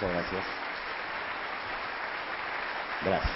Muchas 0.00 0.16
gracias. 0.16 0.44
Gracias. 3.04 3.32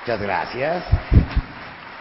Muchas 0.00 0.20
gracias. 0.20 0.84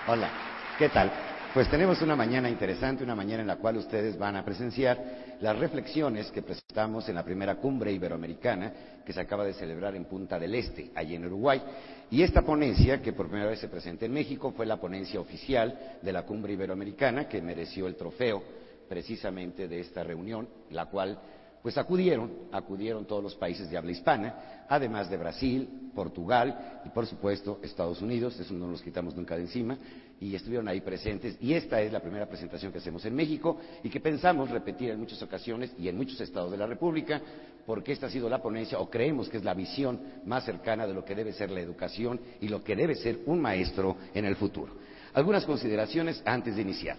Hola, 0.08 0.30
¿qué 0.78 0.90
tal? 0.90 1.12
Pues 1.56 1.68
tenemos 1.72 2.04
una 2.04 2.16
mañana 2.16 2.50
interesante, 2.50 3.04
una 3.04 3.16
mañana 3.16 3.42
en 3.42 3.48
la 3.48 3.56
cual 3.56 3.78
ustedes 3.78 4.16
van 4.16 4.36
a 4.36 4.46
presenciar 4.46 5.00
las 5.40 5.58
reflexiones 5.58 6.32
que 6.32 6.44
presentamos 6.44 7.10
en 7.10 7.16
la 7.16 7.24
primera 7.24 7.56
cumbre 7.56 7.92
iberoamericana 7.92 8.74
que 9.04 9.12
se 9.12 9.22
acaba 9.22 9.44
de 9.44 9.54
celebrar 9.54 9.96
en 9.96 10.06
Punta 10.06 10.38
del 10.38 10.54
Este, 10.54 10.92
allí 10.94 11.16
en 11.16 11.26
Uruguay. 11.26 11.64
Y 12.12 12.22
esta 12.22 12.44
ponencia, 12.44 13.02
que 13.02 13.14
por 13.14 13.28
primera 13.28 13.50
vez 13.50 13.60
se 13.60 13.70
presenta 13.70 14.06
en 14.06 14.14
México, 14.14 14.54
fue 14.56 14.68
la 14.68 14.78
ponencia 14.78 15.20
oficial 15.20 15.98
de 16.00 16.14
la 16.14 16.28
cumbre 16.28 16.54
iberoamericana 16.54 17.28
que 17.28 17.42
mereció 17.42 17.88
el 17.88 17.96
trofeo 17.96 18.44
precisamente 18.88 19.68
de 19.68 19.80
esta 19.80 20.04
reunión, 20.04 20.48
la 20.70 20.86
cual 20.86 21.18
pues 21.62 21.78
acudieron, 21.78 22.32
acudieron 22.52 23.06
todos 23.06 23.24
los 23.24 23.36
países 23.36 23.70
de 23.70 23.78
habla 23.78 23.92
hispana, 23.92 24.66
además 24.68 25.10
de 25.10 25.18
Brasil, 25.18 25.70
Portugal 25.94 26.82
y 26.86 26.90
por 26.90 27.06
supuesto 27.06 27.60
Estados 27.62 28.02
Unidos, 28.02 28.40
eso 28.40 28.54
no 28.54 28.68
nos 28.68 28.82
quitamos 28.82 29.16
nunca 29.16 29.36
de 29.36 29.44
encima, 29.44 29.78
y 30.20 30.34
estuvieron 30.36 30.68
ahí 30.68 30.82
presentes. 30.82 31.38
Y 31.40 31.54
esta 31.54 31.82
es 31.82 31.92
la 31.92 32.00
primera 32.00 32.28
presentación 32.28 32.72
que 32.72 32.78
hacemos 32.80 33.06
en 33.06 33.16
México 33.16 33.58
y 33.84 33.90
que 33.90 34.00
pensamos 34.00 34.50
repetir 34.50 34.90
en 34.90 35.00
muchas 35.00 35.22
ocasiones 35.22 35.72
y 35.78 35.88
en 35.88 35.98
muchos 35.98 36.20
estados 36.22 36.52
de 36.52 36.58
la 36.58 36.68
República, 36.68 37.22
porque 37.66 37.92
esta 37.92 38.08
ha 38.08 38.10
sido 38.10 38.30
la 38.30 38.42
ponencia, 38.42 38.80
o 38.80 38.90
creemos 38.90 39.30
que 39.30 39.38
es 39.38 39.44
la 39.44 39.54
visión 39.54 40.00
más 40.26 40.46
cercana 40.46 40.88
de 40.88 40.94
lo 40.94 41.06
que 41.06 41.16
debe 41.16 41.34
ser 41.34 41.52
la 41.52 41.60
educación 41.60 42.20
y 42.40 42.48
lo 42.48 42.64
que 42.64 42.76
debe 42.76 42.96
ser 42.96 43.20
un 43.26 43.40
maestro 43.40 43.98
en 44.14 44.26
el 44.26 44.36
futuro. 44.36 44.74
Algunas 45.14 45.46
consideraciones 45.46 46.22
antes 46.26 46.56
de 46.56 46.62
iniciar. 46.62 46.98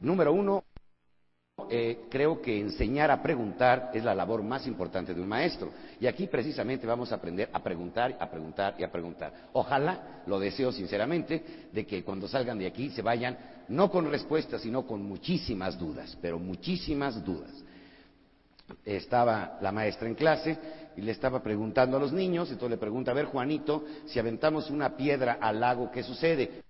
Número 0.00 0.32
uno, 0.32 0.64
eh, 1.70 2.04
creo 2.10 2.40
que 2.40 2.60
enseñar 2.60 3.10
a 3.10 3.22
preguntar 3.22 3.90
es 3.94 4.04
la 4.04 4.14
labor 4.14 4.42
más 4.42 4.66
importante 4.66 5.14
de 5.14 5.20
un 5.20 5.28
maestro. 5.28 5.70
Y 5.98 6.06
aquí 6.06 6.26
precisamente 6.26 6.86
vamos 6.86 7.10
a 7.10 7.16
aprender 7.16 7.48
a 7.52 7.62
preguntar, 7.62 8.16
a 8.20 8.30
preguntar 8.30 8.74
y 8.78 8.84
a 8.84 8.92
preguntar. 8.92 9.32
Ojalá, 9.54 10.22
lo 10.26 10.38
deseo 10.38 10.70
sinceramente, 10.70 11.68
de 11.72 11.86
que 11.86 12.04
cuando 12.04 12.28
salgan 12.28 12.58
de 12.58 12.66
aquí 12.66 12.90
se 12.90 13.02
vayan 13.02 13.36
no 13.68 13.90
con 13.90 14.08
respuestas, 14.10 14.60
sino 14.60 14.86
con 14.86 15.02
muchísimas 15.02 15.78
dudas, 15.78 16.16
pero 16.20 16.38
muchísimas 16.38 17.24
dudas. 17.24 17.50
Estaba 18.84 19.58
la 19.60 19.72
maestra 19.72 20.08
en 20.08 20.14
clase 20.14 20.58
y 20.96 21.00
le 21.00 21.12
estaba 21.12 21.42
preguntando 21.42 21.96
a 21.96 22.00
los 22.00 22.12
niños, 22.12 22.50
entonces 22.50 22.70
le 22.70 22.80
pregunta, 22.80 23.10
a 23.12 23.14
ver 23.14 23.26
Juanito, 23.26 23.84
si 24.06 24.18
aventamos 24.18 24.70
una 24.70 24.96
piedra 24.96 25.38
al 25.40 25.60
lago, 25.60 25.90
¿qué 25.90 26.02
sucede? 26.02 26.65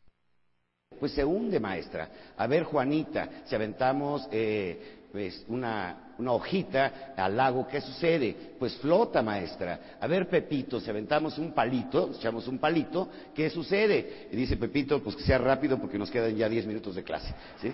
Pues 0.99 1.13
se 1.13 1.25
hunde, 1.25 1.61
maestra. 1.61 2.09
A 2.37 2.47
ver, 2.47 2.65
Juanita, 2.65 3.29
si 3.45 3.55
aventamos 3.55 4.29
eh, 4.31 4.97
pues 5.13 5.45
una, 5.49 6.13
una, 6.19 6.33
hojita 6.33 7.15
al 7.17 7.37
lago, 7.37 7.67
¿qué 7.67 7.81
sucede? 7.81 8.55
Pues 8.59 8.77
flota, 8.77 9.23
maestra. 9.23 9.97
A 10.01 10.07
ver, 10.07 10.29
Pepito, 10.29 10.81
si 10.81 10.91
aventamos 10.91 11.39
un 11.39 11.53
palito, 11.53 12.11
echamos 12.15 12.47
un 12.49 12.59
palito, 12.59 13.09
¿qué 13.35 13.49
sucede? 13.49 14.29
Y 14.31 14.37
dice 14.37 14.57
Pepito, 14.57 15.03
pues 15.03 15.17
que 15.17 15.23
sea 15.23 15.39
rápido 15.39 15.79
porque 15.79 15.99
nos 15.99 16.11
quedan 16.11 16.37
ya 16.37 16.49
diez 16.49 16.67
minutos 16.67 16.95
de 16.95 17.03
clase. 17.03 17.33
¿sí? 17.61 17.73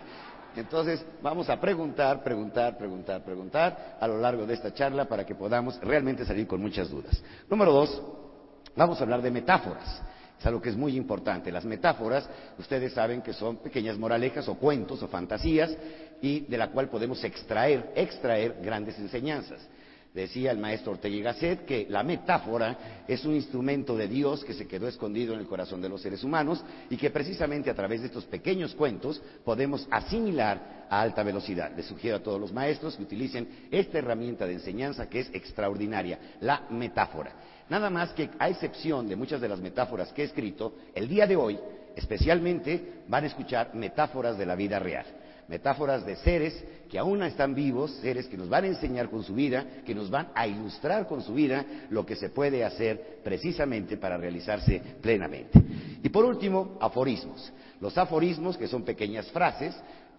Entonces, 0.56 1.05
vamos 1.23 1.48
a 1.48 1.61
preguntar, 1.61 2.23
preguntar, 2.23 2.77
preguntar, 2.77 3.25
preguntar 3.25 3.97
a 3.98 4.06
lo 4.06 4.19
largo 4.19 4.47
de 4.47 4.55
esta 4.55 4.73
charla 4.75 5.06
para 5.06 5.25
que 5.25 5.34
podamos 5.34 5.81
realmente 5.81 6.25
salir 6.25 6.47
con 6.47 6.61
muchas 6.61 6.91
dudas. 6.91 7.23
Número 7.48 7.73
dos, 7.73 8.03
vamos 8.77 9.00
a 9.00 9.05
hablar 9.05 9.23
de 9.23 9.31
metáforas. 9.31 10.03
Es 10.43 10.47
algo 10.47 10.61
que 10.61 10.71
es 10.71 10.77
muy 10.77 10.97
importante. 10.97 11.53
Las 11.53 11.65
metáforas, 11.65 12.29
ustedes 12.59 12.93
saben 12.95 13.23
que 13.23 13.33
son 13.33 13.59
pequeñas 13.59 13.97
moralejas 13.97 14.49
o 14.49 14.57
cuentos 14.57 15.01
o 15.01 15.07
fantasías 15.07 15.73
y 16.21 16.41
de 16.41 16.59
la 16.59 16.73
cual 16.73 16.89
podemos 16.89 17.23
extraer, 17.23 17.93
extraer 17.95 18.57
grandes 18.61 18.99
enseñanzas. 18.99 19.61
Decía 20.12 20.51
el 20.51 20.59
maestro 20.59 20.93
Ortega 20.93 21.15
y 21.15 21.23
Gasset 21.23 21.65
que 21.65 21.87
la 21.89 22.03
metáfora 22.03 23.05
es 23.07 23.25
un 23.25 23.37
instrumento 23.37 23.97
de 23.97 24.09
Dios 24.09 24.45
que 24.45 24.53
se 24.53 24.67
quedó 24.67 24.89
escondido 24.89 25.33
en 25.33 25.39
el 25.39 25.47
corazón 25.47 25.81
de 25.81 25.89
los 25.89 26.03
seres 26.03 26.25
humanos 26.25 26.65
y 26.91 26.97
que 26.97 27.11
precisamente 27.11 27.71
a 27.71 27.75
través 27.75 28.00
de 28.00 28.09
estos 28.09 28.25
pequeños 28.25 28.75
cuentos 28.75 29.22
podemos 29.45 29.87
asimilar 29.93 30.87
a 30.91 31.00
alta 31.00 31.22
velocidad. 31.22 31.71
Les 31.77 31.87
sugiero 31.87 32.16
a 32.16 32.22
todos 32.22 32.41
los 32.41 32.53
maestros 32.53 32.97
que 32.97 33.05
utilicen 33.05 33.69
esta 33.71 33.99
herramienta 33.99 34.45
de 34.45 34.55
enseñanza 34.55 35.09
que 35.09 35.21
es 35.21 35.31
extraordinaria, 35.33 36.19
la 36.41 36.66
metáfora. 36.69 37.33
Nada 37.72 37.88
más 37.88 38.12
que, 38.12 38.28
a 38.38 38.50
excepción 38.50 39.09
de 39.09 39.16
muchas 39.16 39.41
de 39.41 39.49
las 39.49 39.59
metáforas 39.59 40.12
que 40.12 40.21
he 40.21 40.25
escrito, 40.27 40.75
el 40.94 41.09
día 41.09 41.27
de 41.27 41.37
hoy, 41.37 41.59
especialmente, 41.97 43.00
van 43.09 43.25
a 43.25 43.28
escuchar 43.28 43.75
metáforas 43.75 44.37
de 44.37 44.44
la 44.44 44.55
vida 44.55 44.78
real. 44.78 45.06
Metáforas 45.49 46.05
de 46.05 46.16
seres 46.16 46.62
que 46.91 46.99
aún 46.99 47.22
están 47.22 47.55
vivos, 47.55 47.91
seres 48.03 48.27
que 48.27 48.37
nos 48.37 48.50
van 48.50 48.65
a 48.65 48.66
enseñar 48.66 49.09
con 49.09 49.25
su 49.25 49.33
vida, 49.33 49.65
que 49.87 49.94
nos 49.94 50.10
van 50.10 50.28
a 50.34 50.47
ilustrar 50.47 51.06
con 51.06 51.22
su 51.22 51.33
vida 51.33 51.65
lo 51.88 52.05
que 52.05 52.15
se 52.15 52.28
puede 52.28 52.62
hacer 52.62 53.21
precisamente 53.25 53.97
para 53.97 54.19
realizarse 54.19 54.78
plenamente. 55.00 55.59
Y 56.03 56.10
por 56.10 56.27
último, 56.27 56.77
aforismos. 56.78 57.54
Los 57.81 57.97
aforismos, 57.97 58.59
que 58.59 58.69
son 58.69 58.83
pequeñas 58.83 59.31
frases, 59.31 59.75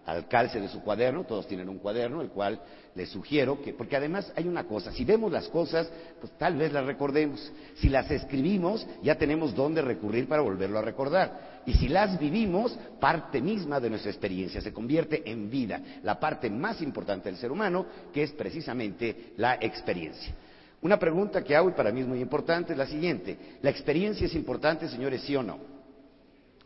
al 0.06 0.28
calce 0.28 0.60
de 0.60 0.68
su 0.68 0.82
cuaderno, 0.82 1.24
todos 1.24 1.46
tienen 1.46 1.68
un 1.68 1.78
cuaderno, 1.78 2.20
el 2.20 2.28
cual 2.28 2.60
les 2.94 3.08
sugiero 3.08 3.60
que, 3.62 3.72
porque 3.72 3.96
además 3.96 4.32
hay 4.36 4.46
una 4.46 4.64
cosa, 4.64 4.92
si 4.92 5.04
vemos 5.04 5.32
las 5.32 5.48
cosas, 5.48 5.90
pues 6.20 6.32
tal 6.38 6.56
vez 6.56 6.72
las 6.72 6.84
recordemos. 6.84 7.52
Si 7.76 7.88
las 7.88 8.10
escribimos, 8.10 8.86
ya 9.02 9.16
tenemos 9.16 9.54
dónde 9.54 9.82
recurrir 9.82 10.28
para 10.28 10.42
volverlo 10.42 10.78
a 10.78 10.82
recordar. 10.82 11.62
Y 11.66 11.72
si 11.74 11.88
las 11.88 12.18
vivimos, 12.18 12.78
parte 13.00 13.40
misma 13.40 13.80
de 13.80 13.90
nuestra 13.90 14.10
experiencia 14.10 14.60
se 14.60 14.72
convierte 14.72 15.22
en 15.30 15.50
vida, 15.50 15.80
la 16.02 16.20
parte 16.20 16.50
más 16.50 16.82
importante 16.82 17.30
del 17.30 17.38
ser 17.38 17.50
humano, 17.50 17.86
que 18.12 18.22
es 18.22 18.32
precisamente 18.32 19.32
la 19.36 19.54
experiencia. 19.60 20.34
Una 20.82 20.98
pregunta 20.98 21.42
que 21.42 21.56
hago 21.56 21.70
y 21.70 21.72
para 21.72 21.90
mí 21.90 22.02
es 22.02 22.06
muy 22.06 22.20
importante 22.20 22.72
es 22.72 22.78
la 22.78 22.86
siguiente. 22.86 23.38
¿La 23.62 23.70
experiencia 23.70 24.26
es 24.26 24.34
importante, 24.34 24.86
señores, 24.86 25.22
sí 25.22 25.34
o 25.34 25.42
no? 25.42 25.58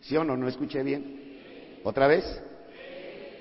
¿Sí 0.00 0.16
o 0.16 0.24
no? 0.24 0.36
¿No 0.36 0.48
escuché 0.48 0.82
bien? 0.82 1.80
¿Otra 1.84 2.08
vez? 2.08 2.24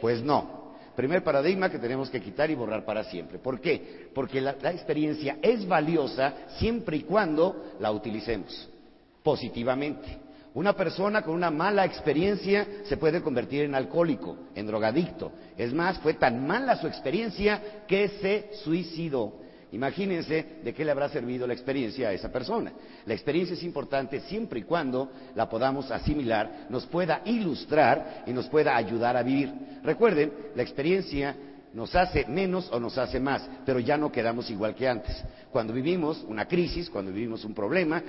Pues 0.01 0.21
no. 0.23 0.57
Primer 0.95 1.23
paradigma 1.23 1.69
que 1.69 1.77
tenemos 1.77 2.09
que 2.09 2.19
quitar 2.19 2.49
y 2.49 2.55
borrar 2.55 2.83
para 2.83 3.03
siempre. 3.03 3.37
¿Por 3.37 3.61
qué? 3.61 4.09
Porque 4.15 4.41
la, 4.41 4.53
experiencia 4.71 5.37
es 5.43 5.67
valiosa 5.67 6.33
siempre 6.57 6.97
y 6.97 7.01
cuando 7.01 7.75
la 7.79 7.91
utilicemos 7.91 8.67
positivamente. 9.21 10.17
Una 10.55 10.73
persona 10.73 11.21
con 11.21 11.35
una 11.35 11.51
mala 11.51 11.85
experiencia 11.85 12.67
se 12.85 12.97
puede 12.97 13.21
convertir 13.21 13.65
en 13.65 13.75
alcohólico, 13.75 14.37
en 14.55 14.65
drogadicto. 14.65 15.31
Es 15.55 15.71
más, 15.71 15.99
fue 15.99 16.15
tan 16.15 16.47
mala 16.47 16.77
su 16.77 16.87
experiencia 16.87 17.83
que 17.87 18.07
se 18.07 18.49
suicidó. 18.63 19.33
Imagínense 19.71 20.59
de 20.63 20.73
qué 20.73 20.85
le 20.85 20.91
habrá 20.91 21.09
servido 21.09 21.45
la 21.45 21.53
experiencia 21.53 22.09
a 22.09 22.13
esa 22.13 22.31
persona. 22.31 22.71
La 23.05 23.13
experiencia 23.13 23.53
es 23.53 23.63
importante 23.63 24.21
siempre 24.21 24.61
y 24.61 24.63
cuando 24.63 25.11
la 25.35 25.49
podamos 25.49 25.91
asimilar, 25.91 26.67
nos 26.69 26.85
pueda 26.85 27.21
ilustrar 27.25 28.23
y 28.25 28.31
nos 28.31 28.47
pueda 28.47 28.75
ayudar 28.77 29.17
a 29.17 29.23
vivir. 29.23 29.51
Recuerden, 29.83 30.31
la 30.55 30.63
experiencia 30.63 31.35
nos 31.73 31.93
hace 31.95 32.25
menos 32.27 32.69
o 32.71 32.79
nos 32.79 32.97
hace 32.97 33.19
más, 33.19 33.47
pero 33.65 33.79
ya 33.79 33.97
no 33.97 34.11
quedamos 34.11 34.49
igual 34.49 34.73
que 34.73 34.87
antes. 34.87 35.21
Cuando 35.51 35.73
vivimos 35.73 36.23
una 36.27 36.47
crisis, 36.47 36.89
cuando 36.89 37.11
vivimos 37.11 37.43
un 37.43 37.53
problema, 37.53 38.01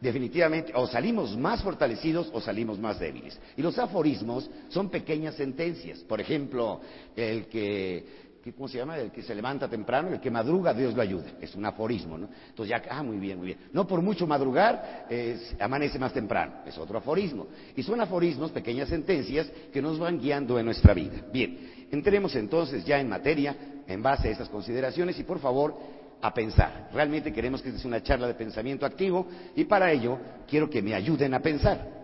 definitivamente 0.00 0.72
o 0.74 0.86
salimos 0.86 1.36
más 1.36 1.62
fortalecidos 1.62 2.30
o 2.32 2.40
salimos 2.40 2.78
más 2.78 2.98
débiles. 2.98 3.38
Y 3.56 3.62
los 3.62 3.78
aforismos 3.78 4.50
son 4.68 4.90
pequeñas 4.90 5.36
sentencias. 5.36 6.00
Por 6.00 6.20
ejemplo, 6.20 6.80
el 7.14 7.46
que 7.46 8.25
¿cómo 8.52 8.68
se 8.68 8.78
llama? 8.78 8.98
El 8.98 9.10
que 9.10 9.22
se 9.22 9.34
levanta 9.34 9.68
temprano, 9.68 10.08
el 10.10 10.20
que 10.20 10.30
madruga, 10.30 10.72
Dios 10.72 10.94
lo 10.94 11.02
ayude. 11.02 11.34
Es 11.40 11.54
un 11.54 11.64
aforismo, 11.64 12.16
¿no? 12.18 12.28
Entonces 12.48 12.70
ya, 12.70 12.82
ah, 12.90 13.02
muy 13.02 13.18
bien, 13.18 13.38
muy 13.38 13.46
bien. 13.48 13.58
No 13.72 13.86
por 13.86 14.02
mucho 14.02 14.26
madrugar, 14.26 15.06
es, 15.08 15.54
amanece 15.58 15.98
más 15.98 16.12
temprano. 16.12 16.60
Es 16.66 16.76
otro 16.78 16.98
aforismo. 16.98 17.46
Y 17.74 17.82
son 17.82 18.00
aforismos, 18.00 18.50
pequeñas 18.50 18.88
sentencias 18.88 19.50
que 19.72 19.82
nos 19.82 19.98
van 19.98 20.20
guiando 20.20 20.58
en 20.58 20.66
nuestra 20.66 20.94
vida. 20.94 21.22
Bien, 21.32 21.86
entremos 21.90 22.34
entonces 22.36 22.84
ya 22.84 22.98
en 22.98 23.08
materia, 23.08 23.56
en 23.86 24.02
base 24.02 24.28
a 24.28 24.30
estas 24.32 24.48
consideraciones, 24.48 25.18
y 25.18 25.24
por 25.24 25.38
favor, 25.38 25.76
a 26.20 26.32
pensar. 26.32 26.90
Realmente 26.92 27.32
queremos 27.32 27.62
que 27.62 27.68
esta 27.68 27.80
sea 27.80 27.88
una 27.88 28.02
charla 28.02 28.26
de 28.26 28.34
pensamiento 28.34 28.86
activo, 28.86 29.26
y 29.54 29.64
para 29.64 29.90
ello 29.92 30.18
quiero 30.48 30.68
que 30.68 30.82
me 30.82 30.94
ayuden 30.94 31.34
a 31.34 31.40
pensar. 31.40 31.96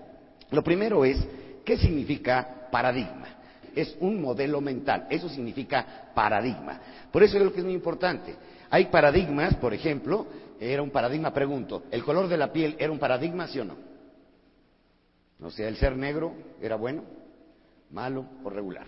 Lo 0.51 0.63
primero 0.63 1.05
es, 1.05 1.19
¿qué 1.65 1.77
significa 1.79 2.69
paradigma? 2.71 3.42
Es 3.75 3.97
un 4.01 4.21
modelo 4.21 4.61
mental. 4.61 5.07
Eso 5.11 5.29
significa 5.29 6.11
paradigma. 6.15 6.81
Por 7.11 7.23
eso 7.23 7.39
creo 7.39 7.53
que 7.53 7.61
es 7.61 7.65
muy 7.65 7.75
importante. 7.75 8.35
Hay 8.71 8.87
paradigmas, 8.87 9.55
por 9.57 9.75
ejemplo, 9.75 10.27
era 10.59 10.83
un 10.83 10.91
paradigma, 10.91 11.33
pregunto, 11.33 11.85
¿el 11.91 12.05
color 12.05 12.29
de 12.29 12.37
la 12.37 12.53
piel 12.53 12.77
era 12.79 12.93
un 12.93 12.99
paradigma, 12.99 13.47
sí 13.49 13.59
o 13.59 13.65
no? 13.65 13.77
O 15.43 15.51
sea, 15.51 15.69
el 15.69 15.77
ser 15.77 15.97
negro 15.97 16.33
era 16.61 16.77
bueno, 16.77 17.03
malo 17.91 18.25
o 18.45 18.51
regular. 18.51 18.87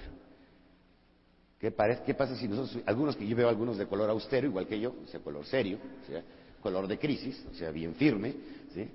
¿Qué, 1.58 1.70
parece, 1.70 2.02
qué 2.04 2.14
pasa 2.14 2.36
si 2.36 2.46
nosotros, 2.46 2.82
algunos 2.86 3.16
que 3.16 3.26
yo 3.26 3.36
veo 3.36 3.48
algunos 3.48 3.76
de 3.76 3.86
color 3.86 4.10
austero, 4.10 4.46
igual 4.46 4.66
que 4.66 4.78
yo, 4.78 4.94
o 5.04 5.08
sea, 5.08 5.20
color 5.20 5.44
serio, 5.46 5.78
o 6.02 6.06
sea, 6.06 6.22
color 6.62 6.86
de 6.86 6.98
crisis, 6.98 7.44
o 7.50 7.54
sea, 7.54 7.70
bien 7.70 7.94
firme, 7.94 8.34
¿sí? 8.72 8.88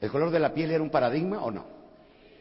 ¿El 0.00 0.10
color 0.10 0.30
de 0.30 0.38
la 0.38 0.54
piel 0.54 0.70
era 0.70 0.82
un 0.82 0.90
paradigma 0.90 1.42
o 1.42 1.50
no? 1.50 1.79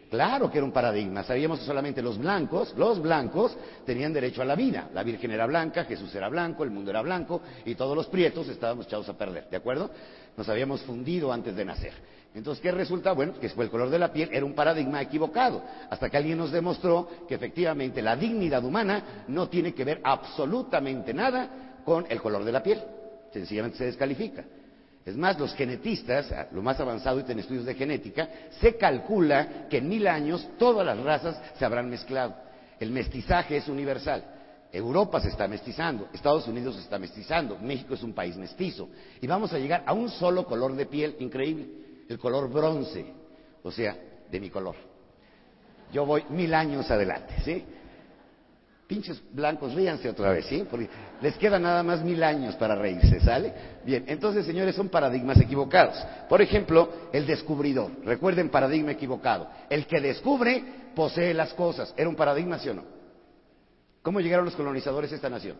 Claro 0.09 0.49
que 0.49 0.57
era 0.57 0.65
un 0.65 0.71
paradigma. 0.71 1.23
Sabíamos 1.23 1.59
que 1.59 1.65
solamente 1.65 2.01
los 2.01 2.17
blancos, 2.17 2.73
los 2.75 2.99
blancos, 2.99 3.55
tenían 3.85 4.11
derecho 4.11 4.41
a 4.41 4.45
la 4.45 4.55
vida. 4.55 4.89
La 4.93 5.03
Virgen 5.03 5.29
era 5.31 5.45
blanca, 5.45 5.85
Jesús 5.85 6.13
era 6.15 6.29
blanco, 6.29 6.63
el 6.63 6.71
mundo 6.71 6.89
era 6.89 7.01
blanco 7.01 7.41
y 7.63 7.75
todos 7.75 7.95
los 7.95 8.07
prietos 8.07 8.47
estábamos 8.49 8.87
echados 8.87 9.07
a 9.07 9.17
perder. 9.17 9.47
¿De 9.49 9.57
acuerdo? 9.57 9.91
Nos 10.35 10.49
habíamos 10.49 10.81
fundido 10.81 11.31
antes 11.31 11.55
de 11.55 11.63
nacer. 11.63 11.93
Entonces, 12.33 12.61
¿qué 12.61 12.71
resulta? 12.71 13.11
Bueno, 13.11 13.33
que 13.39 13.49
fue 13.49 13.65
el 13.65 13.71
color 13.71 13.89
de 13.89 13.99
la 13.99 14.11
piel, 14.11 14.29
era 14.31 14.45
un 14.45 14.53
paradigma 14.53 15.01
equivocado. 15.01 15.63
Hasta 15.89 16.09
que 16.09 16.17
alguien 16.17 16.39
nos 16.39 16.51
demostró 16.51 17.07
que 17.27 17.35
efectivamente 17.35 18.01
la 18.01 18.15
dignidad 18.15 18.63
humana 18.63 19.23
no 19.27 19.47
tiene 19.47 19.73
que 19.73 19.83
ver 19.83 20.01
absolutamente 20.03 21.13
nada 21.13 21.81
con 21.85 22.05
el 22.09 22.19
color 22.19 22.43
de 22.43 22.51
la 22.51 22.63
piel. 22.63 22.81
Sencillamente 23.31 23.77
se 23.77 23.85
descalifica. 23.85 24.43
Es 25.05 25.15
más, 25.15 25.39
los 25.39 25.53
genetistas, 25.55 26.31
lo 26.51 26.61
más 26.61 26.79
avanzado 26.79 27.19
y 27.19 27.31
en 27.31 27.39
estudios 27.39 27.65
de 27.65 27.75
genética, 27.75 28.29
se 28.59 28.75
calcula 28.75 29.67
que 29.69 29.77
en 29.77 29.89
mil 29.89 30.07
años 30.07 30.47
todas 30.57 30.85
las 30.85 30.99
razas 30.99 31.41
se 31.57 31.65
habrán 31.65 31.89
mezclado. 31.89 32.35
El 32.79 32.91
mestizaje 32.91 33.57
es 33.57 33.67
universal. 33.67 34.23
Europa 34.71 35.19
se 35.19 35.29
está 35.29 35.47
mestizando, 35.47 36.09
Estados 36.13 36.47
Unidos 36.47 36.75
se 36.75 36.81
está 36.81 36.99
mestizando, 36.99 37.57
México 37.57 37.95
es 37.95 38.03
un 38.03 38.13
país 38.13 38.37
mestizo. 38.37 38.89
Y 39.19 39.25
vamos 39.25 39.51
a 39.51 39.57
llegar 39.57 39.83
a 39.85 39.93
un 39.93 40.09
solo 40.09 40.45
color 40.45 40.75
de 40.75 40.85
piel 40.85 41.15
increíble, 41.19 41.67
el 42.07 42.19
color 42.19 42.49
bronce, 42.49 43.05
o 43.63 43.71
sea, 43.71 43.97
de 44.29 44.39
mi 44.39 44.49
color. 44.49 44.75
Yo 45.91 46.05
voy 46.05 46.23
mil 46.29 46.53
años 46.53 46.91
adelante, 46.91 47.33
¿sí? 47.43 47.65
Pinches 48.89 49.21
blancos, 49.31 49.75
ríanse 49.75 50.09
otra 50.09 50.31
vez, 50.31 50.47
¿sí? 50.47 50.65
Porque 50.67 50.89
les 51.21 51.37
queda 51.37 51.59
nada 51.59 51.83
más 51.83 52.03
mil 52.03 52.23
años 52.23 52.55
para 52.55 52.73
reírse, 52.73 53.19
¿sale? 53.19 53.53
Bien, 53.85 54.03
entonces, 54.07 54.47
señores, 54.47 54.73
son 54.73 54.89
paradigmas 54.89 55.39
equivocados. 55.39 55.95
Por 56.27 56.41
ejemplo, 56.41 56.91
el 57.13 57.27
descubridor. 57.27 57.91
Recuerden, 58.03 58.49
paradigma 58.49 58.93
equivocado. 58.93 59.47
El 59.69 59.85
que 59.85 60.01
descubre 60.01 60.63
posee 60.95 61.35
las 61.35 61.53
cosas. 61.53 61.93
¿Era 61.95 62.09
un 62.09 62.15
paradigma, 62.15 62.57
sí 62.57 62.69
o 62.69 62.73
no? 62.73 62.83
¿Cómo 64.01 64.21
llegaron 64.21 64.45
los 64.45 64.55
colonizadores 64.55 65.11
a 65.11 65.15
esta 65.17 65.29
nación? 65.29 65.57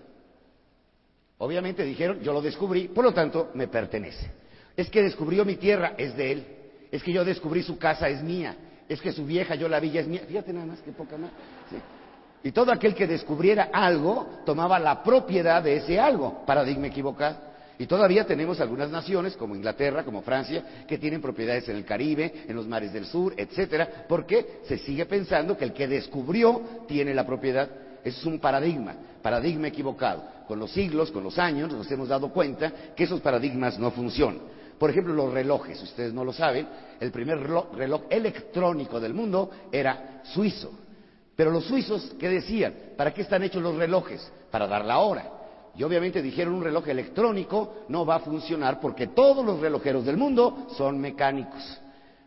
Obviamente 1.38 1.84
dijeron, 1.84 2.22
yo 2.22 2.34
lo 2.34 2.42
descubrí, 2.42 2.88
por 2.88 3.04
lo 3.04 3.14
tanto, 3.14 3.52
me 3.54 3.68
pertenece. 3.68 4.32
Es 4.76 4.90
que 4.90 5.04
descubrió 5.04 5.46
mi 5.46 5.58
tierra, 5.58 5.94
es 6.00 6.18
de 6.18 6.32
él. 6.32 6.48
Es 6.92 7.04
que 7.04 7.14
yo 7.14 7.24
descubrí 7.24 7.62
su 7.62 7.78
casa, 7.78 8.10
es 8.10 8.24
mía. 8.24 8.58
Es 8.90 9.00
que 9.00 9.12
su 9.12 9.24
vieja, 9.24 9.54
yo 9.54 9.70
la 9.70 9.80
villa, 9.80 10.02
es 10.02 10.08
mía. 10.08 10.24
Fíjate 10.28 10.52
nada 10.52 10.66
más, 10.66 10.82
que 10.82 10.92
poca 10.92 11.16
más. 11.16 11.30
¿sí? 11.70 11.76
Y 12.44 12.52
todo 12.52 12.72
aquel 12.72 12.96
que 12.96 13.08
descubriera 13.08 13.70
algo 13.74 14.42
tomaba 14.46 14.80
la 14.80 15.04
propiedad 15.04 15.62
de 15.62 15.78
ese 15.78 16.00
algo, 16.00 16.46
paradigma 16.46 16.88
equivocado. 16.88 17.50
Y 17.78 17.86
todavía 17.86 18.26
tenemos 18.26 18.60
algunas 18.60 18.90
naciones, 18.90 19.38
como 19.38 19.56
Inglaterra, 19.56 20.04
como 20.04 20.22
Francia, 20.22 20.84
que 20.86 20.98
tienen 20.98 21.22
propiedades 21.22 21.68
en 21.70 21.78
el 21.78 21.86
Caribe, 21.86 22.44
en 22.48 22.56
los 22.56 22.68
mares 22.68 22.92
del 22.92 23.06
sur, 23.06 23.34
etcétera, 23.38 24.06
porque 24.08 24.60
se 24.68 24.78
sigue 24.80 25.06
pensando 25.06 25.58
que 25.58 25.64
el 25.64 25.72
que 25.72 25.88
descubrió 25.88 26.62
tiene 26.88 27.14
la 27.14 27.26
propiedad. 27.26 27.70
Eso 28.04 28.20
es 28.20 28.26
un 28.26 28.40
paradigma, 28.40 28.96
paradigma 29.22 29.68
equivocado. 29.68 30.24
Con 30.46 30.60
los 30.60 30.72
siglos, 30.72 31.12
con 31.12 31.24
los 31.24 31.40
años, 31.40 31.72
nos 31.72 31.90
hemos 31.90 32.10
dado 32.10 32.30
cuenta 32.34 32.72
que 32.96 33.06
esos 33.06 33.22
paradigmas 33.22 33.80
no 33.80 33.92
funcionan. 33.92 34.42
Por 34.78 34.90
ejemplo, 34.90 35.14
los 35.14 35.34
relojes, 35.34 35.82
ustedes 35.82 36.14
no 36.14 36.26
lo 36.26 36.34
saben, 36.34 36.68
el 37.00 37.12
primer 37.12 37.40
reloj 37.40 38.04
electrónico 38.10 39.00
del 39.00 39.14
mundo 39.14 39.52
era 39.72 40.22
suizo. 40.24 40.72
Pero 41.40 41.52
los 41.52 41.64
suizos, 41.64 42.16
¿qué 42.20 42.28
decían? 42.28 42.74
¿Para 42.98 43.14
qué 43.14 43.22
están 43.22 43.42
hechos 43.44 43.64
los 43.64 43.78
relojes? 43.78 44.30
Para 44.52 44.68
dar 44.68 44.84
la 44.84 45.00
hora. 45.00 45.24
Y 45.74 45.84
obviamente 45.84 46.22
dijeron 46.22 46.54
un 46.56 46.66
reloj 46.66 46.90
electrónico 46.90 47.86
no 47.88 48.06
va 48.06 48.16
a 48.16 48.20
funcionar 48.20 48.82
porque 48.82 49.08
todos 49.08 49.46
los 49.46 49.62
relojeros 49.62 50.04
del 50.04 50.18
mundo 50.18 50.68
son 50.76 51.00
mecánicos. 51.00 51.80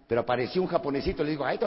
Pero 0.06 0.22
apareció 0.22 0.62
un 0.62 0.68
japonesito 0.68 1.22
le 1.22 1.32
dijo, 1.32 1.44
ay, 1.44 1.58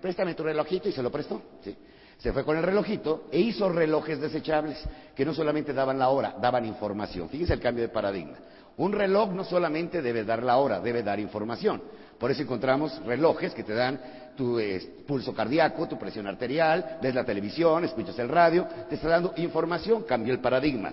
préstame 0.00 0.34
tu 0.34 0.42
relojito 0.42 0.88
y 0.88 0.92
se 0.92 1.00
lo 1.00 1.12
prestó. 1.12 1.40
¿sí? 1.62 1.76
Se 2.18 2.32
fue 2.32 2.44
con 2.44 2.56
el 2.56 2.64
relojito 2.64 3.28
e 3.30 3.38
hizo 3.38 3.68
relojes 3.68 4.20
desechables 4.20 4.82
que 5.14 5.24
no 5.24 5.32
solamente 5.32 5.72
daban 5.72 5.96
la 5.96 6.08
hora, 6.08 6.34
daban 6.42 6.64
información. 6.64 7.28
Fíjense 7.28 7.52
el 7.52 7.60
cambio 7.60 7.84
de 7.84 7.90
paradigma. 7.90 8.36
Un 8.78 8.92
reloj 8.92 9.30
no 9.30 9.44
solamente 9.44 10.02
debe 10.02 10.24
dar 10.24 10.42
la 10.42 10.56
hora, 10.56 10.80
debe 10.80 11.04
dar 11.04 11.20
información. 11.20 11.80
Por 12.18 12.30
eso 12.30 12.42
encontramos 12.42 12.98
relojes 13.04 13.52
que 13.52 13.62
te 13.62 13.74
dan 13.74 14.00
tu 14.36 14.58
eh, 14.58 15.02
pulso 15.06 15.34
cardíaco, 15.34 15.88
tu 15.88 15.98
presión 15.98 16.26
arterial, 16.26 16.98
ves 17.02 17.14
la 17.14 17.24
televisión, 17.24 17.84
escuchas 17.84 18.18
el 18.18 18.28
radio, 18.28 18.66
te 18.88 18.94
está 18.94 19.08
dando 19.08 19.32
información, 19.36 20.04
cambió 20.04 20.32
el 20.32 20.40
paradigma. 20.40 20.92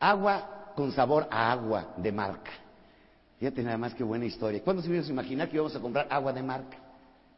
Agua 0.00 0.72
con 0.74 0.92
sabor 0.92 1.26
a 1.30 1.52
agua 1.52 1.94
de 1.96 2.12
marca. 2.12 2.50
Fíjate 3.38 3.62
nada 3.62 3.76
más 3.76 3.94
qué 3.94 4.04
buena 4.04 4.24
historia. 4.24 4.62
¿Cuándo 4.62 4.82
se 4.82 4.90
a 4.90 5.06
imaginar 5.06 5.48
que 5.48 5.56
íbamos 5.56 5.74
a 5.74 5.80
comprar 5.80 6.06
agua 6.10 6.32
de 6.32 6.42
marca? 6.42 6.78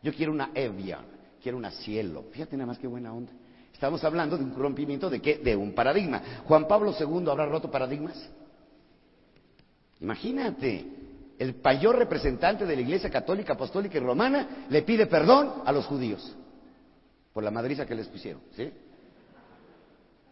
Yo 0.03 0.13
quiero 0.13 0.33
una 0.33 0.51
Evian, 0.55 1.05
quiero 1.43 1.59
una 1.59 1.71
Cielo. 1.71 2.25
Fíjate 2.33 2.57
nada 2.57 2.67
más 2.67 2.79
qué 2.79 2.87
buena 2.87 3.13
onda. 3.13 3.33
Estamos 3.73 4.03
hablando 4.05 4.39
de 4.39 4.45
un 4.45 4.55
rompimiento 4.55 5.11
de 5.11 5.21
qué? 5.21 5.39
De 5.39 5.55
un 5.55 5.75
paradigma. 5.75 6.23
Juan 6.47 6.67
Pablo 6.67 6.95
II 6.99 7.29
habrá 7.29 7.47
roto 7.47 7.71
paradigmas. 7.71 8.17
Imagínate, 10.01 10.85
el 11.39 11.57
mayor 11.63 11.99
representante 11.99 12.65
de 12.65 12.75
la 12.75 12.83
Iglesia 12.83 13.11
Católica, 13.11 13.53
Apostólica 13.53 13.99
y 13.99 14.01
Romana 14.01 14.67
le 14.69 14.83
pide 14.83 15.07
perdón 15.07 15.63
a 15.65 15.73
los 15.73 15.87
judíos 15.87 16.35
por 17.33 17.45
la 17.45 17.51
madriza 17.51 17.85
que 17.85 17.95
les 17.95 18.09
pusieron. 18.09 18.41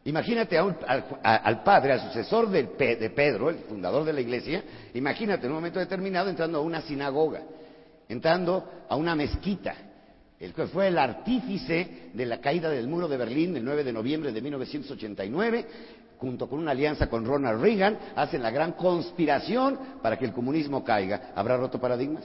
Imagínate 0.04 0.58
al, 0.58 1.62
padre, 1.62 1.92
al 1.92 2.00
sucesor 2.00 2.48
de, 2.50 2.62
de 2.62 3.10
Pedro, 3.10 3.50
el 3.50 3.56
fundador 3.56 4.04
de 4.04 4.12
la 4.12 4.20
Iglesia, 4.20 4.62
imagínate 4.94 5.46
en 5.46 5.52
un 5.52 5.58
momento 5.58 5.78
determinado 5.78 6.28
entrando 6.28 6.58
a 6.58 6.62
una 6.62 6.82
sinagoga, 6.82 7.42
entrando 8.08 8.84
a 8.88 8.96
una 8.96 9.14
mezquita, 9.14 9.74
el 10.38 10.52
que 10.52 10.66
fue 10.66 10.88
el 10.88 10.98
artífice 10.98 12.10
de 12.12 12.26
la 12.26 12.38
caída 12.38 12.68
del 12.68 12.86
muro 12.86 13.08
de 13.08 13.16
Berlín 13.16 13.56
el 13.56 13.64
9 13.64 13.84
de 13.84 13.92
noviembre 13.92 14.32
de 14.32 14.42
1989, 14.42 15.66
junto 16.24 16.48
con 16.48 16.58
una 16.58 16.70
alianza 16.70 17.06
con 17.06 17.26
Ronald 17.26 17.60
Reagan, 17.60 17.98
hacen 18.16 18.42
la 18.42 18.50
gran 18.50 18.72
conspiración 18.72 19.78
para 20.00 20.16
que 20.16 20.24
el 20.24 20.32
comunismo 20.32 20.82
caiga. 20.82 21.32
¿Habrá 21.34 21.58
roto 21.58 21.78
paradigmas? 21.78 22.24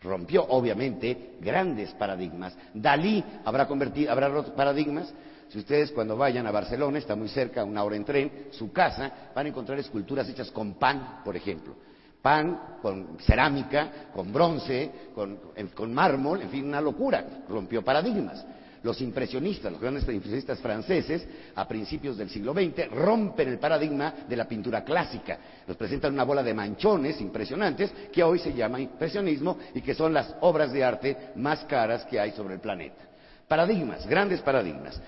Rompió, 0.00 0.46
obviamente, 0.48 1.32
grandes 1.40 1.90
paradigmas. 1.94 2.56
Dalí 2.72 3.22
habrá, 3.44 3.66
convertido, 3.66 4.12
habrá 4.12 4.28
roto 4.28 4.54
paradigmas. 4.54 5.12
Si 5.48 5.58
ustedes 5.58 5.90
cuando 5.90 6.16
vayan 6.16 6.46
a 6.46 6.52
Barcelona, 6.52 6.98
está 6.98 7.16
muy 7.16 7.28
cerca, 7.28 7.64
una 7.64 7.82
hora 7.82 7.96
en 7.96 8.04
tren, 8.04 8.32
su 8.52 8.70
casa, 8.70 9.12
van 9.34 9.46
a 9.46 9.48
encontrar 9.48 9.76
esculturas 9.80 10.28
hechas 10.28 10.52
con 10.52 10.74
pan, 10.74 11.22
por 11.24 11.34
ejemplo. 11.34 11.74
Pan 12.22 12.76
con 12.80 13.18
cerámica, 13.18 13.90
con 14.14 14.32
bronce, 14.32 14.90
con, 15.16 15.36
con 15.74 15.92
mármol, 15.92 16.42
en 16.42 16.50
fin, 16.50 16.64
una 16.64 16.80
locura. 16.80 17.24
Rompió 17.48 17.82
paradigmas. 17.82 18.46
Los 18.82 19.00
impresionistas, 19.02 19.70
los 19.70 19.80
grandes 19.80 20.08
impresionistas 20.08 20.58
franceses, 20.60 21.26
a 21.54 21.68
principios 21.68 22.16
del 22.16 22.30
siglo 22.30 22.54
XX, 22.54 22.90
rompen 22.90 23.48
el 23.48 23.58
paradigma 23.58 24.14
de 24.26 24.36
la 24.36 24.48
pintura 24.48 24.82
clásica. 24.82 25.38
Nos 25.66 25.76
presentan 25.76 26.14
una 26.14 26.24
bola 26.24 26.42
de 26.42 26.54
manchones 26.54 27.20
impresionantes 27.20 27.92
que 28.10 28.22
hoy 28.22 28.38
se 28.38 28.54
llama 28.54 28.80
impresionismo 28.80 29.58
y 29.74 29.82
que 29.82 29.94
son 29.94 30.14
las 30.14 30.34
obras 30.40 30.72
de 30.72 30.82
arte 30.82 31.16
más 31.36 31.64
caras 31.64 32.06
que 32.06 32.18
hay 32.18 32.32
sobre 32.32 32.54
el 32.54 32.60
planeta. 32.60 33.04
Paradigmas, 33.46 34.06
grandes 34.06 34.40
paradigmas. 34.40 34.98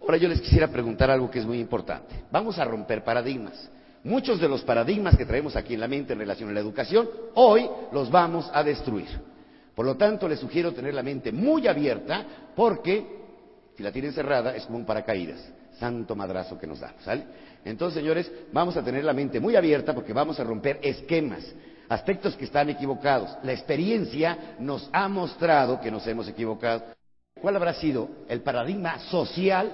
Ahora 0.00 0.16
yo 0.16 0.28
les 0.28 0.40
quisiera 0.40 0.68
preguntar 0.68 1.10
algo 1.10 1.30
que 1.30 1.40
es 1.40 1.46
muy 1.46 1.60
importante. 1.60 2.24
Vamos 2.30 2.58
a 2.58 2.64
romper 2.64 3.04
paradigmas. 3.04 3.68
Muchos 4.04 4.40
de 4.40 4.48
los 4.48 4.62
paradigmas 4.62 5.18
que 5.18 5.26
traemos 5.26 5.54
aquí 5.54 5.74
en 5.74 5.80
la 5.80 5.88
mente 5.88 6.14
en 6.14 6.20
relación 6.20 6.48
a 6.48 6.52
la 6.52 6.60
educación, 6.60 7.10
hoy 7.34 7.68
los 7.92 8.10
vamos 8.10 8.48
a 8.54 8.62
destruir. 8.62 9.08
Por 9.74 9.84
lo 9.84 9.96
tanto, 9.96 10.26
les 10.28 10.40
sugiero 10.40 10.72
tener 10.72 10.94
la 10.94 11.02
mente 11.02 11.30
muy 11.30 11.68
abierta 11.68 12.24
porque 12.56 13.17
si 13.78 13.84
la 13.84 13.92
tienen 13.92 14.12
cerrada 14.12 14.56
es 14.56 14.66
como 14.66 14.76
un 14.78 14.84
paracaídas. 14.84 15.38
Santo 15.78 16.16
madrazo 16.16 16.58
que 16.58 16.66
nos 16.66 16.80
da, 16.80 16.94
¿sale? 17.04 17.24
Entonces, 17.64 18.00
señores, 18.00 18.28
vamos 18.52 18.76
a 18.76 18.82
tener 18.82 19.04
la 19.04 19.12
mente 19.12 19.38
muy 19.38 19.54
abierta 19.54 19.94
porque 19.94 20.12
vamos 20.12 20.40
a 20.40 20.42
romper 20.42 20.80
esquemas, 20.82 21.44
aspectos 21.88 22.34
que 22.34 22.46
están 22.46 22.68
equivocados. 22.70 23.38
La 23.44 23.52
experiencia 23.52 24.56
nos 24.58 24.90
ha 24.92 25.06
mostrado 25.06 25.80
que 25.80 25.92
nos 25.92 26.04
hemos 26.08 26.26
equivocado. 26.26 26.86
¿Cuál 27.40 27.54
habrá 27.54 27.72
sido 27.72 28.08
el 28.28 28.40
paradigma 28.40 28.98
social 28.98 29.70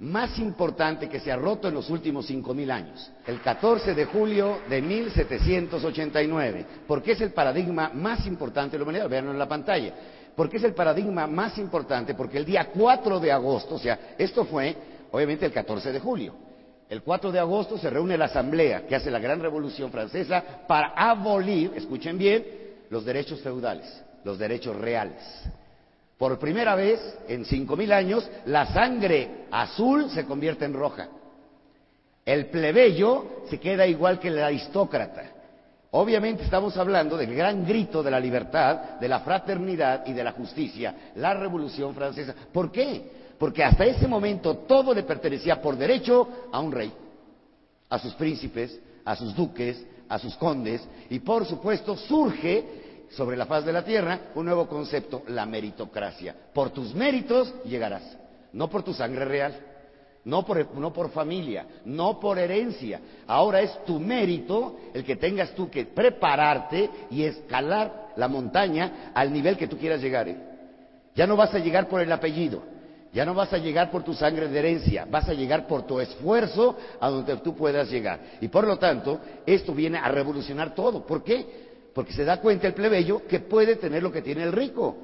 más 0.00 0.36
importante 0.40 1.08
que 1.08 1.20
se 1.20 1.30
ha 1.30 1.36
roto 1.36 1.68
en 1.68 1.74
los 1.74 1.90
últimos 1.90 2.26
cinco 2.26 2.54
mil 2.54 2.72
años? 2.72 3.08
El 3.24 3.40
14 3.40 3.94
de 3.94 4.04
julio 4.04 4.62
de 4.68 4.82
1789, 4.82 6.66
porque 6.88 7.12
es 7.12 7.20
el 7.20 7.30
paradigma 7.30 7.92
más 7.94 8.26
importante 8.26 8.72
de 8.72 8.78
la 8.78 8.82
humanidad. 8.82 9.08
Veanlo 9.08 9.30
en 9.30 9.38
la 9.38 9.48
pantalla 9.48 9.94
porque 10.36 10.56
es 10.56 10.64
el 10.64 10.74
paradigma 10.74 11.26
más 11.26 11.58
importante, 11.58 12.14
porque 12.14 12.38
el 12.38 12.44
día 12.44 12.68
4 12.72 13.20
de 13.20 13.32
agosto, 13.32 13.74
o 13.74 13.78
sea, 13.78 14.14
esto 14.18 14.44
fue 14.44 14.74
obviamente 15.10 15.44
el 15.44 15.52
14 15.52 15.92
de 15.92 16.00
julio, 16.00 16.34
el 16.88 17.02
4 17.02 17.32
de 17.32 17.38
agosto 17.38 17.78
se 17.78 17.88
reúne 17.90 18.18
la 18.18 18.26
Asamblea 18.26 18.86
que 18.86 18.94
hace 18.94 19.10
la 19.10 19.18
Gran 19.18 19.40
Revolución 19.40 19.90
Francesa 19.90 20.42
para 20.66 20.88
abolir, 20.88 21.72
escuchen 21.74 22.18
bien, 22.18 22.44
los 22.90 23.04
derechos 23.04 23.40
feudales, 23.40 24.02
los 24.24 24.38
derechos 24.38 24.76
reales. 24.76 25.22
Por 26.18 26.38
primera 26.38 26.74
vez 26.74 27.00
en 27.28 27.44
cinco 27.44 27.76
mil 27.76 27.92
años, 27.92 28.28
la 28.44 28.66
sangre 28.66 29.46
azul 29.50 30.10
se 30.10 30.24
convierte 30.24 30.66
en 30.66 30.74
roja. 30.74 31.08
El 32.24 32.46
plebeyo 32.46 33.42
se 33.48 33.58
queda 33.58 33.86
igual 33.86 34.20
que 34.20 34.28
el 34.28 34.42
aristócrata. 34.42 35.31
Obviamente 35.94 36.44
estamos 36.44 36.74
hablando 36.78 37.18
del 37.18 37.34
gran 37.34 37.66
grito 37.66 38.02
de 38.02 38.10
la 38.10 38.18
libertad, 38.18 38.98
de 38.98 39.08
la 39.08 39.20
fraternidad 39.20 40.06
y 40.06 40.14
de 40.14 40.24
la 40.24 40.32
justicia, 40.32 41.12
la 41.16 41.34
Revolución 41.34 41.94
Francesa. 41.94 42.34
¿Por 42.50 42.72
qué? 42.72 43.34
Porque 43.38 43.62
hasta 43.62 43.84
ese 43.84 44.08
momento 44.08 44.56
todo 44.56 44.94
le 44.94 45.02
pertenecía 45.02 45.60
por 45.60 45.76
derecho 45.76 46.46
a 46.50 46.60
un 46.60 46.72
rey, 46.72 46.90
a 47.90 47.98
sus 47.98 48.14
príncipes, 48.14 48.80
a 49.04 49.14
sus 49.16 49.34
duques, 49.36 49.84
a 50.08 50.18
sus 50.18 50.34
condes, 50.36 50.82
y 51.10 51.18
por 51.18 51.44
supuesto 51.44 51.94
surge 51.94 53.08
sobre 53.10 53.36
la 53.36 53.44
faz 53.44 53.66
de 53.66 53.74
la 53.74 53.84
tierra 53.84 54.30
un 54.34 54.46
nuevo 54.46 54.66
concepto, 54.66 55.24
la 55.28 55.44
meritocracia. 55.44 56.34
Por 56.54 56.70
tus 56.70 56.94
méritos 56.94 57.52
llegarás, 57.66 58.16
no 58.54 58.70
por 58.70 58.82
tu 58.82 58.94
sangre 58.94 59.26
real 59.26 59.54
no 60.24 60.44
por, 60.44 60.74
no 60.76 60.92
por 60.92 61.10
familia, 61.10 61.66
no 61.84 62.20
por 62.20 62.38
herencia. 62.38 63.00
Ahora 63.26 63.60
es 63.60 63.84
tu 63.84 63.98
mérito 63.98 64.76
el 64.94 65.04
que 65.04 65.16
tengas 65.16 65.54
tú 65.54 65.68
que 65.68 65.86
prepararte 65.86 66.88
y 67.10 67.24
escalar 67.24 68.12
la 68.16 68.28
montaña 68.28 69.10
al 69.14 69.32
nivel 69.32 69.56
que 69.56 69.66
tú 69.66 69.76
quieras 69.76 70.00
llegar. 70.00 70.28
¿eh? 70.28 70.36
Ya 71.14 71.26
no 71.26 71.36
vas 71.36 71.54
a 71.54 71.58
llegar 71.58 71.88
por 71.88 72.00
el 72.00 72.12
apellido, 72.12 72.62
ya 73.12 73.24
no 73.24 73.34
vas 73.34 73.52
a 73.52 73.58
llegar 73.58 73.90
por 73.90 74.04
tu 74.04 74.14
sangre 74.14 74.48
de 74.48 74.58
herencia, 74.58 75.06
vas 75.10 75.28
a 75.28 75.34
llegar 75.34 75.66
por 75.66 75.86
tu 75.86 75.98
esfuerzo 76.00 76.76
a 77.00 77.10
donde 77.10 77.36
tú 77.38 77.56
puedas 77.56 77.90
llegar. 77.90 78.20
Y 78.40 78.48
por 78.48 78.66
lo 78.66 78.78
tanto, 78.78 79.20
esto 79.44 79.74
viene 79.74 79.98
a 79.98 80.08
revolucionar 80.08 80.74
todo. 80.74 81.04
¿Por 81.04 81.24
qué? 81.24 81.72
Porque 81.94 82.12
se 82.12 82.24
da 82.24 82.40
cuenta 82.40 82.66
el 82.68 82.74
plebeyo 82.74 83.26
que 83.26 83.40
puede 83.40 83.76
tener 83.76 84.02
lo 84.02 84.12
que 84.12 84.22
tiene 84.22 84.44
el 84.44 84.52
rico. 84.52 84.96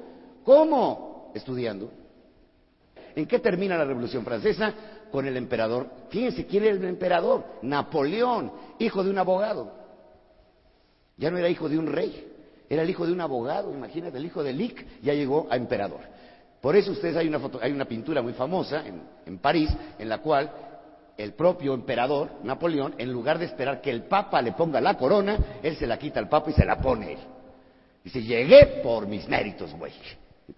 ¿Cómo? 0.43 1.31
Estudiando. 1.35 1.91
¿En 3.15 3.25
qué 3.25 3.39
termina 3.39 3.77
la 3.77 3.85
Revolución 3.85 4.23
Francesa? 4.23 4.73
Con 5.11 5.27
el 5.27 5.37
emperador. 5.37 5.87
Fíjense 6.09 6.45
quién 6.45 6.63
era 6.63 6.75
el 6.75 6.85
emperador, 6.85 7.43
Napoleón, 7.61 8.51
hijo 8.79 9.03
de 9.03 9.09
un 9.09 9.17
abogado. 9.17 9.71
Ya 11.17 11.29
no 11.29 11.37
era 11.37 11.49
hijo 11.49 11.67
de 11.67 11.77
un 11.77 11.87
rey, 11.87 12.27
era 12.69 12.83
el 12.83 12.89
hijo 12.89 13.05
de 13.05 13.11
un 13.11 13.21
abogado, 13.21 13.73
imagínate, 13.73 14.17
el 14.17 14.25
hijo 14.25 14.43
de 14.43 14.53
Lick 14.53 15.01
ya 15.01 15.13
llegó 15.13 15.47
a 15.49 15.55
emperador. 15.55 16.01
Por 16.61 16.75
eso 16.75 16.91
ustedes 16.91 17.15
hay 17.15 17.27
una, 17.27 17.39
foto, 17.39 17.59
hay 17.61 17.71
una 17.71 17.85
pintura 17.85 18.21
muy 18.21 18.33
famosa 18.33 18.85
en, 18.85 19.01
en 19.25 19.37
París 19.37 19.69
en 19.97 20.09
la 20.09 20.19
cual 20.19 20.51
el 21.17 21.33
propio 21.33 21.73
emperador, 21.73 22.29
Napoleón, 22.43 22.95
en 22.97 23.11
lugar 23.11 23.39
de 23.39 23.45
esperar 23.45 23.81
que 23.81 23.91
el 23.91 24.03
Papa 24.03 24.41
le 24.41 24.53
ponga 24.53 24.79
la 24.79 24.95
corona, 24.95 25.59
él 25.61 25.75
se 25.75 25.85
la 25.85 25.99
quita 25.99 26.19
al 26.19 26.29
Papa 26.29 26.51
y 26.51 26.53
se 26.53 26.65
la 26.65 26.79
pone 26.79 27.13
él. 27.13 27.19
Dice, 28.03 28.23
llegué 28.23 28.79
por 28.81 29.05
mis 29.05 29.27
méritos, 29.27 29.73
güey, 29.73 29.91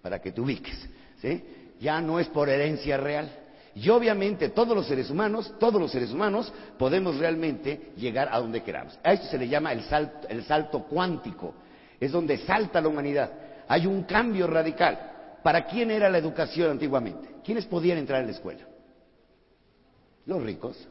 para 0.00 0.20
que 0.20 0.30
te 0.30 0.40
ubiques. 0.40 0.88
¿sí? 1.20 1.42
Ya 1.80 2.00
no 2.00 2.20
es 2.20 2.28
por 2.28 2.48
herencia 2.48 2.96
real. 2.96 3.28
Y 3.74 3.88
obviamente 3.88 4.50
todos 4.50 4.76
los 4.76 4.86
seres 4.86 5.08
humanos, 5.08 5.54
todos 5.58 5.80
los 5.80 5.90
seres 5.90 6.10
humanos 6.10 6.52
podemos 6.78 7.16
realmente 7.18 7.92
llegar 7.96 8.28
a 8.30 8.38
donde 8.38 8.62
queramos. 8.62 8.98
A 9.02 9.12
esto 9.12 9.26
se 9.28 9.38
le 9.38 9.48
llama 9.48 9.72
el 9.72 9.82
salto, 9.84 10.28
el 10.28 10.44
salto 10.44 10.84
cuántico. 10.84 11.54
Es 11.98 12.12
donde 12.12 12.38
salta 12.38 12.80
la 12.80 12.88
humanidad. 12.88 13.30
Hay 13.68 13.86
un 13.86 14.02
cambio 14.02 14.46
radical. 14.46 15.10
¿Para 15.42 15.66
quién 15.66 15.90
era 15.90 16.10
la 16.10 16.18
educación 16.18 16.70
antiguamente? 16.70 17.36
¿Quiénes 17.44 17.64
podían 17.66 17.98
entrar 17.98 18.20
en 18.20 18.26
la 18.26 18.32
escuela? 18.32 18.62
Los 20.26 20.42
ricos. 20.42 20.88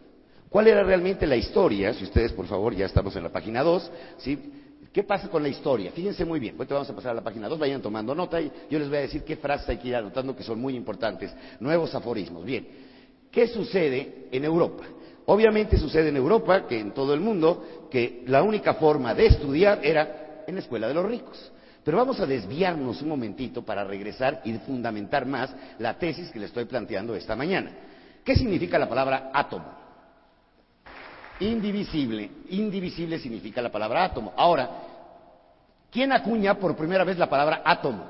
¿Cuál 0.49 0.67
era 0.67 0.83
realmente 0.83 1.25
la 1.25 1.37
historia? 1.37 1.93
Si 1.93 2.03
ustedes, 2.03 2.33
por 2.33 2.45
favor, 2.47 2.75
ya 2.75 2.85
estamos 2.85 3.15
en 3.15 3.23
la 3.23 3.29
página 3.29 3.63
2, 3.63 3.91
¿sí? 4.17 4.51
¿Qué 4.91 5.03
pasa 5.03 5.29
con 5.29 5.41
la 5.41 5.47
historia? 5.47 5.91
Fíjense 5.91 6.25
muy 6.25 6.39
bien. 6.39 6.55
Ahorita 6.57 6.73
vamos 6.73 6.89
a 6.89 6.95
pasar 6.95 7.11
a 7.11 7.15
la 7.15 7.23
página 7.23 7.47
2, 7.47 7.57
vayan 7.57 7.81
tomando 7.81 8.13
nota 8.13 8.41
y 8.41 8.51
yo 8.69 8.77
les 8.77 8.89
voy 8.89 8.97
a 8.97 9.01
decir 9.01 9.23
qué 9.23 9.37
frases 9.37 9.69
hay 9.69 9.77
que 9.77 9.87
ir 9.87 9.95
anotando 9.95 10.35
que 10.35 10.43
son 10.43 10.59
muy 10.59 10.75
importantes. 10.75 11.33
Nuevos 11.59 11.95
aforismos. 11.95 12.43
Bien. 12.43 12.67
¿Qué 13.31 13.47
sucede 13.47 14.27
en 14.31 14.43
Europa? 14.43 14.83
Obviamente 15.27 15.77
sucede 15.77 16.09
en 16.09 16.17
Europa, 16.17 16.67
que 16.67 16.77
en 16.77 16.91
todo 16.91 17.13
el 17.13 17.21
mundo, 17.21 17.87
que 17.89 18.23
la 18.27 18.43
única 18.43 18.73
forma 18.73 19.13
de 19.13 19.27
estudiar 19.27 19.79
era 19.81 20.43
en 20.45 20.55
la 20.55 20.61
escuela 20.61 20.89
de 20.89 20.93
los 20.93 21.05
ricos. 21.05 21.51
Pero 21.85 21.97
vamos 21.97 22.19
a 22.19 22.25
desviarnos 22.25 23.01
un 23.01 23.09
momentito 23.09 23.63
para 23.63 23.85
regresar 23.85 24.41
y 24.43 24.53
fundamentar 24.59 25.25
más 25.25 25.55
la 25.79 25.97
tesis 25.97 26.29
que 26.31 26.39
le 26.39 26.47
estoy 26.47 26.65
planteando 26.65 27.15
esta 27.15 27.35
mañana. 27.35 27.71
¿Qué 28.25 28.35
significa 28.35 28.77
la 28.77 28.89
palabra 28.89 29.31
átomo? 29.33 29.80
Indivisible. 31.41 32.29
Indivisible 32.49 33.17
significa 33.19 33.61
la 33.61 33.71
palabra 33.71 34.05
átomo. 34.05 34.33
Ahora, 34.37 34.69
¿quién 35.91 36.11
acuña 36.11 36.53
por 36.55 36.75
primera 36.75 37.03
vez 37.03 37.17
la 37.17 37.29
palabra 37.29 37.61
átomo? 37.65 38.05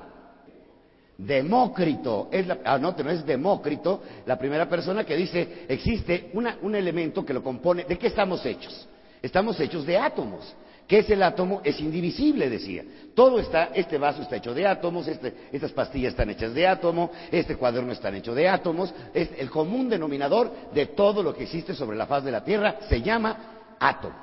Demócrito, 1.17 2.29
es 2.31 2.47
la, 2.47 2.59
ah, 2.65 2.77
no, 2.77 2.91
no 2.91 3.09
es 3.09 3.25
Demócrito, 3.25 4.01
la 4.25 4.37
primera 4.37 4.67
persona 4.67 5.03
que 5.05 5.15
dice, 5.15 5.65
existe 5.69 6.31
un 6.33 6.75
elemento 6.75 7.23
que 7.23 7.33
lo 7.33 7.43
compone, 7.43 7.85
¿de 7.85 7.97
qué 7.97 8.07
estamos 8.07 8.45
hechos? 8.45 8.87
Estamos 9.21 9.59
hechos 9.59 9.85
de 9.85 9.97
átomos. 9.97 10.53
¿Qué 10.91 10.99
es 10.99 11.09
el 11.09 11.23
átomo? 11.23 11.61
Es 11.63 11.79
indivisible, 11.79 12.49
decía. 12.49 12.83
Todo 13.15 13.39
está, 13.39 13.69
este 13.73 13.97
vaso 13.97 14.23
está 14.23 14.35
hecho 14.35 14.53
de 14.53 14.67
átomos, 14.67 15.07
este, 15.07 15.47
estas 15.53 15.71
pastillas 15.71 16.11
están 16.11 16.29
hechas 16.31 16.53
de 16.53 16.67
átomo, 16.67 17.11
este 17.31 17.55
cuaderno 17.55 17.93
está 17.93 18.09
hecho 18.09 18.35
de 18.35 18.49
átomos. 18.49 18.93
Es 19.13 19.29
el 19.37 19.49
común 19.49 19.87
denominador 19.87 20.51
de 20.73 20.87
todo 20.87 21.23
lo 21.23 21.33
que 21.33 21.43
existe 21.43 21.73
sobre 21.73 21.95
la 21.95 22.07
faz 22.07 22.25
de 22.25 22.31
la 22.31 22.43
Tierra 22.43 22.75
se 22.89 23.01
llama 23.01 23.77
átomo. 23.79 24.17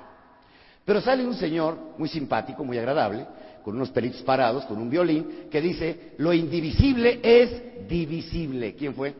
Pero 0.84 1.00
sale 1.00 1.26
un 1.26 1.32
señor 1.36 1.94
muy 1.96 2.10
simpático, 2.10 2.62
muy 2.62 2.76
agradable, 2.76 3.24
con 3.64 3.74
unos 3.74 3.88
pelitos 3.88 4.20
parados, 4.20 4.66
con 4.66 4.76
un 4.76 4.90
violín, 4.90 5.46
que 5.50 5.62
dice, 5.62 6.12
lo 6.18 6.34
indivisible 6.34 7.20
es 7.22 7.88
divisible. 7.88 8.74
¿Quién 8.74 8.94
fue? 8.94 9.14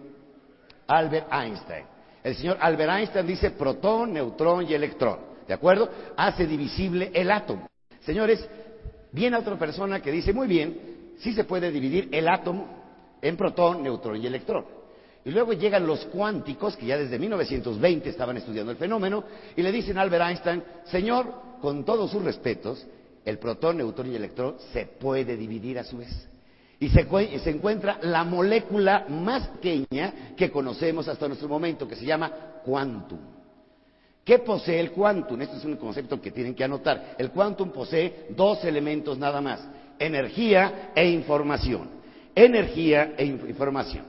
Albert 0.86 1.32
Einstein. 1.32 1.86
El 2.22 2.34
señor 2.34 2.58
Albert 2.60 2.92
Einstein 2.92 3.26
dice 3.26 3.52
protón, 3.52 4.12
neutrón 4.12 4.66
y 4.68 4.74
electrón. 4.74 5.27
¿De 5.48 5.54
acuerdo? 5.54 5.88
Hace 6.14 6.46
divisible 6.46 7.10
el 7.14 7.30
átomo. 7.30 7.66
Señores, 8.00 8.46
viene 9.10 9.38
otra 9.38 9.58
persona 9.58 10.00
que 10.00 10.12
dice, 10.12 10.34
muy 10.34 10.46
bien, 10.46 11.14
sí 11.18 11.32
se 11.32 11.44
puede 11.44 11.72
dividir 11.72 12.10
el 12.12 12.28
átomo 12.28 13.16
en 13.22 13.36
protón, 13.36 13.82
neutrón 13.82 14.22
y 14.22 14.26
electrón. 14.26 14.66
Y 15.24 15.30
luego 15.30 15.54
llegan 15.54 15.86
los 15.86 16.04
cuánticos, 16.06 16.76
que 16.76 16.86
ya 16.86 16.98
desde 16.98 17.18
1920 17.18 18.10
estaban 18.10 18.36
estudiando 18.36 18.70
el 18.72 18.78
fenómeno, 18.78 19.24
y 19.56 19.62
le 19.62 19.72
dicen 19.72 19.96
a 19.96 20.02
Albert 20.02 20.26
Einstein, 20.26 20.62
señor, 20.84 21.32
con 21.62 21.84
todos 21.84 22.10
sus 22.10 22.22
respetos, 22.22 22.86
el 23.24 23.38
protón, 23.38 23.78
neutrón 23.78 24.12
y 24.12 24.16
electrón 24.16 24.56
se 24.72 24.84
puede 24.84 25.36
dividir 25.36 25.78
a 25.78 25.84
su 25.84 25.96
vez. 25.96 26.28
Y 26.78 26.90
se, 26.90 27.08
se, 27.40 27.50
encuentra 27.50 27.98
la 28.02 28.22
molécula 28.22 29.06
más 29.08 29.48
pequeña 29.48 30.34
que 30.36 30.50
conocemos 30.50 31.08
hasta 31.08 31.26
nuestro 31.26 31.48
momento, 31.48 31.88
que 31.88 31.96
se 31.96 32.04
llama 32.04 32.30
quantum. 32.64 33.37
¿Qué 34.28 34.40
posee 34.40 34.78
el 34.78 34.92
quantum? 34.92 35.40
Este 35.40 35.56
es 35.56 35.64
un 35.64 35.78
concepto 35.78 36.20
que 36.20 36.30
tienen 36.30 36.54
que 36.54 36.62
anotar. 36.62 37.14
El 37.16 37.30
quantum 37.30 37.70
posee 37.70 38.26
dos 38.28 38.62
elementos 38.62 39.16
nada 39.16 39.40
más, 39.40 39.66
energía 39.98 40.92
e 40.94 41.08
información. 41.08 41.88
Energía 42.34 43.14
e 43.16 43.24
información. 43.24 44.04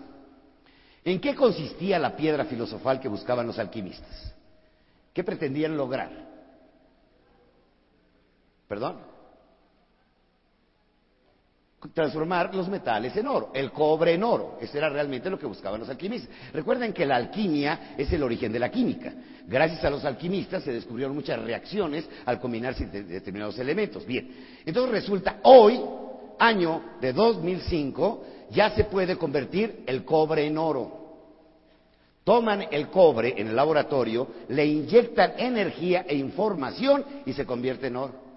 ¿En 1.06 1.22
qué 1.22 1.34
consistía 1.34 1.98
la 2.00 2.18
piedra 2.18 2.44
filosofal 2.44 3.00
que 3.00 3.08
buscaban 3.08 3.48
los 3.48 3.58
alquimistas? 3.60 4.36
¿Qué 5.14 5.24
pretendían 5.24 5.78
lograr? 5.78 6.12
¿Perdón? 8.68 8.98
Transformar 11.94 12.54
los 12.54 12.68
metales 12.68 13.16
en 13.16 13.28
oro, 13.28 13.52
el 13.54 13.72
cobre 13.72 14.14
en 14.14 14.24
oro. 14.24 14.58
Eso 14.60 14.78
era 14.78 14.90
realmente 14.90 15.30
lo 15.30 15.40
que 15.40 15.46
buscaban 15.46 15.80
los 15.80 15.90
alquimistas. 15.90 16.30
Recuerden 16.54 16.92
que 16.92 17.06
la 17.06 17.16
alquimia 17.16 17.96
es 17.98 18.12
el 18.12 18.22
origen 18.22 18.52
de 18.52 18.60
la 18.60 18.70
química. 18.70 19.14
Gracias 19.48 19.84
a 19.84 19.90
los 19.90 20.04
alquimistas 20.04 20.64
se 20.64 20.74
descubrieron 20.74 21.16
muchas 21.16 21.42
reacciones 21.42 22.08
al 22.26 22.40
combinarse 22.40 22.86
determinados 22.86 23.58
elementos. 23.60 24.06
Bien, 24.06 24.30
entonces 24.66 24.92
resulta 24.92 25.40
hoy, 25.44 25.80
año 26.38 26.82
de 27.00 27.14
2005, 27.14 28.26
ya 28.52 28.72
se 28.72 28.84
puede 28.84 29.16
convertir 29.16 29.84
el 29.88 30.04
cobre 30.04 30.46
en 30.46 30.58
oro. 30.58 31.00
Toman 32.24 32.66
el 32.70 32.90
cobre 32.90 33.36
en 33.38 33.48
el 33.48 33.56
laboratorio, 33.56 34.28
le 34.50 34.66
inyectan 34.66 35.34
energía 35.38 36.06
e 36.08 36.16
información 36.16 37.04
y 37.26 37.34
se 37.34 37.46
convierte 37.46 37.88
en 37.88 37.96
oro. 37.96 38.29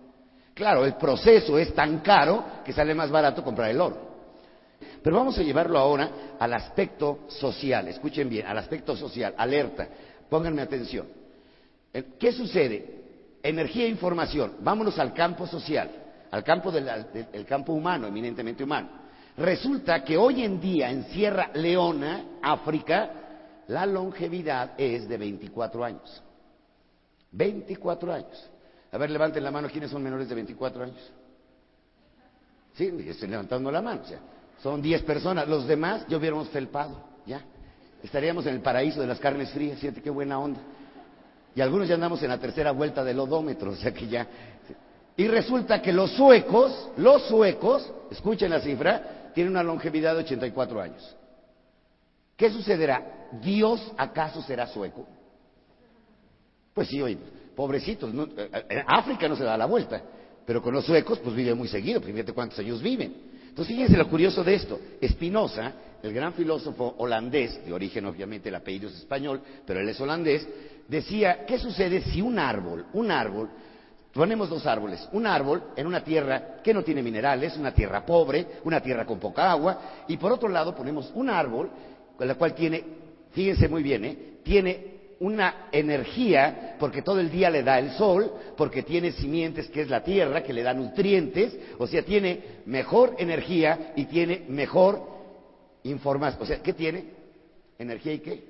Claro, 0.54 0.84
el 0.84 0.94
proceso 0.94 1.58
es 1.58 1.74
tan 1.74 2.00
caro 2.00 2.44
que 2.64 2.72
sale 2.72 2.94
más 2.94 3.10
barato 3.10 3.42
comprar 3.42 3.70
el 3.70 3.80
oro. 3.80 4.12
Pero 5.02 5.16
vamos 5.16 5.38
a 5.38 5.42
llevarlo 5.42 5.78
ahora 5.78 6.36
al 6.38 6.52
aspecto 6.52 7.20
social. 7.28 7.88
Escuchen 7.88 8.28
bien, 8.28 8.46
al 8.46 8.58
aspecto 8.58 8.96
social. 8.96 9.34
Alerta. 9.36 9.88
Pónganme 10.28 10.62
atención. 10.62 11.06
¿Qué 12.18 12.32
sucede? 12.32 13.02
Energía 13.42 13.84
e 13.84 13.88
información. 13.88 14.56
Vámonos 14.60 14.98
al 14.98 15.12
campo 15.12 15.46
social, 15.46 15.90
al 16.30 16.44
campo 16.44 16.70
del, 16.70 16.88
del 17.32 17.44
campo 17.44 17.72
humano, 17.72 18.06
eminentemente 18.06 18.62
humano. 18.62 19.02
Resulta 19.36 20.04
que 20.04 20.16
hoy 20.16 20.44
en 20.44 20.60
día 20.60 20.90
en 20.90 21.04
Sierra 21.04 21.50
Leona, 21.54 22.38
África, 22.42 23.10
la 23.68 23.86
longevidad 23.86 24.72
es 24.78 25.08
de 25.08 25.16
24 25.16 25.84
años. 25.84 26.22
24 27.32 28.12
años. 28.12 28.50
A 28.92 28.98
ver, 28.98 29.10
levanten 29.10 29.42
la 29.42 29.50
mano, 29.50 29.68
¿quiénes 29.68 29.90
son 29.90 30.02
menores 30.02 30.28
de 30.28 30.34
24 30.34 30.84
años? 30.84 31.12
Sí, 32.74 32.92
estoy 33.06 33.28
levantando 33.28 33.70
la 33.70 33.80
mano. 33.80 34.02
O 34.02 34.06
sea, 34.06 34.20
son 34.62 34.82
10 34.82 35.02
personas. 35.02 35.48
Los 35.48 35.66
demás 35.66 36.06
ya 36.08 36.18
hubiéramos 36.18 36.48
felpado, 36.50 37.02
ya. 37.26 37.42
Estaríamos 38.02 38.46
en 38.46 38.54
el 38.54 38.60
paraíso 38.60 39.00
de 39.00 39.06
las 39.06 39.18
carnes 39.18 39.50
frías, 39.50 39.78
fíjate 39.78 40.02
qué 40.02 40.10
buena 40.10 40.38
onda. 40.38 40.60
Y 41.54 41.60
algunos 41.60 41.88
ya 41.88 41.94
andamos 41.94 42.22
en 42.22 42.28
la 42.28 42.38
tercera 42.38 42.70
vuelta 42.72 43.04
del 43.04 43.18
odómetro, 43.18 43.70
o 43.70 43.76
sea 43.76 43.92
que 43.92 44.06
ya. 44.08 44.26
Y 45.16 45.28
resulta 45.28 45.80
que 45.80 45.92
los 45.92 46.10
suecos, 46.12 46.90
los 46.96 47.22
suecos, 47.28 47.90
escuchen 48.10 48.50
la 48.50 48.60
cifra, 48.60 49.30
tienen 49.34 49.52
una 49.52 49.62
longevidad 49.62 50.14
de 50.14 50.22
84 50.22 50.80
años. 50.80 51.16
¿Qué 52.36 52.50
sucederá? 52.50 53.28
¿Dios 53.42 53.92
acaso 53.96 54.42
será 54.42 54.66
sueco? 54.66 55.06
Pues 56.74 56.88
sí, 56.88 57.00
oye, 57.00 57.18
pobrecitos, 57.54 58.12
en 58.12 58.84
África 58.86 59.28
no 59.28 59.36
se 59.36 59.44
da 59.44 59.56
la 59.56 59.66
vuelta, 59.66 60.02
pero 60.44 60.62
con 60.62 60.74
los 60.74 60.84
suecos 60.84 61.18
pues 61.18 61.34
vive 61.34 61.54
muy 61.54 61.68
seguido, 61.68 62.00
pues 62.00 62.12
fíjate 62.12 62.32
cuántos 62.32 62.58
años 62.58 62.82
viven. 62.82 63.32
Entonces 63.48 63.74
fíjense 63.74 63.96
lo 63.98 64.08
curioso 64.08 64.42
de 64.42 64.54
esto. 64.54 64.80
Spinoza, 65.04 65.72
el 66.02 66.12
gran 66.12 66.32
filósofo 66.32 66.94
holandés, 66.98 67.64
de 67.64 67.72
origen 67.72 68.06
obviamente 68.06 68.48
el 68.48 68.54
apellido 68.54 68.88
es 68.88 68.96
español, 68.96 69.42
pero 69.66 69.80
él 69.80 69.88
es 69.88 70.00
holandés, 70.00 70.48
decía, 70.88 71.44
¿qué 71.46 71.58
sucede 71.58 72.00
si 72.02 72.22
un 72.22 72.38
árbol, 72.38 72.86
un 72.94 73.10
árbol, 73.10 73.50
ponemos 74.12 74.48
dos 74.48 74.66
árboles, 74.66 75.06
un 75.12 75.26
árbol 75.26 75.62
en 75.76 75.86
una 75.86 76.02
tierra 76.02 76.60
que 76.62 76.74
no 76.74 76.82
tiene 76.82 77.02
minerales, 77.02 77.56
una 77.56 77.72
tierra 77.72 78.04
pobre, 78.04 78.46
una 78.64 78.80
tierra 78.80 79.06
con 79.06 79.18
poca 79.18 79.50
agua, 79.50 80.04
y 80.08 80.16
por 80.16 80.32
otro 80.32 80.48
lado 80.48 80.74
ponemos 80.74 81.10
un 81.14 81.30
árbol 81.30 81.70
con 82.16 82.26
la 82.26 82.34
cual 82.34 82.54
tiene, 82.54 82.82
fíjense 83.32 83.68
muy 83.68 83.82
bien, 83.82 84.04
¿eh? 84.04 84.18
tiene 84.42 84.91
una 85.22 85.68
energía, 85.70 86.74
porque 86.80 87.00
todo 87.00 87.20
el 87.20 87.30
día 87.30 87.48
le 87.48 87.62
da 87.62 87.78
el 87.78 87.92
sol, 87.92 88.32
porque 88.56 88.82
tiene 88.82 89.12
simientes, 89.12 89.68
que 89.68 89.82
es 89.82 89.88
la 89.88 90.02
tierra, 90.02 90.42
que 90.42 90.52
le 90.52 90.64
da 90.64 90.74
nutrientes, 90.74 91.56
o 91.78 91.86
sea, 91.86 92.02
tiene 92.02 92.62
mejor 92.66 93.14
energía 93.18 93.92
y 93.94 94.06
tiene 94.06 94.44
mejor 94.48 95.00
información. 95.84 96.42
O 96.42 96.46
sea, 96.46 96.60
¿qué 96.60 96.72
tiene? 96.72 97.04
Energía 97.78 98.14
y 98.14 98.18
qué? 98.18 98.44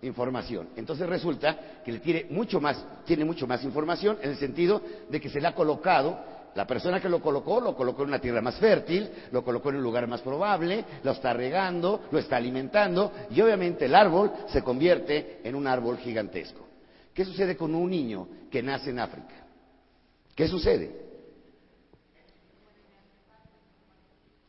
Información. 0.00 0.70
Entonces 0.76 1.06
resulta 1.06 1.82
que 1.84 1.92
le 1.92 1.98
tiene 1.98 2.26
mucho 2.30 2.62
más, 2.62 2.82
tiene 3.04 3.26
mucho 3.26 3.46
más 3.46 3.62
información 3.62 4.16
en 4.22 4.30
el 4.30 4.36
sentido 4.36 4.80
de 5.10 5.20
que 5.20 5.28
se 5.28 5.38
le 5.38 5.48
ha 5.48 5.54
colocado 5.54 6.18
la 6.54 6.66
persona 6.66 7.00
que 7.00 7.08
lo 7.08 7.20
colocó, 7.20 7.60
lo 7.60 7.74
colocó 7.74 8.02
en 8.02 8.08
una 8.08 8.20
tierra 8.20 8.40
más 8.40 8.56
fértil, 8.56 9.10
lo 9.32 9.42
colocó 9.44 9.70
en 9.70 9.76
un 9.76 9.82
lugar 9.82 10.06
más 10.06 10.20
probable, 10.20 10.84
lo 11.02 11.10
está 11.10 11.32
regando, 11.32 12.02
lo 12.10 12.18
está 12.18 12.36
alimentando 12.36 13.12
y 13.30 13.40
obviamente 13.40 13.86
el 13.86 13.94
árbol 13.94 14.30
se 14.48 14.62
convierte 14.62 15.40
en 15.42 15.54
un 15.54 15.66
árbol 15.66 15.98
gigantesco. 15.98 16.64
¿Qué 17.12 17.24
sucede 17.24 17.56
con 17.56 17.74
un 17.74 17.90
niño 17.90 18.28
que 18.50 18.62
nace 18.62 18.90
en 18.90 19.00
África? 19.00 19.34
¿Qué 20.34 20.48
sucede? 20.48 21.02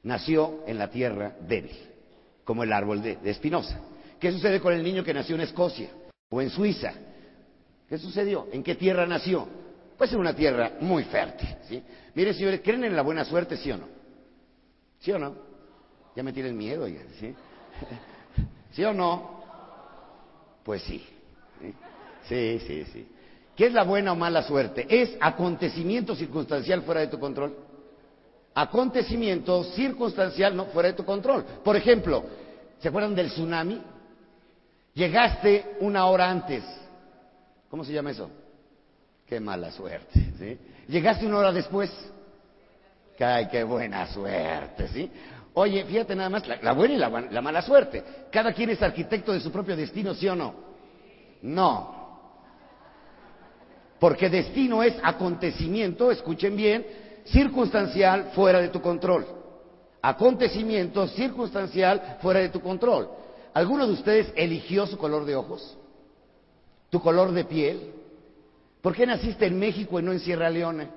Nació 0.04 0.64
en 0.68 0.78
la 0.78 0.90
tierra 0.90 1.36
débil, 1.48 1.76
como 2.44 2.64
el 2.64 2.72
árbol 2.72 3.02
de, 3.02 3.18
Espinosa. 3.26 3.80
¿Qué 4.20 4.32
sucede 4.32 4.60
con 4.60 4.74
el 4.74 4.84
niño 4.84 5.04
que 5.04 5.14
nació 5.14 5.36
en 5.36 5.42
Escocia 5.42 5.90
o 6.30 6.42
en 6.42 6.52
Suiza? 6.52 6.94
¿Qué 7.90 7.98
sucedió? 7.98 8.48
¿En 8.52 8.64
qué 8.64 8.76
tierra 8.76 9.08
nació? 9.08 9.65
Puede 9.98 10.10
ser 10.10 10.20
una 10.20 10.36
tierra 10.36 10.74
muy 10.82 11.04
fértil. 11.04 11.50
¿sí? 11.68 11.82
Mire, 12.14 12.34
señores, 12.34 12.62
¿creen 12.64 12.84
en 12.84 12.96
la 12.96 13.02
buena 13.02 13.24
suerte, 13.24 13.58
sí 13.58 13.72
o 13.72 13.78
no? 13.78 13.88
¿Sí 15.00 15.12
o 15.12 15.20
no? 15.20 15.36
Ya 16.16 16.24
me 16.24 16.34
tienen 16.34 16.58
miedo, 16.58 16.88
ya, 16.88 17.02
¿sí? 17.20 17.34
¿Sí 18.72 18.84
o 18.84 18.94
no? 18.94 19.44
Pues 20.64 20.82
sí. 20.84 21.06
Sí, 22.28 22.60
sí, 22.66 22.86
sí. 22.92 23.08
¿Qué 23.56 23.68
es 23.68 23.74
la 23.74 23.84
buena 23.84 24.12
o 24.12 24.16
mala 24.16 24.42
suerte? 24.42 24.86
Es 24.90 25.16
acontecimiento 25.20 26.16
circunstancial 26.16 26.82
fuera 26.82 27.02
de 27.02 27.08
tu 27.08 27.20
control. 27.20 27.56
Acontecimiento 28.54 29.64
circunstancial 29.64 30.56
no 30.56 30.66
fuera 30.66 30.90
de 30.90 30.96
tu 30.96 31.06
control. 31.06 31.44
Por 31.64 31.76
ejemplo, 31.76 32.26
¿se 32.80 32.88
acuerdan 32.88 33.16
del 33.16 33.30
tsunami? 33.30 33.82
Llegaste 34.94 35.78
una 35.82 36.06
hora 36.08 36.30
antes. 36.30 36.64
¿Cómo 37.70 37.84
se 37.84 37.94
llama 37.94 38.12
eso? 38.12 38.30
Qué 39.28 39.40
mala 39.40 39.72
suerte, 39.72 40.34
¿sí? 40.38 40.58
Llegaste 40.88 41.26
una 41.26 41.40
hora 41.40 41.52
después. 41.52 41.92
Ay, 43.20 43.48
qué 43.48 43.64
buena 43.64 44.08
suerte, 44.08 44.88
¿sí? 44.90 45.10
Oye, 45.54 45.86
fíjate 45.86 46.16
nada 46.16 46.30
más, 46.30 46.44
la, 46.48 46.74
buena 46.74 46.94
y 46.94 46.98
la, 46.98 47.10
la, 47.10 47.42
mala 47.42 47.62
suerte. 47.62 48.04
Cada 48.30 48.54
quien 48.54 48.70
es 48.72 48.82
arquitecto 48.82 49.32
de 49.32 49.40
su 49.40 49.52
propio 49.52 49.76
destino, 49.76 50.14
¿sí 50.14 50.28
o 50.28 50.36
no? 50.36 50.54
No. 51.42 51.96
Porque 54.00 54.30
destino 54.30 54.84
es 54.84 54.96
acontecimiento, 55.02 56.12
escuchen 56.12 56.56
bien, 56.56 56.86
circunstancial 57.26 58.32
fuera 58.36 58.60
de 58.60 58.68
tu 58.68 58.82
control. 58.82 59.26
Acontecimiento 60.02 61.08
circunstancial 61.08 62.18
fuera 62.22 62.42
de 62.42 62.50
tu 62.50 62.60
control. 62.60 63.10
¿Alguno 63.54 63.88
de 63.88 63.94
ustedes 63.94 64.34
eligió 64.36 64.86
su 64.86 64.98
color 64.98 65.26
de 65.26 65.36
ojos? 65.36 65.78
¿Tu 66.90 67.02
color 67.02 67.32
de 67.32 67.46
piel? 67.46 67.94
¿Por 68.86 68.96
qué 68.96 69.08
naciste 69.08 69.48
en 69.48 69.58
México 69.58 70.00
y 70.00 70.04
no 70.04 70.12
en 70.12 70.20
Sierra 70.20 70.48
Leona? 70.48 70.88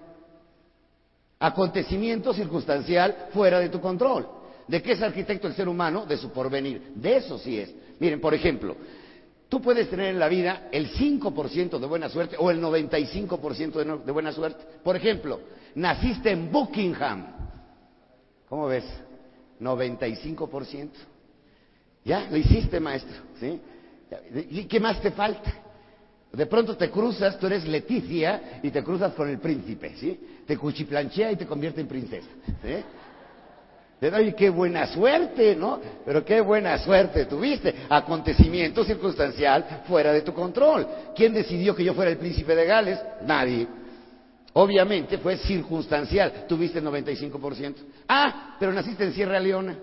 Acontecimiento 1.38 2.34
circunstancial 2.34 3.28
fuera 3.32 3.60
de 3.60 3.70
tu 3.70 3.80
control. 3.80 4.28
¿De 4.66 4.82
qué 4.82 4.92
es 4.92 5.00
arquitecto 5.00 5.48
el 5.48 5.54
ser 5.54 5.70
humano? 5.70 6.04
De 6.04 6.18
su 6.18 6.30
porvenir. 6.30 6.92
De 6.94 7.16
eso 7.16 7.38
sí 7.38 7.58
es. 7.58 7.74
Miren, 7.98 8.20
por 8.20 8.34
ejemplo, 8.34 8.76
tú 9.48 9.62
puedes 9.62 9.88
tener 9.88 10.08
en 10.08 10.18
la 10.18 10.28
vida 10.28 10.68
el 10.70 10.92
5% 10.92 11.78
de 11.78 11.86
buena 11.86 12.10
suerte 12.10 12.36
o 12.38 12.50
el 12.50 12.60
95% 12.60 14.04
de 14.04 14.12
buena 14.12 14.32
suerte. 14.32 14.62
Por 14.84 14.94
ejemplo, 14.94 15.40
naciste 15.74 16.30
en 16.30 16.52
Buckingham. 16.52 17.26
¿Cómo 18.50 18.66
ves? 18.66 18.84
95%. 19.60 20.90
Ya, 22.04 22.28
lo 22.30 22.36
hiciste, 22.36 22.80
maestro. 22.80 23.16
¿sí? 23.40 23.58
¿Y 24.50 24.64
qué 24.64 24.78
más 24.78 25.00
te 25.00 25.10
falta? 25.10 25.67
De 26.32 26.46
pronto 26.46 26.76
te 26.76 26.90
cruzas, 26.90 27.38
tú 27.38 27.46
eres 27.46 27.66
Leticia 27.66 28.60
y 28.62 28.70
te 28.70 28.82
cruzas 28.82 29.14
con 29.14 29.28
el 29.28 29.38
príncipe, 29.38 29.94
¿sí? 29.96 30.18
Te 30.46 30.56
cuchiplanchea 30.56 31.32
y 31.32 31.36
te 31.36 31.46
convierte 31.46 31.80
en 31.80 31.88
princesa, 31.88 32.28
¿sí? 32.62 32.84
Oye, 34.00 34.34
qué 34.34 34.48
buena 34.48 34.86
suerte, 34.86 35.56
¿no? 35.56 35.80
Pero 36.04 36.24
qué 36.24 36.40
buena 36.40 36.78
suerte 36.78 37.24
tuviste. 37.24 37.74
Acontecimiento 37.88 38.84
circunstancial 38.84 39.82
fuera 39.88 40.12
de 40.12 40.20
tu 40.20 40.32
control. 40.32 40.86
¿Quién 41.16 41.34
decidió 41.34 41.74
que 41.74 41.82
yo 41.82 41.94
fuera 41.94 42.10
el 42.10 42.18
príncipe 42.18 42.54
de 42.54 42.64
Gales? 42.64 43.00
Nadie. 43.22 43.66
Obviamente 44.52 45.18
fue 45.18 45.36
circunstancial. 45.38 46.44
Tuviste 46.46 46.78
el 46.78 46.84
95%. 46.84 47.74
Ah, 48.06 48.56
pero 48.60 48.72
naciste 48.72 49.02
en 49.02 49.12
Sierra 49.12 49.40
Leona 49.40 49.76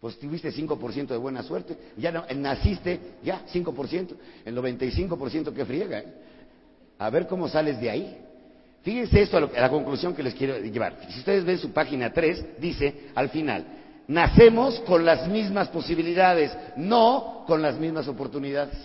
pues 0.00 0.18
tuviste 0.18 0.52
5% 0.52 1.08
de 1.08 1.16
buena 1.16 1.42
suerte, 1.42 1.76
ya 1.96 2.12
no, 2.12 2.24
naciste, 2.36 3.00
ya 3.22 3.42
5%, 3.52 4.14
el 4.44 4.56
95% 4.56 5.52
que 5.52 5.64
friega. 5.64 5.98
¿eh? 5.98 6.14
A 6.98 7.10
ver 7.10 7.26
cómo 7.26 7.48
sales 7.48 7.80
de 7.80 7.90
ahí. 7.90 8.18
Fíjense 8.82 9.22
esto, 9.22 9.36
a, 9.38 9.40
la 9.40 9.70
conclusión 9.70 10.14
que 10.14 10.22
les 10.22 10.34
quiero 10.34 10.58
llevar. 10.58 10.98
Si 11.08 11.18
ustedes 11.18 11.44
ven 11.44 11.58
su 11.58 11.72
página 11.72 12.12
3, 12.12 12.60
dice 12.60 13.08
al 13.14 13.30
final, 13.30 13.66
nacemos 14.06 14.80
con 14.80 15.04
las 15.04 15.26
mismas 15.26 15.68
posibilidades, 15.68 16.56
no 16.76 17.44
con 17.46 17.62
las 17.62 17.76
mismas 17.78 18.06
oportunidades. 18.06 18.76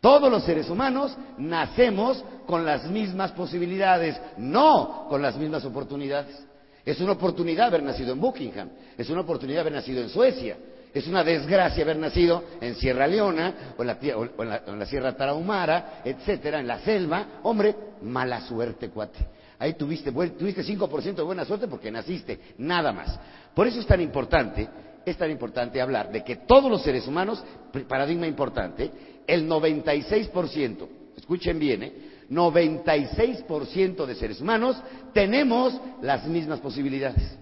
Todos 0.00 0.30
los 0.30 0.44
seres 0.44 0.68
humanos 0.68 1.16
nacemos 1.38 2.24
con 2.46 2.64
las 2.64 2.84
mismas 2.90 3.32
posibilidades, 3.32 4.20
no 4.36 5.06
con 5.08 5.22
las 5.22 5.36
mismas 5.36 5.64
oportunidades. 5.64 6.44
Es 6.84 7.00
una 7.00 7.12
oportunidad 7.12 7.68
haber 7.68 7.82
nacido 7.82 8.12
en 8.12 8.20
Buckingham, 8.20 8.70
es 8.98 9.08
una 9.08 9.20
oportunidad 9.20 9.60
haber 9.60 9.74
nacido 9.74 10.02
en 10.02 10.08
Suecia, 10.08 10.56
es 10.92 11.06
una 11.06 11.24
desgracia 11.24 11.84
haber 11.84 11.96
nacido 11.96 12.42
en 12.60 12.74
Sierra 12.74 13.06
Leona 13.06 13.74
o 13.76 13.82
en 13.82 14.78
la, 14.78 14.86
Sierra 14.86 15.16
Tarahumara, 15.16 16.02
etcétera, 16.04 16.60
en 16.60 16.66
la 16.66 16.80
selva. 16.80 17.40
Hombre, 17.44 17.74
mala 18.02 18.40
suerte, 18.42 18.90
cuate. 18.90 19.18
Ahí 19.58 19.74
tuviste, 19.74 20.12
tuviste 20.12 20.62
5% 20.62 21.14
de 21.14 21.22
buena 21.22 21.44
suerte 21.44 21.68
porque 21.68 21.90
naciste, 21.90 22.38
nada 22.58 22.92
más. 22.92 23.18
Por 23.54 23.66
eso 23.66 23.80
es 23.80 23.86
tan 23.86 24.00
importante, 24.00 24.68
es 25.06 25.16
tan 25.16 25.30
importante 25.30 25.80
hablar 25.80 26.10
de 26.10 26.22
que 26.22 26.36
todos 26.36 26.70
los 26.70 26.82
seres 26.82 27.06
humanos, 27.06 27.42
paradigma 27.88 28.26
importante, 28.26 28.90
el 29.26 29.48
96%, 29.48 30.88
escuchen 31.16 31.58
bien, 31.58 31.82
¿eh? 31.84 32.11
96% 32.30 34.06
de 34.06 34.14
seres 34.14 34.40
humanos 34.40 34.76
tenemos 35.12 35.78
las 36.00 36.26
mismas 36.26 36.60
posibilidades. 36.60 37.38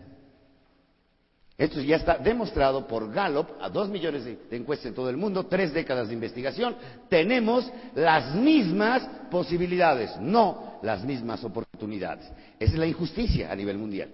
Esto 1.61 1.83
ya 1.83 1.97
está 1.97 2.16
demostrado 2.16 2.87
por 2.87 3.12
Gallup, 3.12 3.49
a 3.61 3.69
dos 3.69 3.90
millones 3.90 4.25
de, 4.25 4.38
encuestas 4.53 4.87
en 4.87 4.95
todo 4.95 5.11
el 5.11 5.19
mundo, 5.19 5.45
tres 5.45 5.75
décadas 5.75 6.09
de 6.09 6.14
investigación. 6.14 6.75
Tenemos 7.11 7.71
las 7.95 8.35
mismas 8.35 9.03
posibilidades, 9.31 10.16
no 10.21 10.79
las 10.83 11.05
mismas 11.05 11.45
oportunidades. 11.45 12.25
Esa 12.59 12.73
es 12.73 12.79
la 12.79 12.87
injusticia 12.87 13.53
a 13.53 13.55
nivel 13.55 13.77
mundial, 13.77 14.09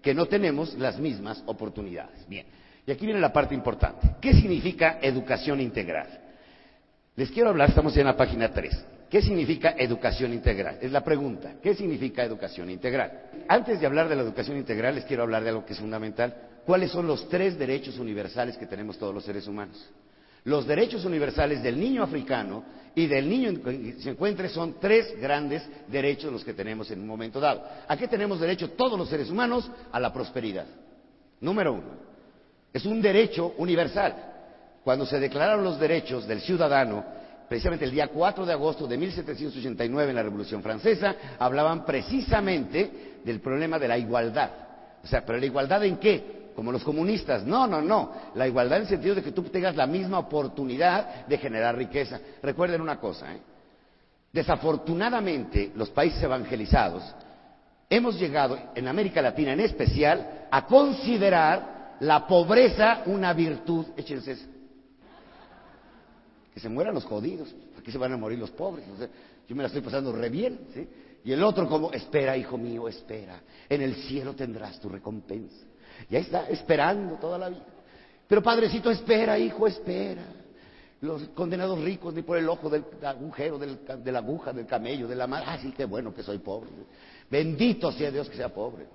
que 0.00 0.14
no 0.14 0.26
tenemos 0.26 0.74
las 0.74 1.00
mismas 1.00 1.42
oportunidades. 1.46 2.24
Bien, 2.28 2.46
y 2.86 2.92
aquí 2.92 3.04
viene 3.04 3.20
la 3.20 3.32
parte 3.32 3.56
importante. 3.56 4.08
¿Qué 4.20 4.32
significa 4.34 5.00
educación 5.02 5.60
integral? 5.60 6.06
Les 7.16 7.32
quiero 7.32 7.50
hablar, 7.50 7.70
estamos 7.70 7.96
en 7.96 8.06
la 8.06 8.16
página 8.16 8.52
3. 8.52 8.84
¿Qué 9.12 9.20
significa 9.20 9.74
educación 9.76 10.32
integral? 10.32 10.78
Es 10.80 10.90
la 10.90 11.04
pregunta. 11.04 11.56
¿Qué 11.62 11.74
significa 11.74 12.24
educación 12.24 12.70
integral? 12.70 13.24
Antes 13.46 13.78
de 13.78 13.84
hablar 13.84 14.08
de 14.08 14.16
la 14.16 14.22
educación 14.22 14.56
integral, 14.56 14.94
les 14.94 15.04
quiero 15.04 15.22
hablar 15.22 15.42
de 15.42 15.50
algo 15.50 15.66
que 15.66 15.74
es 15.74 15.78
fundamental. 15.78 16.34
¿Cuáles 16.64 16.90
son 16.90 17.06
los 17.06 17.28
tres 17.28 17.58
derechos 17.58 17.98
universales 17.98 18.56
que 18.56 18.64
tenemos 18.64 18.96
todos 18.96 19.14
los 19.14 19.22
seres 19.22 19.46
humanos? 19.46 19.86
Los 20.44 20.66
derechos 20.66 21.04
universales 21.04 21.62
del 21.62 21.78
niño 21.78 22.02
africano 22.02 22.64
y 22.94 23.06
del 23.06 23.28
niño 23.28 23.62
que 23.62 23.96
se 24.00 24.08
encuentre 24.08 24.48
son 24.48 24.80
tres 24.80 25.14
grandes 25.20 25.62
derechos 25.88 26.32
los 26.32 26.42
que 26.42 26.54
tenemos 26.54 26.90
en 26.90 27.00
un 27.02 27.06
momento 27.06 27.38
dado. 27.38 27.62
¿A 27.86 27.94
qué 27.98 28.08
tenemos 28.08 28.40
derecho 28.40 28.70
todos 28.70 28.98
los 28.98 29.10
seres 29.10 29.28
humanos? 29.28 29.70
A 29.92 30.00
la 30.00 30.10
prosperidad. 30.10 30.64
Número 31.38 31.74
uno. 31.74 31.96
Es 32.72 32.86
un 32.86 33.02
derecho 33.02 33.52
universal. 33.58 34.14
Cuando 34.82 35.04
se 35.04 35.20
declararon 35.20 35.64
los 35.64 35.78
derechos 35.78 36.26
del 36.26 36.40
ciudadano, 36.40 37.20
precisamente 37.52 37.84
el 37.84 37.90
día 37.90 38.08
4 38.08 38.46
de 38.46 38.52
agosto 38.54 38.86
de 38.86 38.96
1789 38.96 40.08
en 40.08 40.16
la 40.16 40.22
Revolución 40.22 40.62
Francesa, 40.62 41.14
hablaban 41.38 41.84
precisamente 41.84 43.18
del 43.22 43.42
problema 43.42 43.78
de 43.78 43.88
la 43.88 43.98
igualdad. 43.98 44.50
O 45.04 45.06
sea, 45.06 45.22
pero 45.22 45.38
la 45.38 45.44
igualdad 45.44 45.84
en 45.84 45.98
qué? 45.98 46.52
Como 46.56 46.72
los 46.72 46.82
comunistas. 46.82 47.44
No, 47.44 47.66
no, 47.66 47.82
no. 47.82 48.10
La 48.36 48.48
igualdad 48.48 48.78
en 48.78 48.84
el 48.84 48.88
sentido 48.88 49.16
de 49.16 49.22
que 49.22 49.32
tú 49.32 49.42
tengas 49.42 49.76
la 49.76 49.86
misma 49.86 50.20
oportunidad 50.20 51.26
de 51.26 51.36
generar 51.36 51.76
riqueza. 51.76 52.18
Recuerden 52.42 52.80
una 52.80 52.98
cosa, 52.98 53.34
¿eh? 53.34 53.40
Desafortunadamente, 54.32 55.72
los 55.76 55.90
países 55.90 56.22
evangelizados 56.22 57.04
hemos 57.90 58.18
llegado, 58.18 58.58
en 58.74 58.88
América 58.88 59.20
Latina 59.20 59.52
en 59.52 59.60
especial, 59.60 60.46
a 60.50 60.64
considerar 60.64 61.96
la 62.00 62.26
pobreza 62.26 63.02
una 63.04 63.34
virtud. 63.34 63.88
Échense. 63.94 64.38
Que 66.52 66.60
se 66.60 66.68
mueran 66.68 66.94
los 66.94 67.04
jodidos. 67.04 67.54
Aquí 67.78 67.90
se 67.90 67.98
van 67.98 68.12
a 68.12 68.16
morir 68.16 68.38
los 68.38 68.50
pobres. 68.50 68.84
yo 69.48 69.56
me 69.56 69.62
la 69.62 69.68
estoy 69.68 69.82
pasando 69.82 70.12
re 70.12 70.28
bien. 70.28 70.60
Y 71.24 71.32
el 71.32 71.42
otro 71.42 71.68
como, 71.68 71.92
espera, 71.92 72.36
hijo 72.36 72.58
mío, 72.58 72.88
espera. 72.88 73.40
En 73.68 73.80
el 73.80 73.94
cielo 73.94 74.34
tendrás 74.34 74.80
tu 74.80 74.88
recompensa. 74.88 75.64
Ya 76.10 76.18
está 76.18 76.48
esperando 76.48 77.16
toda 77.16 77.38
la 77.38 77.48
vida. 77.48 77.64
Pero 78.26 78.42
padrecito, 78.42 78.90
espera, 78.90 79.38
hijo, 79.38 79.66
espera. 79.66 80.24
Los 81.00 81.22
condenados 81.30 81.80
ricos 81.80 82.14
ni 82.14 82.22
por 82.22 82.38
el 82.38 82.48
ojo 82.48 82.70
del 82.70 82.84
agujero, 83.02 83.58
de 83.58 84.12
la 84.12 84.18
aguja, 84.18 84.52
del 84.52 84.66
camello, 84.66 85.08
de 85.08 85.16
la 85.16 85.26
madre. 85.26 85.46
Ah, 85.48 85.58
sí, 85.60 85.72
qué 85.76 85.84
bueno 85.84 86.14
que 86.14 86.22
soy 86.22 86.38
pobre. 86.38 86.70
Bendito 87.30 87.90
sea 87.92 88.10
Dios 88.10 88.28
que 88.28 88.36
sea 88.36 88.48
pobre. 88.50 88.86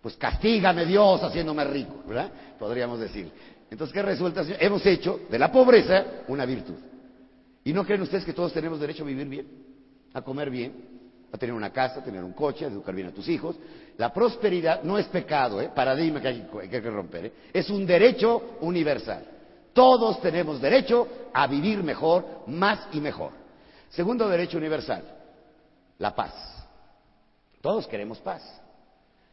Pues 0.00 0.16
castígame 0.16 0.86
Dios 0.86 1.22
haciéndome 1.22 1.64
rico, 1.64 2.02
¿verdad? 2.06 2.30
Podríamos 2.58 3.00
decir. 3.00 3.30
Entonces, 3.70 3.92
¿qué 3.92 4.02
resulta? 4.02 4.44
Hemos 4.60 4.84
hecho 4.86 5.20
de 5.28 5.38
la 5.38 5.50
pobreza 5.50 6.04
una 6.28 6.46
virtud. 6.46 6.76
¿Y 7.68 7.72
no 7.74 7.84
creen 7.84 8.00
ustedes 8.00 8.24
que 8.24 8.32
todos 8.32 8.50
tenemos 8.54 8.80
derecho 8.80 9.02
a 9.02 9.06
vivir 9.06 9.28
bien? 9.28 9.46
A 10.14 10.22
comer 10.22 10.48
bien, 10.48 10.72
a 11.30 11.36
tener 11.36 11.54
una 11.54 11.70
casa, 11.70 12.00
a 12.00 12.02
tener 12.02 12.24
un 12.24 12.32
coche, 12.32 12.64
a 12.64 12.68
educar 12.68 12.94
bien 12.94 13.08
a 13.08 13.12
tus 13.12 13.28
hijos. 13.28 13.56
La 13.98 14.10
prosperidad 14.10 14.82
no 14.84 14.96
es 14.96 15.04
pecado, 15.08 15.60
¿eh? 15.60 15.70
paradigma 15.74 16.18
que 16.18 16.28
hay 16.28 16.68
que, 16.70 16.80
romper, 16.80 17.26
¿eh? 17.26 17.32
es 17.52 17.68
un 17.68 17.84
derecho 17.84 18.56
universal. 18.62 19.22
Todos 19.74 20.18
tenemos 20.22 20.62
derecho 20.62 21.08
a 21.34 21.46
vivir 21.46 21.82
mejor, 21.82 22.44
más 22.46 22.88
y 22.92 23.02
mejor. 23.02 23.32
Segundo 23.90 24.26
derecho 24.30 24.56
universal, 24.56 25.04
la 25.98 26.16
paz. 26.16 26.32
Todos 27.60 27.86
queremos 27.86 28.16
paz. 28.20 28.62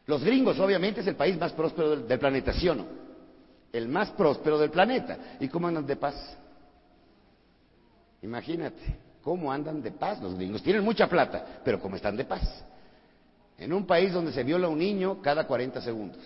Los 0.07 0.25
gringos, 0.25 0.59
obviamente, 0.59 0.99
es 0.99 1.07
el 1.07 1.15
país 1.15 1.37
más 1.39 1.53
próspero 1.53 1.91
del, 1.91 2.05
del 2.05 2.19
planeta, 2.19 2.51
¿sí 2.51 2.67
o 2.67 2.75
no? 2.75 2.85
El 3.71 3.87
más 3.87 4.09
próspero 4.09 4.59
del 4.59 4.71
planeta. 4.71 5.37
¿Y 5.39 5.47
cómo 5.47 5.69
andan 5.69 5.87
de 5.87 5.95
paz? 5.95 6.37
Imagínate. 8.25 9.05
¿Cómo 9.23 9.51
andan 9.51 9.81
de 9.81 9.91
paz 9.91 10.21
los 10.21 10.35
gringos? 10.35 10.61
Tienen 10.61 10.83
mucha 10.83 11.07
plata, 11.07 11.61
pero 11.63 11.79
¿cómo 11.79 11.95
están 11.95 12.17
de 12.17 12.25
paz? 12.25 12.63
En 13.57 13.71
un 13.71 13.85
país 13.85 14.11
donde 14.11 14.31
se 14.31 14.43
viola 14.43 14.67
un 14.67 14.77
niño 14.77 15.21
cada 15.21 15.47
40 15.47 15.81
segundos. 15.81 16.21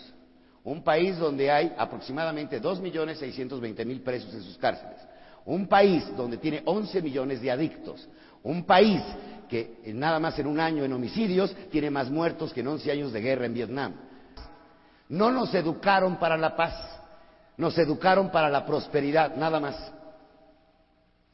Un 0.64 0.84
país 0.84 1.18
donde 1.18 1.50
hay 1.52 1.74
aproximadamente 1.78 2.62
2.620.000 2.62 4.04
presos 4.04 4.34
en 4.34 4.42
sus 4.42 4.58
cárceles. 4.58 4.98
Un 5.46 5.68
país 5.68 6.06
donde 6.18 6.38
tiene 6.38 6.62
11 6.66 7.02
millones 7.02 7.42
de 7.42 7.52
adictos. 7.52 8.08
Un 8.44 8.64
país 8.64 9.02
que 9.50 9.80
nada 9.94 10.20
más 10.20 10.38
en 10.40 10.48
un 10.48 10.60
año 10.60 10.84
en 10.84 10.94
homicidios 10.94 11.56
tiene 11.72 11.90
más 11.90 12.10
muertos 12.10 12.54
que 12.54 12.62
en 12.62 12.68
11 12.68 12.92
años 12.92 13.14
de 13.14 13.22
guerra 13.22 13.46
en 13.46 13.54
Vietnam. 13.54 13.94
No 15.10 15.32
nos 15.32 15.54
educaron 15.54 16.18
para 16.18 16.38
la 16.38 16.56
paz, 16.56 16.76
nos 17.58 17.78
educaron 17.78 18.30
para 18.30 18.50
la 18.50 18.66
prosperidad, 18.66 19.36
nada 19.36 19.60
más. 19.60 19.99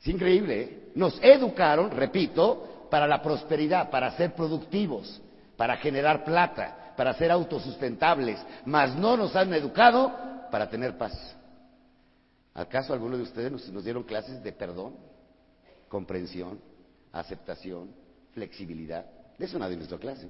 Es 0.06 0.10
increíble, 0.10 0.62
¿eh? 0.62 0.92
Nos 0.94 1.20
educaron, 1.24 1.90
repito, 1.90 2.88
para 2.92 3.08
la 3.08 3.24
prosperidad, 3.24 3.90
para 3.90 4.16
ser 4.16 4.36
productivos, 4.36 5.20
para 5.58 5.78
generar 5.78 6.24
plata, 6.24 6.94
para 6.96 7.12
ser 7.16 7.32
autosustentables, 7.32 8.40
mas 8.66 8.96
no 8.96 9.18
nos 9.18 9.36
han 9.36 9.52
educado 9.52 10.14
para 10.52 10.70
tener 10.70 10.96
paz. 10.96 11.36
¿Acaso 12.54 12.94
alguno 12.94 13.18
de 13.18 13.24
ustedes 13.24 13.52
nos, 13.52 13.84
dieron 13.84 14.04
clases 14.04 14.44
de 14.44 14.52
perdón, 14.52 14.96
comprensión, 15.90 16.60
aceptación, 17.12 17.90
flexibilidad? 18.32 19.08
De 19.40 19.46
eso 19.46 19.58
nadie 19.58 19.76
nos 19.76 19.88
dio 19.90 20.00
clase. 20.00 20.30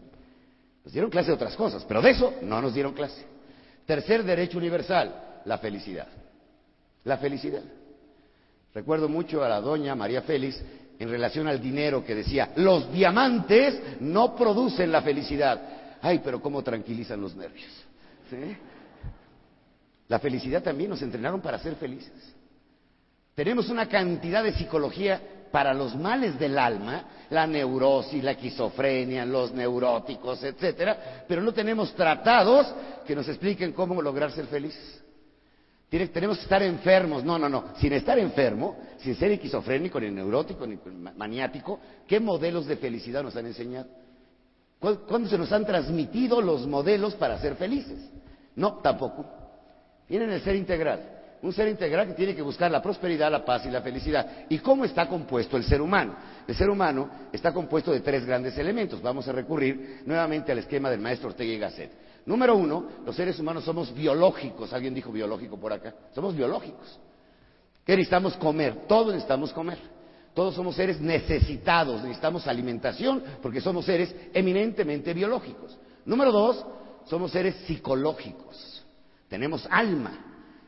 Nos 0.85 0.93
dieron 0.93 1.11
clase 1.11 1.27
de 1.27 1.35
otras 1.35 1.57
cosas, 1.57 1.83
pero 1.83 2.01
de 2.01 2.11
eso 2.11 2.33
no 2.43 2.61
nos 2.61 2.73
dieron 2.73 2.93
clase. 2.93 3.25
Tercer 3.85 4.23
derecho 4.23 4.57
universal, 4.57 5.41
la 5.43 5.57
felicidad. 5.57 6.07
La 7.03 7.17
felicidad. 7.17 7.63
Recuerdo 8.75 9.07
mucho 9.07 9.41
a 9.41 9.47
la 9.47 9.61
doña 9.61 9.95
María 9.95 10.21
Félix 10.23 10.61
en 10.99 11.09
relación 11.09 11.47
al 11.47 11.61
dinero 11.61 12.03
que 12.03 12.13
decía, 12.13 12.51
los 12.57 12.91
diamantes 12.91 14.01
no 14.01 14.35
producen 14.35 14.91
la 14.91 15.01
felicidad. 15.01 15.97
Ay, 16.01 16.19
pero 16.21 16.41
cómo 16.41 16.61
tranquilizan 16.61 17.21
los 17.21 17.33
nervios. 17.38 17.71
La 20.09 20.19
felicidad 20.19 20.61
también 20.61 20.89
nos 20.89 21.01
entrenaron 21.01 21.39
para 21.39 21.57
ser 21.57 21.75
felices. 21.75 22.35
Tenemos 23.33 23.69
una 23.69 23.88
cantidad 23.88 24.43
de 24.43 24.51
psicología 24.51 25.21
para 25.53 25.73
los 25.73 25.95
males 25.95 26.38
del 26.38 26.59
alma, 26.59 27.05
la 27.29 27.47
neurosis, 27.47 28.21
la 28.21 28.31
esquizofrenia, 28.31 29.25
los 29.25 29.53
neuróticos, 29.53 30.43
etcétera, 30.43 31.23
pero 31.25 31.41
no 31.41 31.53
tenemos 31.53 31.95
tratados 31.95 32.67
que 33.07 33.15
nos 33.15 33.27
expliquen 33.29 33.71
cómo 33.71 34.01
lograr 34.01 34.33
ser 34.33 34.47
felices 34.47 35.05
tenemos 36.12 36.38
que 36.38 36.43
estar 36.43 36.62
enfermos. 36.63 37.23
No, 37.23 37.38
no, 37.38 37.47
no. 37.47 37.65
Sin 37.77 37.93
estar 37.93 38.17
enfermo, 38.19 38.77
sin 38.97 39.15
ser 39.15 39.31
esquizofrénico, 39.31 39.99
ni 39.99 40.10
neurótico, 40.12 40.65
ni 40.65 40.77
maniático, 41.15 41.79
¿qué 42.08 42.19
modelos 42.19 42.65
de 42.65 42.77
felicidad 42.77 43.23
nos 43.23 43.36
han 43.36 43.45
enseñado? 43.45 43.88
¿Cuándo 44.79 45.29
se 45.29 45.38
nos 45.38 45.51
han 45.51 45.65
transmitido 45.65 46.41
los 46.41 46.67
modelos 46.67 47.15
para 47.15 47.39
ser 47.39 47.55
felices? 47.55 48.10
No, 48.55 48.75
tampoco. 48.75 49.25
Tienen 50.08 50.29
el 50.31 50.41
ser 50.41 50.55
integral. 50.55 51.12
Un 51.41 51.53
ser 51.53 51.67
integral 51.67 52.08
que 52.08 52.13
tiene 52.13 52.36
que 52.36 52.41
buscar 52.41 52.71
la 52.71 52.81
prosperidad, 52.81 53.31
la 53.31 53.45
paz 53.45 53.65
y 53.65 53.69
la 53.69 53.81
felicidad. 53.81 54.45
¿Y 54.49 54.60
cómo 54.60 54.86
está 54.86 55.08
compuesto 55.08 55.58
el 55.58 55.63
ser 55.63 55.81
humano? 55.81 56.15
El 56.47 56.55
ser 56.55 56.69
humano 56.69 57.10
está 57.31 57.53
compuesto 57.53 57.91
de 57.91 58.01
tres 58.01 58.25
grandes 58.25 58.58
elementos. 58.58 59.01
Vamos 59.01 59.27
a 59.27 59.31
recurrir 59.31 60.01
nuevamente 60.05 60.51
al 60.51 60.60
esquema 60.60 60.89
del 60.89 61.01
maestro 61.01 61.29
Ortega 61.29 61.53
y 61.53 61.60
Gasset. 61.60 62.05
Número 62.25 62.55
uno, 62.55 62.85
los 63.05 63.15
seres 63.15 63.39
humanos 63.39 63.63
somos 63.63 63.93
biológicos. 63.93 64.73
¿Alguien 64.73 64.93
dijo 64.93 65.11
biológico 65.11 65.57
por 65.57 65.71
acá? 65.71 65.93
Somos 66.13 66.35
biológicos. 66.35 66.99
¿Qué 67.85 67.93
necesitamos 67.93 68.35
comer? 68.38 68.88
Todos 68.88 69.13
necesitamos 69.13 69.53
comer. 69.53 69.77
Todos 70.33 70.53
somos 70.55 70.75
seres 70.75 70.99
necesitados, 70.99 72.01
necesitamos 72.01 72.45
alimentación 72.45 73.23
porque 73.41 73.61
somos 73.61 73.85
seres 73.85 74.13
eminentemente 74.33 75.13
biológicos. 75.13 75.77
Número 76.03 76.31
dos, 76.31 76.65
somos 77.05 77.31
seres 77.31 77.55
psicológicos. 77.65 78.83
Tenemos 79.29 79.65
alma. 79.71 80.11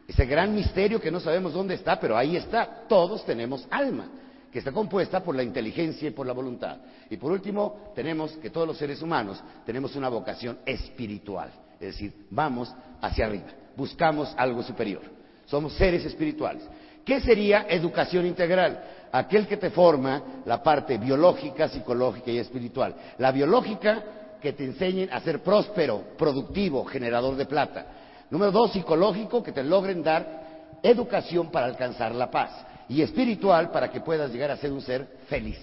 Ese 0.07 0.25
gran 0.25 0.55
misterio 0.55 1.01
que 1.01 1.11
no 1.11 1.19
sabemos 1.19 1.51
dónde 1.53 1.73
está, 1.73 1.99
pero 1.99 2.15
ahí 2.15 2.37
está. 2.37 2.85
Todos 2.87 3.25
tenemos 3.25 3.67
alma, 3.69 4.07
que 4.51 4.59
está 4.59 4.71
compuesta 4.71 5.21
por 5.21 5.35
la 5.35 5.43
inteligencia 5.43 6.07
y 6.07 6.11
por 6.11 6.25
la 6.25 6.33
voluntad. 6.33 6.77
Y 7.09 7.17
por 7.17 7.31
último, 7.31 7.91
tenemos 7.95 8.31
que 8.37 8.49
todos 8.49 8.67
los 8.67 8.77
seres 8.77 9.01
humanos 9.01 9.41
tenemos 9.65 9.95
una 9.95 10.09
vocación 10.09 10.59
espiritual. 10.65 11.51
Es 11.79 11.93
decir, 11.93 12.25
vamos 12.29 12.73
hacia 13.01 13.25
arriba, 13.25 13.47
buscamos 13.75 14.33
algo 14.37 14.63
superior. 14.63 15.01
Somos 15.45 15.73
seres 15.73 16.03
espirituales. 16.05 16.63
¿Qué 17.05 17.21
sería 17.21 17.65
educación 17.69 18.25
integral? 18.25 18.83
Aquel 19.11 19.47
que 19.47 19.55
te 19.55 19.69
forma 19.69 20.41
la 20.45 20.61
parte 20.61 20.97
biológica, 20.97 21.69
psicológica 21.69 22.31
y 22.31 22.39
espiritual. 22.39 22.95
La 23.17 23.31
biológica 23.31 24.03
que 24.41 24.53
te 24.53 24.65
enseñen 24.65 25.09
a 25.11 25.21
ser 25.21 25.41
próspero, 25.41 26.03
productivo, 26.17 26.83
generador 26.85 27.35
de 27.35 27.45
plata. 27.45 27.85
Número 28.29 28.51
dos, 28.51 28.73
psicológico, 28.73 29.41
que 29.41 29.53
te 29.53 29.63
logren 29.63 30.03
dar 30.03 30.77
educación 30.83 31.49
para 31.49 31.67
alcanzar 31.67 32.13
la 32.13 32.29
paz. 32.29 32.51
Y 32.89 33.01
espiritual, 33.01 33.71
para 33.71 33.91
que 33.91 34.01
puedas 34.01 34.31
llegar 34.31 34.51
a 34.51 34.57
ser 34.57 34.71
un 34.71 34.81
ser 34.81 35.07
feliz. 35.27 35.59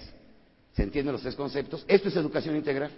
¿Se 0.73 0.83
entienden 0.83 1.13
los 1.13 1.21
tres 1.21 1.35
conceptos? 1.35 1.83
Esto 1.87 2.09
es 2.09 2.15
educación 2.15 2.55
integral. 2.55 2.91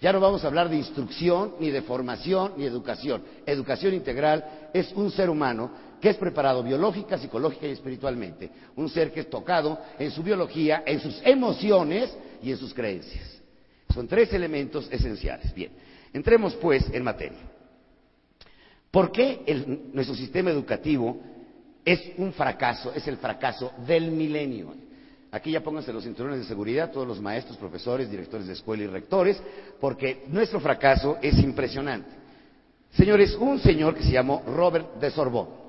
Ya 0.00 0.12
no 0.12 0.20
vamos 0.20 0.42
a 0.42 0.46
hablar 0.46 0.70
de 0.70 0.76
instrucción, 0.76 1.56
ni 1.60 1.70
de 1.70 1.82
formación, 1.82 2.54
ni 2.56 2.64
educación. 2.64 3.22
Educación 3.44 3.92
integral 3.92 4.70
es 4.72 4.90
un 4.92 5.10
ser 5.10 5.28
humano 5.28 5.70
que 6.00 6.08
es 6.08 6.16
preparado 6.16 6.62
biológica, 6.62 7.18
psicológica 7.18 7.66
y 7.66 7.72
espiritualmente. 7.72 8.50
Un 8.76 8.88
ser 8.88 9.12
que 9.12 9.20
es 9.20 9.30
tocado 9.30 9.78
en 9.98 10.10
su 10.10 10.22
biología, 10.22 10.82
en 10.86 11.00
sus 11.00 11.20
emociones 11.22 12.16
y 12.42 12.50
en 12.50 12.56
sus 12.56 12.72
creencias. 12.72 13.40
Son 13.92 14.08
tres 14.08 14.32
elementos 14.32 14.88
esenciales. 14.90 15.52
Bien, 15.54 15.72
entremos 16.14 16.54
pues 16.54 16.88
en 16.90 17.04
materia. 17.04 17.38
¿Por 18.90 19.12
qué 19.12 19.44
nuestro 19.92 20.16
sistema 20.16 20.50
educativo 20.50 21.20
es 21.84 22.12
un 22.18 22.32
fracaso, 22.32 22.92
es 22.94 23.06
el 23.08 23.16
fracaso 23.16 23.72
del 23.86 24.10
milenio. 24.10 24.74
Aquí 25.32 25.52
ya 25.52 25.62
pónganse 25.62 25.92
los 25.92 26.04
cinturones 26.04 26.40
de 26.40 26.44
seguridad, 26.44 26.90
todos 26.90 27.06
los 27.06 27.20
maestros, 27.20 27.56
profesores, 27.56 28.10
directores 28.10 28.46
de 28.46 28.54
escuela 28.54 28.82
y 28.82 28.86
rectores, 28.88 29.40
porque 29.80 30.24
nuestro 30.28 30.60
fracaso 30.60 31.18
es 31.22 31.38
impresionante. 31.38 32.10
Señores, 32.92 33.36
un 33.36 33.60
señor 33.60 33.94
que 33.94 34.02
se 34.02 34.10
llamó 34.10 34.42
Robert 34.46 34.96
de 34.96 35.10
Sorbonne, 35.10 35.60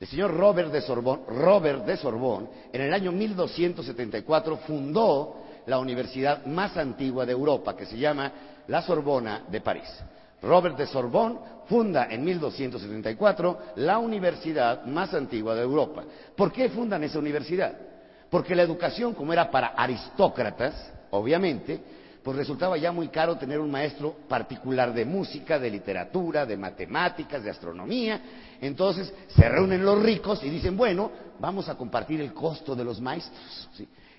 el 0.00 0.06
señor 0.08 0.34
Robert 0.34 0.72
de 0.72 0.82
Sorbonne, 0.82 1.22
Robert 1.28 1.86
de 1.86 1.96
Sorbonne, 1.96 2.48
en 2.72 2.80
el 2.82 2.92
año 2.92 3.12
1274 3.12 4.56
fundó 4.66 5.36
la 5.66 5.78
universidad 5.78 6.44
más 6.46 6.76
antigua 6.76 7.24
de 7.24 7.32
Europa, 7.32 7.76
que 7.76 7.86
se 7.86 7.96
llama 7.96 8.32
la 8.66 8.82
Sorbona 8.82 9.44
de 9.48 9.60
París. 9.60 9.88
Robert 10.46 10.76
de 10.76 10.86
Sorbonne 10.86 11.38
funda 11.66 12.06
en 12.10 12.24
1274 12.24 13.58
la 13.76 13.98
universidad 13.98 14.84
más 14.84 15.12
antigua 15.12 15.54
de 15.54 15.62
Europa. 15.62 16.04
¿Por 16.36 16.52
qué 16.52 16.68
fundan 16.68 17.02
esa 17.04 17.18
universidad? 17.18 17.76
Porque 18.30 18.54
la 18.54 18.62
educación, 18.62 19.14
como 19.14 19.32
era 19.32 19.50
para 19.50 19.68
aristócratas, 19.68 20.92
obviamente, 21.10 21.80
pues 22.22 22.36
resultaba 22.36 22.76
ya 22.76 22.90
muy 22.90 23.08
caro 23.08 23.36
tener 23.36 23.60
un 23.60 23.70
maestro 23.70 24.16
particular 24.28 24.92
de 24.92 25.04
música, 25.04 25.58
de 25.58 25.70
literatura, 25.70 26.44
de 26.44 26.56
matemáticas, 26.56 27.42
de 27.42 27.50
astronomía. 27.50 28.20
Entonces 28.60 29.12
se 29.28 29.48
reúnen 29.48 29.84
los 29.84 30.02
ricos 30.02 30.42
y 30.42 30.50
dicen, 30.50 30.76
bueno, 30.76 31.10
vamos 31.38 31.68
a 31.68 31.76
compartir 31.76 32.20
el 32.20 32.32
costo 32.32 32.74
de 32.74 32.84
los 32.84 33.00
maestros. 33.00 33.68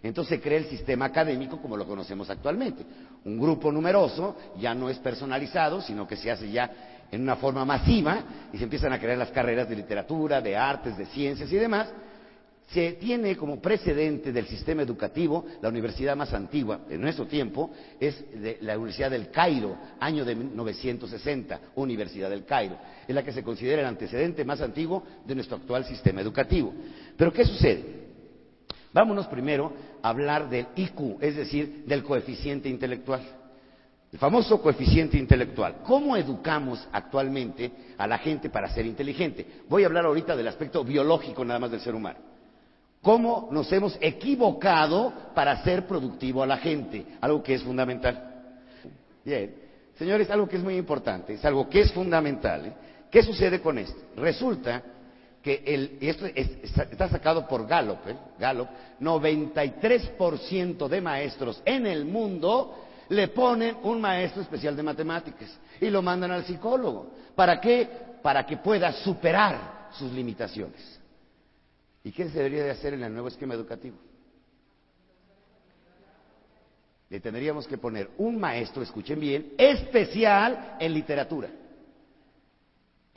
Entonces 0.03 0.37
se 0.37 0.41
crea 0.41 0.59
el 0.59 0.65
sistema 0.65 1.05
académico 1.05 1.61
como 1.61 1.75
lo 1.75 1.85
conocemos 1.85 2.29
actualmente. 2.29 2.85
Un 3.25 3.39
grupo 3.39 3.71
numeroso 3.71 4.35
ya 4.59 4.73
no 4.73 4.89
es 4.89 4.99
personalizado, 4.99 5.81
sino 5.81 6.07
que 6.07 6.15
se 6.15 6.31
hace 6.31 6.49
ya 6.51 6.71
en 7.11 7.21
una 7.21 7.35
forma 7.37 7.65
masiva 7.65 8.23
y 8.53 8.57
se 8.57 8.63
empiezan 8.63 8.93
a 8.93 8.99
crear 8.99 9.17
las 9.17 9.31
carreras 9.31 9.67
de 9.69 9.75
literatura, 9.75 10.41
de 10.41 10.55
artes, 10.55 10.97
de 10.97 11.05
ciencias 11.07 11.51
y 11.51 11.55
demás 11.55 11.87
se 12.69 12.93
tiene 12.93 13.37
como 13.37 13.61
precedente 13.61 14.31
del 14.33 14.45
sistema 14.45 14.81
educativo 14.81 15.45
la 15.61 15.69
universidad 15.69 16.17
más 16.17 16.33
antigua 16.33 16.81
de 16.87 16.97
nuestro 16.97 17.25
tiempo, 17.25 17.71
es 17.99 18.25
la 18.61 18.77
Universidad 18.77 19.11
del 19.11 19.29
Cairo, 19.31 19.77
año 19.99 20.25
de 20.25 20.35
1960, 20.35 21.59
Universidad 21.75 22.29
del 22.29 22.43
Cairo. 22.43 22.77
Es 23.07 23.15
la 23.15 23.23
que 23.23 23.31
se 23.31 23.43
considera 23.43 23.81
el 23.81 23.87
antecedente 23.87 24.43
más 24.43 24.59
antiguo 24.59 25.03
de 25.25 25.35
nuestro 25.35 25.57
actual 25.57 25.85
sistema 25.85 26.19
educativo. 26.19 26.73
Pero 27.15 27.31
¿qué 27.31 27.45
sucede? 27.45 28.06
Vámonos 28.97 29.27
primero 29.27 29.71
a 30.01 30.09
hablar 30.09 30.49
del 30.49 30.69
IQ, 30.75 31.17
es 31.21 31.35
decir, 31.35 31.83
del 31.85 32.01
coeficiente 32.01 32.67
intelectual. 32.67 33.21
El 34.11 34.17
famoso 34.17 34.59
coeficiente 34.59 35.19
intelectual. 35.19 35.83
¿Cómo 35.83 36.17
educamos 36.17 36.87
actualmente 36.91 37.71
a 37.95 38.07
la 38.07 38.17
gente 38.17 38.49
para 38.49 38.67
ser 38.73 38.87
inteligente? 38.87 39.45
Voy 39.69 39.83
a 39.83 39.85
hablar 39.85 40.05
ahorita 40.05 40.35
del 40.35 40.47
aspecto 40.47 40.83
biológico 40.83 41.45
nada 41.45 41.59
más 41.59 41.69
del 41.69 41.81
ser 41.81 41.93
humano 41.93 42.17
cómo 42.99 43.47
nos 43.51 43.71
hemos 43.71 43.95
equivocado 44.01 45.13
para 45.35 45.51
hacer 45.51 45.85
productivo 45.85 46.41
a 46.41 46.47
la 46.47 46.57
gente, 46.57 47.05
algo 47.21 47.41
que 47.43 47.53
es 47.53 47.63
fundamental. 47.63 48.49
Bien, 49.23 49.53
señores, 49.97 50.29
algo 50.31 50.49
que 50.49 50.57
es 50.57 50.63
muy 50.63 50.75
importante, 50.75 51.35
es 51.35 51.45
algo 51.45 51.69
que 51.69 51.81
es 51.81 51.91
fundamental. 51.93 52.65
¿eh? 52.65 52.73
¿Qué 53.09 53.21
sucede 53.21 53.61
con 53.61 53.77
esto? 53.77 53.97
Resulta 54.17 54.83
que 55.47 55.63
el, 55.65 55.97
esto 56.01 56.25
está 56.25 57.07
sacado 57.07 57.47
por 57.47 57.65
Gallup, 57.65 58.05
¿eh? 58.05 58.17
Gallup, 58.37 58.67
93% 58.99 60.89
de 60.89 60.99
maestros 60.99 61.61
en 61.63 61.87
el 61.87 62.03
mundo 62.03 62.83
le 63.07 63.29
ponen 63.29 63.77
un 63.83 64.01
maestro 64.01 64.41
especial 64.41 64.75
de 64.75 64.83
matemáticas 64.83 65.57
y 65.79 65.89
lo 65.89 66.01
mandan 66.01 66.31
al 66.31 66.43
psicólogo. 66.43 67.11
¿Para 67.33 67.61
qué? 67.61 67.87
Para 68.21 68.45
que 68.45 68.57
pueda 68.57 68.91
superar 68.91 69.87
sus 69.93 70.11
limitaciones. 70.11 70.99
¿Y 72.03 72.11
qué 72.11 72.27
se 72.27 72.39
debería 72.39 72.65
de 72.65 72.71
hacer 72.71 72.95
en 72.95 73.03
el 73.03 73.13
nuevo 73.13 73.29
esquema 73.29 73.53
educativo? 73.53 73.95
Le 77.09 77.21
tendríamos 77.21 77.65
que 77.65 77.77
poner 77.77 78.09
un 78.17 78.37
maestro, 78.37 78.83
escuchen 78.83 79.17
bien, 79.17 79.53
especial 79.57 80.75
en 80.77 80.93
literatura. 80.93 81.47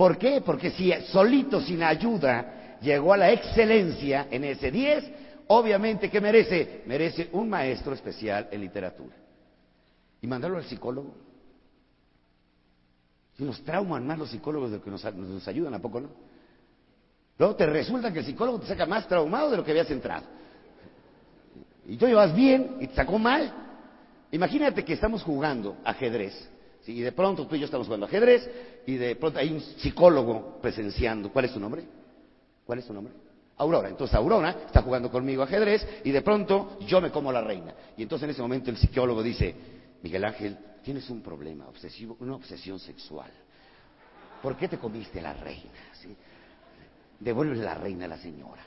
¿Por 0.00 0.16
qué? 0.16 0.40
Porque 0.40 0.70
si 0.70 0.90
solito, 1.08 1.60
sin 1.60 1.82
ayuda, 1.82 2.78
llegó 2.80 3.12
a 3.12 3.18
la 3.18 3.32
excelencia 3.32 4.28
en 4.30 4.44
ese 4.44 4.70
10, 4.70 5.10
obviamente, 5.48 6.08
¿qué 6.08 6.22
merece? 6.22 6.84
Merece 6.86 7.28
un 7.32 7.50
maestro 7.50 7.92
especial 7.92 8.48
en 8.50 8.62
literatura. 8.62 9.14
Y 10.22 10.26
mandarlo 10.26 10.56
al 10.56 10.64
psicólogo. 10.64 11.14
Si 13.36 13.44
nos 13.44 13.62
trauman 13.62 14.06
más 14.06 14.18
los 14.18 14.30
psicólogos 14.30 14.70
de 14.70 14.78
lo 14.78 14.82
que 14.82 14.90
nos, 14.90 15.04
nos 15.14 15.46
ayudan, 15.46 15.74
¿a 15.74 15.78
poco 15.80 16.00
no? 16.00 16.08
Luego 17.36 17.54
te 17.56 17.66
resulta 17.66 18.10
que 18.10 18.20
el 18.20 18.24
psicólogo 18.24 18.60
te 18.60 18.68
saca 18.68 18.86
más 18.86 19.06
traumado 19.06 19.50
de 19.50 19.58
lo 19.58 19.64
que 19.64 19.72
habías 19.72 19.90
entrado. 19.90 20.24
Y 21.86 21.98
tú 21.98 22.06
llevas 22.06 22.34
bien 22.34 22.78
y 22.80 22.86
te 22.86 22.94
sacó 22.94 23.18
mal. 23.18 23.52
Imagínate 24.30 24.82
que 24.82 24.94
estamos 24.94 25.22
jugando 25.22 25.76
ajedrez. 25.84 26.48
Y 26.86 27.00
de 27.00 27.12
pronto 27.12 27.46
tú 27.46 27.56
y 27.56 27.60
yo 27.60 27.66
estamos 27.66 27.86
jugando 27.86 28.06
ajedrez 28.06 28.48
y 28.86 28.96
de 28.96 29.16
pronto 29.16 29.38
hay 29.38 29.52
un 29.52 29.60
psicólogo 29.60 30.58
presenciando. 30.60 31.30
¿Cuál 31.30 31.44
es 31.44 31.52
tu 31.52 31.60
nombre? 31.60 31.84
¿Cuál 32.64 32.78
es 32.78 32.86
tu 32.86 32.92
nombre? 32.92 33.12
Aurora. 33.58 33.88
Entonces 33.88 34.14
Aurora 34.14 34.62
está 34.66 34.82
jugando 34.82 35.10
conmigo 35.10 35.42
ajedrez 35.42 35.86
y 36.04 36.10
de 36.10 36.22
pronto 36.22 36.78
yo 36.86 37.00
me 37.00 37.10
como 37.10 37.30
la 37.30 37.42
reina. 37.42 37.74
Y 37.96 38.02
entonces 38.02 38.24
en 38.24 38.30
ese 38.30 38.42
momento 38.42 38.70
el 38.70 38.76
psicólogo 38.76 39.22
dice, 39.22 39.54
Miguel 40.02 40.24
Ángel, 40.24 40.56
tienes 40.82 41.08
un 41.10 41.22
problema 41.22 41.68
obsesivo, 41.68 42.16
una 42.20 42.34
obsesión 42.34 42.78
sexual. 42.78 43.30
¿Por 44.42 44.56
qué 44.56 44.68
te 44.68 44.78
comiste 44.78 45.20
la 45.20 45.34
reina? 45.34 45.70
devuelve 47.20 47.56
la 47.56 47.74
reina 47.74 48.06
a 48.06 48.08
la 48.08 48.18
señora. 48.18 48.64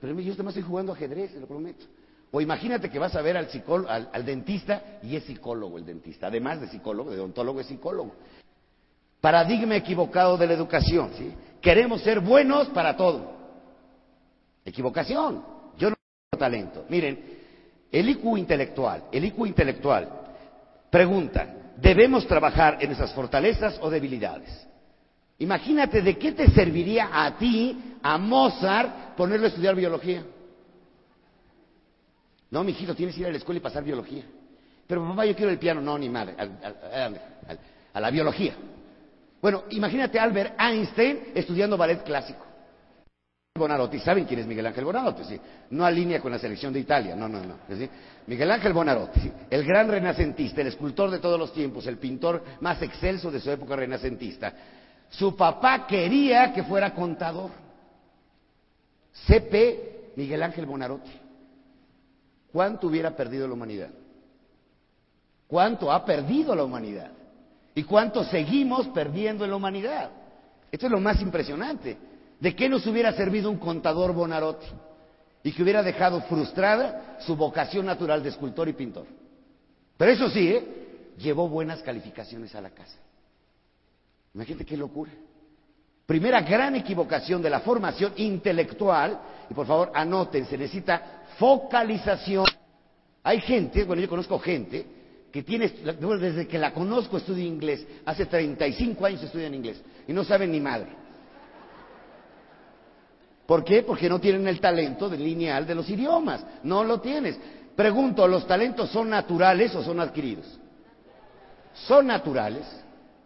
Pero 0.00 0.20
yo 0.20 0.44
más 0.44 0.54
estoy 0.54 0.62
jugando 0.62 0.92
ajedrez, 0.92 1.32
se 1.32 1.40
lo 1.40 1.46
prometo. 1.46 1.86
O 2.30 2.40
imagínate 2.40 2.90
que 2.90 2.98
vas 2.98 3.14
a 3.14 3.22
ver 3.22 3.36
al, 3.36 3.48
al, 4.12 4.24
dentista 4.24 4.98
y 5.02 5.16
es 5.16 5.24
psicólogo 5.24 5.78
el 5.78 5.86
dentista. 5.86 6.26
Además 6.26 6.60
de 6.60 6.68
psicólogo, 6.68 7.10
de 7.10 7.18
odontólogo, 7.18 7.60
es 7.60 7.66
psicólogo. 7.66 8.14
Paradigma 9.20 9.76
equivocado 9.76 10.36
de 10.36 10.46
la 10.46 10.52
educación. 10.52 11.10
¿sí? 11.16 11.32
Queremos 11.60 12.02
ser 12.02 12.20
buenos 12.20 12.68
para 12.68 12.96
todo. 12.96 13.32
Equivocación. 14.64 15.42
Yo 15.78 15.90
no 15.90 15.96
tengo 15.96 16.38
talento. 16.38 16.84
Miren, 16.90 17.38
el 17.90 18.08
IQ 18.10 18.36
intelectual, 18.36 19.04
el 19.10 19.24
IQ 19.24 19.46
intelectual 19.46 20.18
pregunta, 20.90 21.54
¿debemos 21.76 22.26
trabajar 22.26 22.78
en 22.80 22.92
esas 22.92 23.12
fortalezas 23.12 23.78
o 23.80 23.88
debilidades? 23.88 24.66
Imagínate 25.38 26.02
de 26.02 26.18
qué 26.18 26.32
te 26.32 26.50
serviría 26.50 27.10
a 27.12 27.38
ti, 27.38 27.96
a 28.02 28.18
Mozart, 28.18 29.16
ponerlo 29.16 29.46
a 29.46 29.48
estudiar 29.48 29.74
biología. 29.74 30.24
No, 32.50 32.64
mijito, 32.64 32.94
tienes 32.94 33.14
que 33.14 33.22
ir 33.22 33.26
a 33.26 33.30
la 33.30 33.36
escuela 33.36 33.58
y 33.58 33.62
pasar 33.62 33.84
biología. 33.84 34.24
Pero 34.86 35.06
papá, 35.06 35.26
yo 35.26 35.36
quiero 35.36 35.50
el 35.50 35.58
piano. 35.58 35.80
No, 35.80 35.98
ni 35.98 36.08
madre, 36.08 36.34
a 37.92 38.00
la 38.00 38.10
biología. 38.10 38.54
Bueno, 39.40 39.64
imagínate 39.70 40.18
a 40.18 40.24
Albert 40.24 40.54
Einstein 40.58 41.32
estudiando 41.34 41.76
ballet 41.76 42.02
clásico. 42.02 42.44
Bonarotti, 43.54 43.98
¿saben 43.98 44.24
quién 44.24 44.40
es 44.40 44.46
Miguel 44.46 44.66
Ángel 44.66 44.84
Bonarotti? 44.84 45.24
Sí. 45.24 45.40
No 45.70 45.84
alinea 45.84 46.20
con 46.20 46.30
la 46.30 46.38
selección 46.38 46.72
de 46.72 46.80
Italia, 46.80 47.14
no, 47.16 47.28
no, 47.28 47.42
no. 47.42 47.56
Miguel 48.26 48.50
Ángel 48.50 48.72
Bonarotti, 48.72 49.30
el 49.50 49.64
gran 49.64 49.88
renacentista, 49.88 50.60
el 50.60 50.68
escultor 50.68 51.10
de 51.10 51.18
todos 51.18 51.38
los 51.38 51.52
tiempos, 51.52 51.86
el 51.86 51.98
pintor 51.98 52.42
más 52.60 52.80
excelso 52.82 53.30
de 53.30 53.40
su 53.40 53.50
época 53.50 53.76
renacentista. 53.76 54.52
Su 55.10 55.36
papá 55.36 55.86
quería 55.86 56.52
que 56.52 56.62
fuera 56.62 56.94
contador. 56.94 57.50
CP 59.26 60.12
Miguel 60.16 60.42
Ángel 60.42 60.66
Bonarotti. 60.66 61.27
¿Cuánto 62.58 62.88
hubiera 62.88 63.14
perdido 63.14 63.46
la 63.46 63.54
humanidad? 63.54 63.90
¿Cuánto 65.46 65.92
ha 65.92 66.04
perdido 66.04 66.56
la 66.56 66.64
humanidad? 66.64 67.12
¿Y 67.72 67.84
cuánto 67.84 68.24
seguimos 68.24 68.88
perdiendo 68.88 69.44
en 69.44 69.50
la 69.50 69.56
humanidad? 69.56 70.10
Esto 70.72 70.86
es 70.86 70.90
lo 70.90 70.98
más 70.98 71.22
impresionante. 71.22 71.96
¿De 72.40 72.56
qué 72.56 72.68
nos 72.68 72.84
hubiera 72.88 73.12
servido 73.12 73.48
un 73.48 73.58
contador 73.58 74.12
Bonarotti? 74.12 74.66
Y 75.44 75.52
que 75.52 75.62
hubiera 75.62 75.84
dejado 75.84 76.20
frustrada 76.22 77.18
su 77.20 77.36
vocación 77.36 77.86
natural 77.86 78.24
de 78.24 78.30
escultor 78.30 78.68
y 78.68 78.72
pintor. 78.72 79.06
Pero 79.96 80.10
eso 80.10 80.28
sí, 80.28 80.48
¿eh? 80.48 81.12
llevó 81.16 81.48
buenas 81.48 81.80
calificaciones 81.84 82.56
a 82.56 82.60
la 82.60 82.70
casa. 82.70 82.98
Imagínate 84.34 84.66
qué 84.66 84.76
locura. 84.76 85.12
Primera 86.08 86.40
gran 86.40 86.74
equivocación 86.74 87.42
de 87.42 87.50
la 87.50 87.60
formación 87.60 88.14
intelectual, 88.16 89.20
y 89.50 89.52
por 89.52 89.66
favor 89.66 89.92
anoten, 89.92 90.46
se 90.46 90.56
necesita 90.56 91.26
focalización. 91.38 92.46
Hay 93.22 93.42
gente, 93.42 93.84
bueno, 93.84 94.00
yo 94.00 94.08
conozco 94.08 94.38
gente 94.38 94.86
que 95.30 95.42
tiene, 95.42 95.68
desde 95.68 96.48
que 96.48 96.56
la 96.56 96.72
conozco 96.72 97.18
estudia 97.18 97.44
inglés, 97.44 97.86
hace 98.06 98.24
35 98.24 99.04
años 99.04 99.22
estudian 99.22 99.52
inglés 99.52 99.82
y 100.06 100.14
no 100.14 100.24
saben 100.24 100.50
ni 100.50 100.62
madre. 100.62 100.88
¿Por 103.44 103.62
qué? 103.62 103.82
Porque 103.82 104.08
no 104.08 104.18
tienen 104.18 104.48
el 104.48 104.60
talento 104.60 105.10
lineal 105.10 105.66
de 105.66 105.74
los 105.74 105.90
idiomas, 105.90 106.42
no 106.62 106.84
lo 106.84 107.02
tienes. 107.02 107.38
Pregunto, 107.76 108.26
¿los 108.26 108.46
talentos 108.46 108.88
son 108.88 109.10
naturales 109.10 109.74
o 109.74 109.82
son 109.82 110.00
adquiridos? 110.00 110.58
Son 111.86 112.06
naturales. 112.06 112.64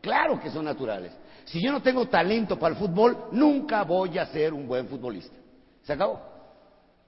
Claro 0.01 0.41
que 0.41 0.51
son 0.51 0.65
naturales. 0.65 1.13
Si 1.47 1.61
yo 1.61 1.73
no 1.73 1.83
tengo 1.83 2.07
talento 2.09 2.59
para 2.59 2.75
el 2.75 2.81
fútbol, 2.81 3.27
nunca 3.33 3.83
voy 3.85 4.19
a 4.19 4.27
ser 4.27 4.53
un 4.53 4.67
buen 4.67 4.87
futbolista. 4.89 5.35
Se 5.83 5.93
acabó. 5.93 6.21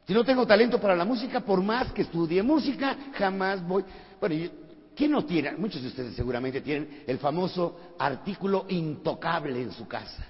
Si 0.06 0.12
no 0.12 0.24
tengo 0.24 0.46
talento 0.46 0.80
para 0.80 0.94
la 0.94 1.04
música, 1.04 1.40
por 1.40 1.62
más 1.62 1.92
que 1.92 2.02
estudie 2.02 2.42
música, 2.42 2.96
jamás 3.14 3.66
voy. 3.66 3.84
Bueno, 4.20 4.50
¿quién 4.94 5.10
no 5.10 5.24
tiene? 5.24 5.52
Muchos 5.52 5.80
de 5.82 5.88
ustedes 5.88 6.14
seguramente 6.14 6.60
tienen 6.60 7.04
el 7.06 7.18
famoso 7.18 7.94
artículo 7.98 8.66
intocable 8.68 9.62
en 9.62 9.72
su 9.72 9.88
casa. 9.88 10.26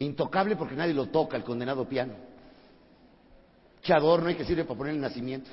Intocable 0.00 0.56
porque 0.56 0.74
nadie 0.74 0.92
lo 0.92 1.06
toca, 1.06 1.36
el 1.36 1.44
condenado 1.44 1.88
piano. 1.88 2.14
Qué 3.80 3.92
adorno 3.92 4.28
hay 4.28 4.34
que 4.34 4.44
sirve 4.44 4.64
para 4.64 4.76
poner 4.76 4.94
el 4.94 5.00
nacimiento. 5.00 5.50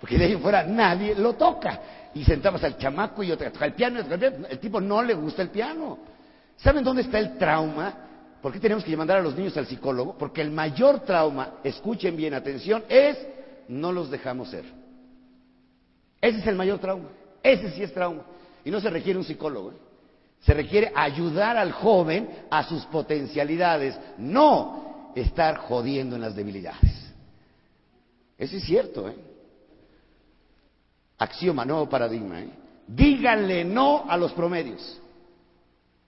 Porque 0.00 0.16
de 0.16 0.24
ahí 0.24 0.36
fuera 0.36 0.64
nadie 0.64 1.14
lo 1.14 1.34
toca. 1.34 1.80
Y 2.14 2.24
sentamos 2.24 2.62
al 2.64 2.78
chamaco 2.78 3.22
y 3.22 3.30
otra 3.30 3.50
toca 3.50 3.66
el 3.66 3.74
piano, 3.74 4.00
el 4.00 4.58
tipo 4.58 4.80
no 4.80 5.02
le 5.02 5.14
gusta 5.14 5.42
el 5.42 5.50
piano. 5.50 5.98
¿Saben 6.56 6.82
dónde 6.82 7.02
está 7.02 7.18
el 7.18 7.36
trauma? 7.36 7.94
¿Por 8.42 8.52
qué 8.52 8.60
tenemos 8.60 8.84
que 8.84 8.96
mandar 8.96 9.18
a 9.18 9.22
los 9.22 9.36
niños 9.36 9.56
al 9.56 9.66
psicólogo? 9.66 10.16
Porque 10.16 10.40
el 10.40 10.50
mayor 10.50 11.00
trauma, 11.00 11.54
escuchen 11.64 12.16
bien, 12.16 12.34
atención, 12.34 12.84
es 12.88 13.18
no 13.68 13.92
los 13.92 14.10
dejamos 14.10 14.50
ser. 14.50 14.64
Ese 16.20 16.38
es 16.38 16.46
el 16.46 16.56
mayor 16.56 16.78
trauma. 16.78 17.08
Ese 17.42 17.70
sí 17.72 17.82
es 17.82 17.92
trauma. 17.92 18.22
Y 18.64 18.70
no 18.70 18.80
se 18.80 18.90
requiere 18.90 19.18
un 19.18 19.24
psicólogo. 19.24 19.70
¿eh? 19.70 19.76
Se 20.40 20.54
requiere 20.54 20.92
ayudar 20.94 21.56
al 21.56 21.72
joven 21.72 22.28
a 22.50 22.64
sus 22.64 22.84
potencialidades, 22.86 23.98
no 24.18 25.12
estar 25.14 25.56
jodiendo 25.58 26.16
en 26.16 26.22
las 26.22 26.34
debilidades. 26.34 27.12
Eso 28.36 28.56
es 28.56 28.64
cierto, 28.64 29.08
¿eh? 29.08 29.27
Axioma, 31.18 31.64
nuevo 31.64 31.88
paradigma, 31.88 32.40
¿eh? 32.40 32.50
Díganle 32.86 33.64
no 33.64 34.04
a 34.08 34.16
los 34.16 34.32
promedios. 34.32 35.00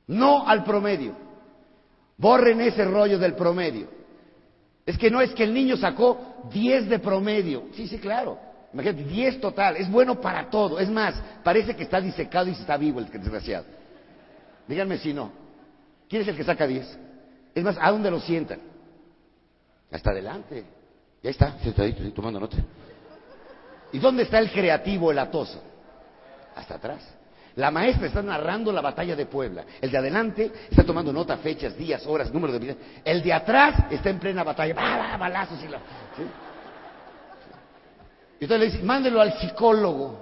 No 0.07 0.49
al 0.49 0.65
promedio. 0.65 1.15
Borren 2.17 2.61
ese 2.61 2.85
rollo 2.85 3.19
del 3.19 3.35
promedio. 3.35 3.89
Es 4.87 4.97
que 4.97 5.11
no 5.11 5.21
es 5.21 5.33
que 5.35 5.45
el 5.45 5.53
niño 5.53 5.77
sacó 5.77 6.49
10 6.53 6.89
de 6.89 6.99
promedio. 6.99 7.65
Sí, 7.75 7.87
sí, 7.87 7.99
claro. 7.99 8.39
Imagínate, 8.73 9.05
10 9.05 9.41
total. 9.41 9.77
Es 9.77 9.91
bueno 9.91 10.21
para 10.21 10.49
todo. 10.49 10.79
Es 10.79 10.89
más, 10.89 11.15
parece 11.45 11.77
que 11.77 11.83
está 11.83 12.01
disecado 12.01 12.49
y 12.49 12.53
está 12.53 12.77
vivo 12.77 12.99
el 13.01 13.11
desgraciado. 13.11 13.67
Díganme 14.67 14.99
si 14.99 15.13
no. 15.13 15.33
¿Quién 16.09 16.23
es 16.23 16.29
el 16.29 16.37
que 16.37 16.45
saca 16.45 16.67
10? 16.67 16.99
Es 17.55 17.65
más, 17.65 17.77
¿a 17.81 17.91
dónde 17.91 18.11
lo 18.11 18.21
sientan? 18.21 18.61
Hasta 19.91 20.11
adelante. 20.11 20.65
Ya 21.23 21.31
está, 21.31 21.59
sentadito, 21.59 22.11
tomando 22.13 22.41
nota. 22.41 22.57
¿Y 23.93 23.99
dónde 23.99 24.25
está 24.25 24.39
el 24.39 24.51
creativo, 24.51 25.11
el 25.11 25.19
atoso? 25.19 25.63
Hasta 26.55 26.75
atrás. 26.75 27.15
La 27.57 27.71
maestra 27.71 28.07
está 28.07 28.23
narrando 28.23 28.73
la 28.73 28.81
batalla 28.81 29.17
de 29.17 29.27
Puebla. 29.27 29.65
El 29.81 29.91
de 29.91 29.99
adelante 29.99 30.53
está 30.71 30.85
tomando 30.85 31.13
nota, 31.13 31.37
fechas, 31.39 31.77
días, 31.77 32.07
horas, 32.07 32.33
número 32.33 32.53
de 32.53 32.59
vida. 32.59 32.75
El 33.05 33.23
de 33.23 33.33
atrás 33.33 33.87
está 33.91 34.11
en 34.11 34.19
plena 34.19 34.45
batalla. 34.45 34.75
¡Bah, 34.75 35.17
balazos 35.17 35.63
y 35.65 35.69
la... 35.69 35.79
Y 38.39 38.45
entonces 38.45 38.67
le 38.67 38.73
dice, 38.73 38.85
mándelo 38.85 39.21
al 39.21 39.35
psicólogo. 39.39 40.19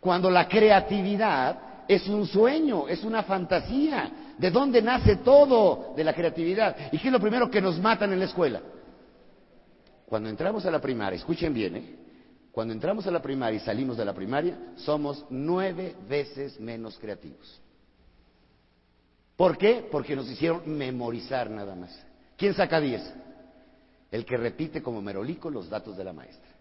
Cuando 0.00 0.30
la 0.30 0.48
creatividad 0.48 1.58
es 1.88 2.08
un 2.08 2.26
sueño, 2.26 2.88
es 2.88 3.04
una 3.04 3.22
fantasía. 3.24 4.10
¿De 4.38 4.50
dónde 4.50 4.80
nace 4.80 5.16
todo 5.16 5.92
de 5.96 6.04
la 6.04 6.14
creatividad? 6.14 6.76
¿Y 6.92 6.98
qué 6.98 7.08
es 7.08 7.12
lo 7.12 7.20
primero 7.20 7.50
que 7.50 7.60
nos 7.60 7.78
matan 7.78 8.12
en 8.12 8.20
la 8.20 8.24
escuela? 8.24 8.60
Cuando 10.14 10.30
entramos 10.30 10.64
a 10.64 10.70
la 10.70 10.80
primaria, 10.80 11.16
escuchen 11.16 11.52
bien, 11.52 11.74
¿eh? 11.74 11.96
Cuando 12.52 12.72
entramos 12.72 13.04
a 13.04 13.10
la 13.10 13.20
primaria 13.20 13.56
y 13.56 13.64
salimos 13.64 13.96
de 13.96 14.04
la 14.04 14.14
primaria, 14.14 14.56
somos 14.76 15.26
nueve 15.28 15.96
veces 16.08 16.60
menos 16.60 16.96
creativos. 16.98 17.60
¿Por 19.36 19.58
qué? 19.58 19.88
Porque 19.90 20.14
nos 20.14 20.30
hicieron 20.30 20.62
memorizar 20.66 21.50
nada 21.50 21.74
más. 21.74 22.00
¿Quién 22.36 22.54
saca 22.54 22.78
diez? 22.80 23.02
El 24.12 24.24
que 24.24 24.36
repite 24.36 24.80
como 24.80 25.02
merolico 25.02 25.50
los 25.50 25.68
datos 25.68 25.96
de 25.96 26.04
la 26.04 26.12
maestra. 26.12 26.52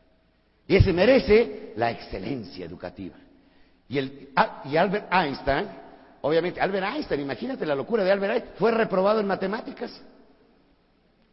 Y 0.68 0.76
ese 0.76 0.92
merece 0.92 1.74
la 1.76 1.92
excelencia 1.92 2.66
educativa. 2.66 3.18
Y, 3.88 4.00
el, 4.00 4.30
ah, 4.36 4.64
y 4.66 4.78
Albert 4.78 5.14
Einstein, 5.14 5.68
obviamente, 6.22 6.60
Albert 6.60 6.88
Einstein, 6.96 7.22
imagínate 7.22 7.68
la 7.68 7.76
locura 7.76 8.04
de 8.04 8.12
Albert 8.12 8.34
Einstein, 8.34 8.56
fue 8.58 8.72
reprobado 8.72 9.20
en 9.20 9.28
matemáticas. 9.28 9.92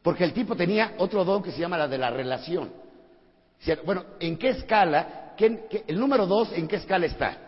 Porque 0.03 0.25
el 0.25 0.33
tipo 0.33 0.57
tenía 0.57 0.95
otro 0.99 1.25
don 1.25 1.43
que 1.43 1.53
se 1.53 1.61
llama 1.61 1.77
la 1.77 1.89
de 1.89 1.99
la 1.99 2.11
relación. 2.11 2.73
Bueno, 3.85 4.05
¿en 4.19 4.37
qué 4.39 4.51
escala? 4.51 5.35
el 5.39 5.99
número 5.99 6.27
2, 6.27 6.53
¿en 6.53 6.69
qué 6.69 6.77
escala 6.77 7.07
está? 7.07 7.39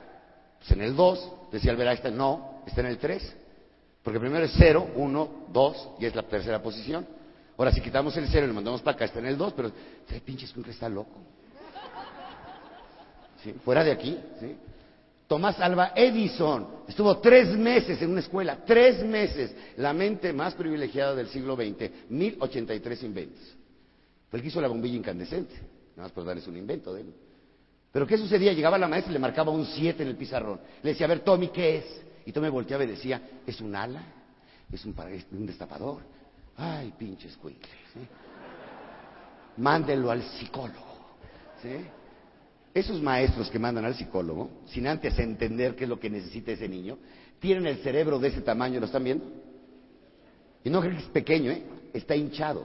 Pues 0.59 0.71
en 0.71 0.81
el 0.81 0.97
2, 0.97 1.33
decía 1.53 1.73
Albert 1.73 1.91
Einstein, 1.91 2.17
no, 2.17 2.62
está 2.67 2.81
en 2.81 2.87
el 2.87 2.99
3. 2.99 3.37
Porque 4.03 4.19
primero 4.19 4.45
es 4.45 4.53
0, 4.57 4.93
1, 4.95 5.31
2, 5.53 5.88
y 6.01 6.07
es 6.07 6.15
la 6.15 6.23
tercera 6.23 6.62
posición. 6.62 7.07
Ahora, 7.57 7.71
si 7.71 7.81
quitamos 7.81 8.17
el 8.17 8.27
0 8.29 8.45
y 8.45 8.49
lo 8.49 8.55
mandamos 8.55 8.81
para 8.81 8.97
acá, 8.97 9.05
está 9.05 9.19
en 9.19 9.27
el 9.27 9.37
2, 9.37 9.53
pero 9.55 9.71
ese 10.09 10.21
pinche 10.21 10.47
que 10.51 10.71
está 10.71 10.88
loco. 10.88 11.21
Fuera 13.65 13.85
de 13.85 13.93
aquí, 13.93 14.19
¿sí? 14.41 14.57
Tomás 15.33 15.59
Alba 15.61 15.92
Edison 15.97 16.85
estuvo 16.87 17.16
tres 17.16 17.57
meses 17.57 18.03
en 18.03 18.11
una 18.11 18.21
escuela, 18.21 18.66
tres 18.66 19.03
meses, 19.03 19.57
la 19.79 19.95
mente 19.95 20.31
más 20.31 20.53
privilegiada 20.53 21.14
del 21.14 21.29
siglo 21.29 21.57
XX, 21.57 22.11
1083 22.11 23.03
inventos. 23.05 23.42
Fue 24.29 24.38
el 24.38 24.42
que 24.42 24.49
hizo 24.49 24.61
la 24.61 24.68
bombilla 24.68 24.95
incandescente, 24.95 25.55
nada 25.97 26.03
más 26.03 26.12
por 26.12 26.27
darles 26.27 26.47
un 26.49 26.59
invento 26.59 26.92
de 26.92 27.01
él. 27.01 27.14
Pero 27.90 28.07
¿qué 28.07 28.18
sucedía? 28.18 28.53
Llegaba 28.53 28.77
la 28.77 28.87
maestra 28.87 29.11
y 29.11 29.14
le 29.14 29.21
marcaba 29.21 29.51
un 29.51 29.64
7 29.64 30.03
en 30.03 30.11
el 30.11 30.16
pizarrón. 30.16 30.61
Le 30.83 30.90
decía, 30.90 31.07
a 31.07 31.09
ver, 31.09 31.21
Tommy, 31.21 31.49
¿qué 31.49 31.79
es? 31.79 32.03
Y 32.27 32.33
Tommy 32.33 32.51
volteaba 32.51 32.85
y 32.85 32.88
decía, 32.88 33.23
es 33.47 33.59
un 33.62 33.75
ala, 33.75 34.03
es 34.71 34.85
un, 34.85 34.95
un 35.33 35.47
destapador. 35.47 36.03
Ay, 36.59 36.92
pinches 36.99 37.38
cuincles. 37.38 37.73
¿sí? 37.95 38.01
Mándelo 39.57 40.11
al 40.11 40.23
psicólogo. 40.25 41.16
¿sí? 41.62 41.87
Esos 42.75 43.03
maestros 43.03 43.51
que 43.51 43.59
mandan 43.59 43.85
al 43.85 43.95
psicólogo, 43.95 44.51
sin 44.67 44.87
antes 44.87 45.19
entender 45.19 45.77
qué 45.77 45.85
es 45.85 45.91
lo 45.91 46.01
que 46.01 46.09
necesita 46.09 46.53
ese 46.53 46.69
niño, 46.69 46.97
tienen 47.39 47.67
el 47.67 47.79
cerebro 47.79 48.19
de 48.19 48.29
ese 48.29 48.41
tamaño, 48.41 48.81
¿lo 48.81 48.87
están 48.87 49.05
viendo? 49.05 49.27
Y 50.65 50.71
no 50.71 50.81
creen 50.81 50.97
que 50.97 51.03
es 51.03 51.09
pequeño, 51.11 51.51
¿eh? 51.51 51.63
Está 51.93 52.17
hinchado. 52.17 52.65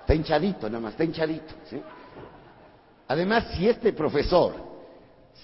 Está 0.00 0.14
hinchadito, 0.14 0.68
nada 0.68 0.80
más, 0.80 0.92
está 0.92 1.04
hinchadito. 1.04 1.54
¿sí? 1.70 1.80
Además, 3.06 3.46
si 3.54 3.68
este 3.68 3.92
profesor 3.92 4.54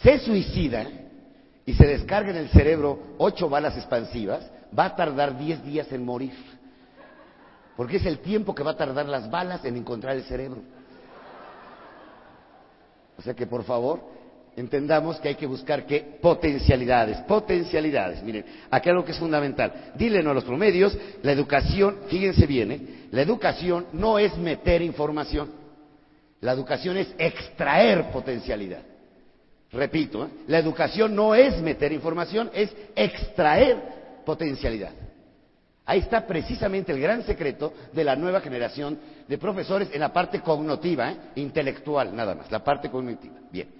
se 0.02 0.18
suicida 0.18 0.86
y 1.64 1.74
se 1.74 1.86
descarga 1.86 2.30
en 2.30 2.36
el 2.36 2.48
cerebro 2.48 3.14
ocho 3.18 3.48
balas 3.48 3.76
expansivas, 3.76 4.50
va 4.76 4.86
a 4.86 4.96
tardar 4.96 5.38
diez 5.38 5.62
días 5.64 5.92
en 5.92 6.04
morir. 6.04 6.34
Porque 7.76 7.98
es 7.98 8.06
el 8.06 8.18
tiempo 8.18 8.54
que 8.54 8.64
va 8.64 8.72
a 8.72 8.76
tardar 8.76 9.06
las 9.06 9.30
balas 9.30 9.64
en 9.64 9.76
encontrar 9.76 10.16
el 10.16 10.24
cerebro. 10.24 10.62
O 13.18 13.22
sea 13.22 13.34
que 13.34 13.46
por 13.46 13.64
favor 13.64 14.00
entendamos 14.56 15.18
que 15.20 15.28
hay 15.28 15.34
que 15.34 15.46
buscar 15.46 15.86
qué 15.86 16.18
potencialidades, 16.20 17.18
potencialidades. 17.22 18.22
Miren, 18.22 18.44
aquí 18.70 18.88
algo 18.88 19.04
que 19.04 19.12
es 19.12 19.18
fundamental. 19.18 19.92
Dile 19.96 20.22
no 20.22 20.30
a 20.30 20.34
los 20.34 20.44
promedios, 20.44 20.96
la 21.22 21.32
educación, 21.32 21.98
fíjense 22.08 22.46
bien, 22.46 22.72
¿eh? 22.72 22.80
la 23.10 23.22
educación 23.22 23.86
no 23.92 24.18
es 24.18 24.36
meter 24.36 24.82
información, 24.82 25.50
la 26.40 26.52
educación 26.52 26.96
es 26.96 27.14
extraer 27.18 28.10
potencialidad. 28.10 28.82
Repito, 29.72 30.24
¿eh? 30.24 30.28
la 30.46 30.58
educación 30.58 31.14
no 31.14 31.34
es 31.34 31.60
meter 31.60 31.92
información, 31.92 32.50
es 32.54 32.74
extraer 32.96 34.22
potencialidad. 34.24 34.92
Ahí 35.88 36.00
está 36.00 36.26
precisamente 36.26 36.92
el 36.92 37.00
gran 37.00 37.22
secreto 37.22 37.72
de 37.94 38.04
la 38.04 38.14
nueva 38.14 38.42
generación 38.42 38.98
de 39.26 39.38
profesores 39.38 39.88
en 39.90 40.00
la 40.00 40.12
parte 40.12 40.42
cognitiva, 40.42 41.10
¿eh? 41.10 41.16
intelectual 41.36 42.14
nada 42.14 42.34
más, 42.34 42.50
la 42.50 42.62
parte 42.62 42.90
cognitiva. 42.90 43.36
Bien. 43.50 43.70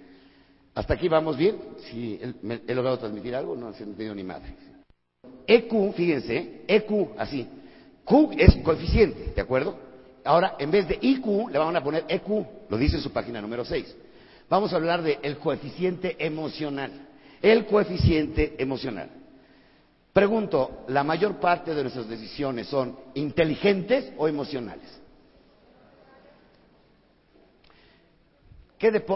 ¿Hasta 0.73 0.95
aquí 0.95 1.07
vamos 1.07 1.37
bien? 1.37 1.55
Si 1.83 2.19
he 2.67 2.73
logrado 2.73 2.97
transmitir 2.97 3.35
algo, 3.35 3.55
no 3.55 3.71
se 3.73 3.83
entendido 3.83 4.15
ni 4.15 4.23
madre. 4.23 4.55
EQ, 5.45 5.93
fíjense, 5.93 6.63
EQ, 6.67 7.09
así. 7.15 7.47
Q 8.03 8.31
es 8.39 8.55
coeficiente, 8.63 9.33
¿de 9.35 9.41
acuerdo? 9.41 9.77
Ahora, 10.25 10.55
en 10.57 10.71
vez 10.71 10.87
de 10.87 10.97
IQ, 10.99 11.51
le 11.51 11.59
vamos 11.59 11.75
a 11.75 11.83
poner 11.83 12.05
EQ, 12.07 12.27
lo 12.69 12.77
dice 12.79 12.95
en 12.95 13.03
su 13.03 13.11
página 13.11 13.39
número 13.39 13.63
6. 13.63 13.95
Vamos 14.49 14.73
a 14.73 14.77
hablar 14.77 15.03
del 15.03 15.37
coeficiente 15.37 16.15
emocional. 16.17 16.91
El 17.39 17.67
coeficiente 17.67 18.55
emocional. 18.57 19.18
Pregunto, 20.19 20.83
¿la 20.89 21.01
mayor 21.01 21.39
parte 21.39 21.73
de 21.73 21.81
nuestras 21.81 22.09
decisiones 22.09 22.67
son 22.67 22.93
inteligentes 23.13 24.11
o 24.17 24.27
emocionales? 24.27 24.99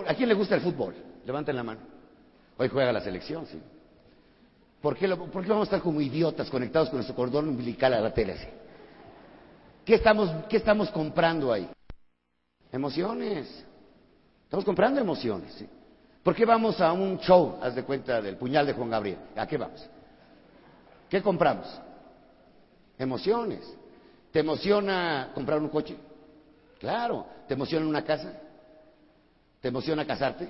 ¿A 0.07 0.13
quién 0.13 0.29
le 0.29 0.33
gusta 0.33 0.55
el 0.55 0.61
fútbol? 0.61 0.95
Levanten 1.25 1.57
la 1.57 1.63
mano. 1.63 1.81
Hoy 2.57 2.69
juega 2.69 2.93
la 2.93 3.01
selección, 3.01 3.45
sí. 3.47 3.61
¿Por 4.81 4.95
qué, 4.95 5.05
vamos 5.09 5.59
a 5.59 5.63
estar 5.63 5.81
como 5.81 5.99
idiotas 5.99 6.49
conectados 6.49 6.87
con 6.87 6.99
nuestro 6.99 7.17
cordón 7.17 7.49
umbilical 7.49 7.93
a 7.95 7.99
la 7.99 8.13
tele 8.13 8.31
así? 8.31 8.47
¿Qué 9.83 9.95
estamos, 9.95 10.29
¿Qué 10.47 10.55
estamos 10.55 10.89
comprando 10.89 11.51
ahí? 11.51 11.69
Emociones. 12.71 13.65
Estamos 14.45 14.63
comprando 14.63 15.01
emociones, 15.01 15.53
sí. 15.55 15.67
¿Por 16.23 16.33
qué 16.33 16.45
vamos 16.45 16.79
a 16.79 16.93
un 16.93 17.19
show, 17.19 17.59
haz 17.61 17.75
de 17.75 17.83
cuenta, 17.83 18.21
del 18.21 18.37
puñal 18.37 18.65
de 18.65 18.71
Juan 18.71 18.89
Gabriel? 18.89 19.17
¿A 19.35 19.45
qué 19.45 19.57
vamos? 19.57 19.85
¿Qué 21.13 21.21
compramos? 21.21 21.67
Emociones. 22.97 23.59
¿Te 24.31 24.39
emociona 24.39 25.29
comprar 25.35 25.59
un 25.59 25.69
coche? 25.69 25.95
Claro. 26.79 27.27
¿Te 27.47 27.53
emociona 27.53 27.85
una 27.85 28.03
casa? 28.03 28.33
¿Te 29.61 29.67
emociona 29.67 30.07
casarte? 30.07 30.49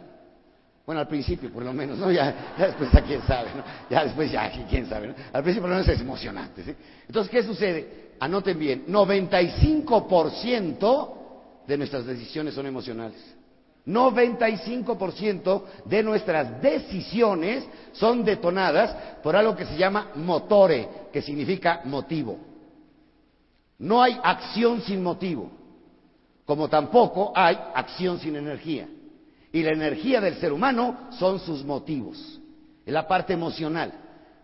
Bueno, 0.86 1.02
al 1.02 1.08
principio, 1.10 1.52
por 1.52 1.64
lo 1.64 1.74
menos, 1.74 1.98
¿no? 1.98 2.10
Ya, 2.14 2.56
después, 2.58 2.96
a 2.96 3.02
quién 3.02 3.22
sabe, 3.24 3.50
¿no? 3.54 3.62
Ya 3.90 4.06
después, 4.06 4.32
ya, 4.32 4.50
quién 4.70 4.88
sabe, 4.88 5.08
¿no? 5.08 5.16
Al 5.34 5.44
principio, 5.44 5.64
por 5.64 5.72
lo 5.72 5.76
menos, 5.76 5.90
es 5.90 6.00
emocionante, 6.00 6.64
¿sí? 6.64 6.74
Entonces, 7.08 7.30
¿qué 7.30 7.44
sucede? 7.44 8.14
Anoten 8.22 8.58
bien, 8.58 8.86
95% 8.88 11.14
de 11.68 11.78
nuestras 11.78 12.06
decisiones 12.06 12.54
son 12.54 12.68
emocionales. 12.68 13.36
95% 13.86 15.64
de 15.86 16.04
nuestras 16.04 16.62
decisiones 16.62 17.68
son 17.92 18.24
detonadas 18.24 18.96
por 19.22 19.36
algo 19.36 19.56
que 19.56 19.66
se 19.66 19.78
llama 19.78 20.12
motore, 20.16 20.88
que 21.12 21.22
significa 21.22 21.82
motivo. 21.86 22.38
No 23.80 24.02
hay 24.02 24.18
acción 24.24 24.82
sin 24.82 25.04
motivo, 25.04 25.52
como 26.46 26.70
tampoco 26.70 27.34
hay 27.36 27.58
acción 27.74 28.20
sin 28.20 28.36
energía. 28.36 28.88
Y 29.52 29.62
la 29.62 29.72
energía 29.72 30.22
del 30.22 30.36
ser 30.36 30.54
humano 30.54 31.10
son 31.12 31.40
sus 31.40 31.64
motivos. 31.64 32.40
Es 32.86 32.94
la 32.94 33.08
parte 33.08 33.34
emocional, 33.34 33.94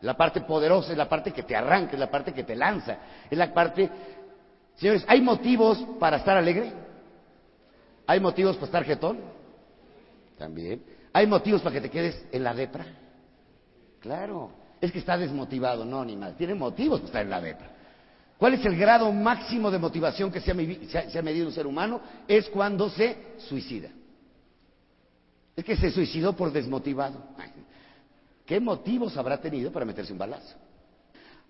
la 0.01 0.15
parte 0.15 0.41
poderosa, 0.41 0.91
es 0.91 0.97
la 0.97 1.09
parte 1.09 1.31
que 1.31 1.43
te 1.43 1.55
arranca, 1.55 1.93
es 1.93 1.99
la 1.99 2.11
parte 2.11 2.33
que 2.33 2.43
te 2.43 2.55
lanza, 2.55 2.97
es 3.29 3.37
la 3.37 3.53
parte... 3.53 3.89
Señores, 4.75 5.03
¿hay 5.07 5.21
motivos 5.21 5.77
para 5.99 6.17
estar 6.17 6.37
alegre? 6.37 6.88
¿Hay 8.09 8.19
motivos 8.19 8.55
para 8.55 8.65
estar 8.65 8.85
jetón? 8.85 9.19
También. 10.35 10.81
¿Hay 11.13 11.27
motivos 11.27 11.61
para 11.61 11.75
que 11.75 11.81
te 11.81 11.91
quedes 11.91 12.25
en 12.31 12.43
la 12.43 12.55
depra? 12.55 12.83
Claro. 13.99 14.49
Es 14.81 14.91
que 14.91 14.97
está 14.97 15.15
desmotivado. 15.15 15.85
No, 15.85 16.03
ni 16.03 16.15
más. 16.15 16.35
Tiene 16.35 16.55
motivos 16.55 17.01
para 17.01 17.07
estar 17.07 17.21
en 17.21 17.29
la 17.29 17.39
depra. 17.39 17.69
¿Cuál 18.35 18.55
es 18.55 18.65
el 18.65 18.75
grado 18.75 19.11
máximo 19.11 19.69
de 19.69 19.77
motivación 19.77 20.31
que 20.31 20.41
se 20.41 20.49
ha, 20.49 21.09
se 21.11 21.19
ha 21.19 21.21
medido 21.21 21.45
un 21.45 21.53
ser 21.53 21.67
humano? 21.67 22.01
Es 22.27 22.49
cuando 22.49 22.89
se 22.89 23.35
suicida. 23.47 23.89
Es 25.55 25.63
que 25.63 25.77
se 25.77 25.91
suicidó 25.91 26.35
por 26.35 26.51
desmotivado. 26.51 27.21
¿Qué 28.43 28.59
motivos 28.59 29.15
habrá 29.17 29.39
tenido 29.39 29.71
para 29.71 29.85
meterse 29.85 30.13
un 30.13 30.17
balazo? 30.17 30.55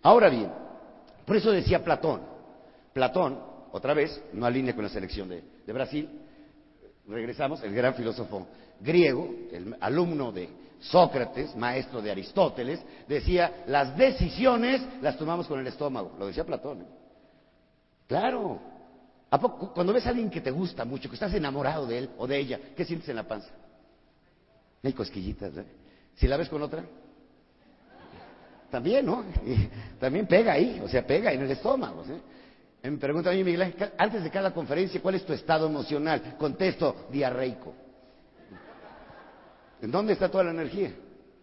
Ahora 0.02 0.28
bien, 0.28 0.52
por 1.26 1.38
eso 1.38 1.52
decía 1.52 1.82
Platón. 1.82 2.20
Platón, 2.92 3.40
otra 3.72 3.94
vez, 3.94 4.22
no 4.34 4.46
alinea 4.46 4.76
con 4.76 4.84
la 4.84 4.90
selección 4.90 5.30
de, 5.30 5.42
de 5.66 5.72
Brasil, 5.74 6.10
regresamos, 7.10 7.62
el 7.64 7.74
gran 7.74 7.96
filósofo 7.96 8.48
griego, 8.80 9.30
el 9.52 9.76
alumno 9.80 10.32
de 10.32 10.50
Sócrates, 10.80 11.56
maestro 11.56 12.02
de 12.02 12.12
Aristóteles, 12.12 12.80
decía, 13.08 13.64
las 13.68 13.98
decisiones 13.98 14.82
las 15.02 15.18
tomamos 15.18 15.48
con 15.48 15.60
el 15.60 15.68
estómago, 15.68 16.16
lo 16.18 16.28
decía 16.28 16.46
Platón. 16.46 16.86
Claro. 18.08 18.60
¿A 19.32 19.40
poco, 19.40 19.74
cuando 19.74 19.94
ves 19.94 20.06
a 20.08 20.10
alguien 20.10 20.30
que 20.30 20.42
te 20.42 20.50
gusta 20.50 20.86
mucho, 20.86 21.10
que 21.10 21.16
estás 21.16 21.34
enamorado 21.34 21.86
de 21.86 21.98
él 22.00 22.10
o 22.18 22.26
de 22.26 22.38
ella, 22.38 22.60
¿qué 22.76 22.86
sientes 22.86 23.10
en 23.10 23.18
la 23.18 23.28
panza? 23.28 23.50
Hay 24.82 24.94
cosquillitas, 24.94 25.56
¿eh? 25.58 25.66
Si 26.16 26.28
la 26.28 26.38
ves 26.38 26.50
con 26.50 26.62
otra, 26.62 26.84
también, 28.72 29.06
¿no? 29.06 29.24
también 30.00 30.28
pega 30.28 30.54
ahí, 30.54 30.82
o 30.84 30.88
sea, 30.88 31.06
pega 31.06 31.32
en 31.32 31.42
el 31.42 31.52
estómago. 31.52 32.04
Me 32.82 32.92
pregunta 32.98 33.30
a 33.30 33.34
mí 33.34 33.44
Miguel 33.44 33.76
antes 33.98 34.24
de 34.24 34.30
cada 34.30 34.54
conferencia, 34.54 35.02
¿cuál 35.02 35.16
es 35.16 35.26
tu 35.26 35.34
estado 35.34 35.68
emocional? 35.68 36.36
Contesto, 36.38 37.08
diarreico. 37.12 37.74
¿En 39.82 39.92
dónde 39.92 40.14
está 40.14 40.30
toda 40.30 40.46
la 40.46 40.52
energía? 40.52 40.94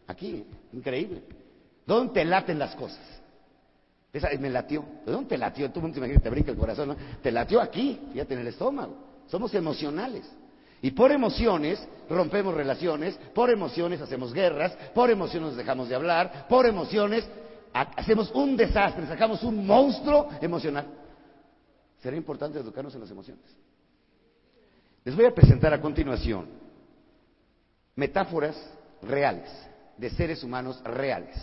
Aquí, 0.07 0.45
increíble. 0.73 1.23
¿Dónde 1.87 2.15
te 2.15 2.25
laten 2.25 2.59
las 2.59 2.75
cosas? 2.75 3.01
Esa 4.13 4.29
me 4.39 4.49
latió. 4.49 4.85
¿De 5.05 5.13
dónde 5.13 5.29
te 5.29 5.39
latió? 5.39 5.71
Tú 5.71 5.81
te 5.81 5.99
imaginas, 5.99 6.23
te 6.23 6.31
brinca 6.31 6.51
el 6.51 6.57
corazón, 6.57 6.89
¿no? 6.89 6.97
Te 7.23 7.31
latió 7.31 7.61
aquí, 7.61 8.01
fíjate, 8.13 8.35
en 8.35 8.41
el 8.41 8.47
estómago. 8.49 8.97
Somos 9.27 9.55
emocionales. 9.55 10.25
Y 10.81 10.93
por 10.93 11.11
emociones 11.11 11.87
rompemos 12.09 12.55
relaciones, 12.55 13.19
por 13.35 13.51
emociones 13.51 14.01
hacemos 14.01 14.33
guerras, 14.33 14.73
por 14.95 15.11
emociones 15.11 15.57
dejamos 15.57 15.89
de 15.89 15.95
hablar, 15.95 16.47
por 16.49 16.67
emociones 16.67 17.27
hacemos 17.73 18.31
un 18.33 18.57
desastre, 18.57 19.07
sacamos 19.07 19.43
un 19.43 19.67
monstruo 19.67 20.29
emocional. 20.41 20.87
Será 22.07 22.17
importante 22.17 22.61
educarnos 22.61 22.95
en 22.95 23.01
las 23.01 23.11
emociones. 23.11 23.45
Les 25.05 25.17
voy 25.17 25.25
a 25.25 25.35
presentar 25.35 25.75
a 25.75 25.81
continuación 25.81 26.47
metáforas 27.97 28.57
reales, 29.03 29.51
de 29.97 30.11
seres 30.11 30.45
humanos 30.45 30.81
reales, 30.85 31.37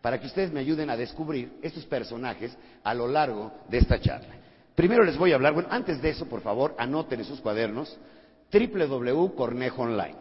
para 0.00 0.18
que 0.18 0.26
ustedes 0.26 0.50
me 0.50 0.60
ayuden 0.60 0.88
a 0.88 0.96
descubrir 0.96 1.58
estos 1.60 1.84
personajes 1.84 2.56
a 2.82 2.94
lo 2.94 3.06
largo 3.06 3.52
de 3.68 3.76
esta 3.76 4.00
charla. 4.00 4.34
Primero 4.74 5.04
les 5.04 5.18
voy 5.18 5.32
a 5.32 5.34
hablar, 5.34 5.52
bueno, 5.52 5.68
antes 5.70 6.00
de 6.00 6.08
eso, 6.08 6.24
por 6.24 6.40
favor, 6.40 6.74
anoten 6.78 7.20
en 7.20 7.26
sus 7.26 7.42
cuadernos 7.42 7.94
www.cornejo 8.50 9.82
online. 9.82 10.16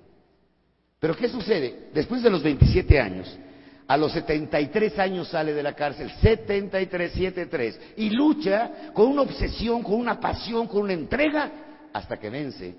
Pero 0.98 1.14
¿qué 1.14 1.28
sucede? 1.28 1.90
Después 1.92 2.22
de 2.22 2.30
los 2.30 2.42
27 2.42 2.98
años, 2.98 3.38
a 3.86 3.96
los 3.96 4.12
73 4.12 4.98
años 4.98 5.28
sale 5.28 5.52
de 5.52 5.62
la 5.62 5.74
cárcel, 5.74 6.10
73, 6.20 7.12
73, 7.12 7.80
y 7.96 8.10
lucha 8.10 8.92
con 8.92 9.08
una 9.08 9.22
obsesión, 9.22 9.82
con 9.82 9.94
una 9.94 10.18
pasión, 10.18 10.66
con 10.66 10.82
una 10.82 10.94
entrega, 10.94 11.50
hasta 11.92 12.18
que 12.18 12.30
vence 12.30 12.74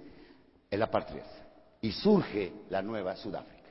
el 0.70 0.82
apartheid 0.82 1.22
y 1.82 1.92
surge 1.92 2.52
la 2.70 2.82
nueva 2.82 3.16
Sudáfrica. 3.16 3.70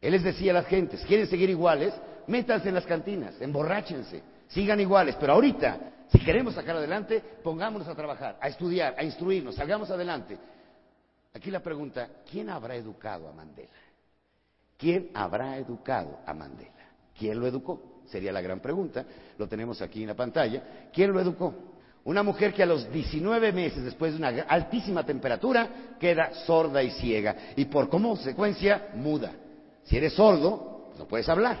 Él 0.00 0.12
les 0.12 0.22
decía 0.22 0.52
a 0.52 0.54
las 0.54 0.66
gentes, 0.66 1.04
quieren 1.06 1.26
seguir 1.26 1.50
iguales, 1.50 1.92
métanse 2.28 2.68
en 2.68 2.74
las 2.74 2.86
cantinas, 2.86 3.40
emborráchense, 3.40 4.22
sigan 4.48 4.78
iguales, 4.80 5.16
pero 5.18 5.32
ahorita, 5.32 5.78
si 6.08 6.20
queremos 6.20 6.54
sacar 6.54 6.76
adelante, 6.76 7.22
pongámonos 7.42 7.88
a 7.88 7.94
trabajar, 7.94 8.38
a 8.40 8.48
estudiar, 8.48 8.94
a 8.96 9.02
instruirnos, 9.02 9.56
salgamos 9.56 9.90
adelante. 9.90 10.38
Aquí 11.34 11.50
la 11.50 11.60
pregunta, 11.60 12.08
¿quién 12.30 12.48
habrá 12.48 12.76
educado 12.76 13.28
a 13.28 13.32
Mandela? 13.32 13.68
¿Quién 14.76 15.10
habrá 15.14 15.56
educado 15.56 16.20
a 16.26 16.34
Mandela? 16.34 16.70
¿Quién 17.18 17.40
lo 17.40 17.46
educó? 17.46 18.02
Sería 18.06 18.32
la 18.32 18.40
gran 18.40 18.60
pregunta. 18.60 19.04
Lo 19.38 19.48
tenemos 19.48 19.80
aquí 19.82 20.02
en 20.02 20.08
la 20.08 20.14
pantalla. 20.14 20.90
¿Quién 20.92 21.12
lo 21.12 21.20
educó? 21.20 21.54
Una 22.04 22.22
mujer 22.22 22.52
que 22.52 22.62
a 22.62 22.66
los 22.66 22.90
19 22.92 23.52
meses, 23.52 23.82
después 23.82 24.12
de 24.12 24.18
una 24.18 24.28
altísima 24.42 25.04
temperatura, 25.04 25.96
queda 25.98 26.32
sorda 26.46 26.82
y 26.82 26.90
ciega. 26.90 27.36
Y 27.56 27.64
por 27.64 27.88
consecuencia, 27.88 28.90
muda. 28.94 29.32
Si 29.82 29.96
eres 29.96 30.12
sordo, 30.12 30.84
pues 30.86 30.98
no 31.00 31.08
puedes 31.08 31.28
hablar. 31.28 31.58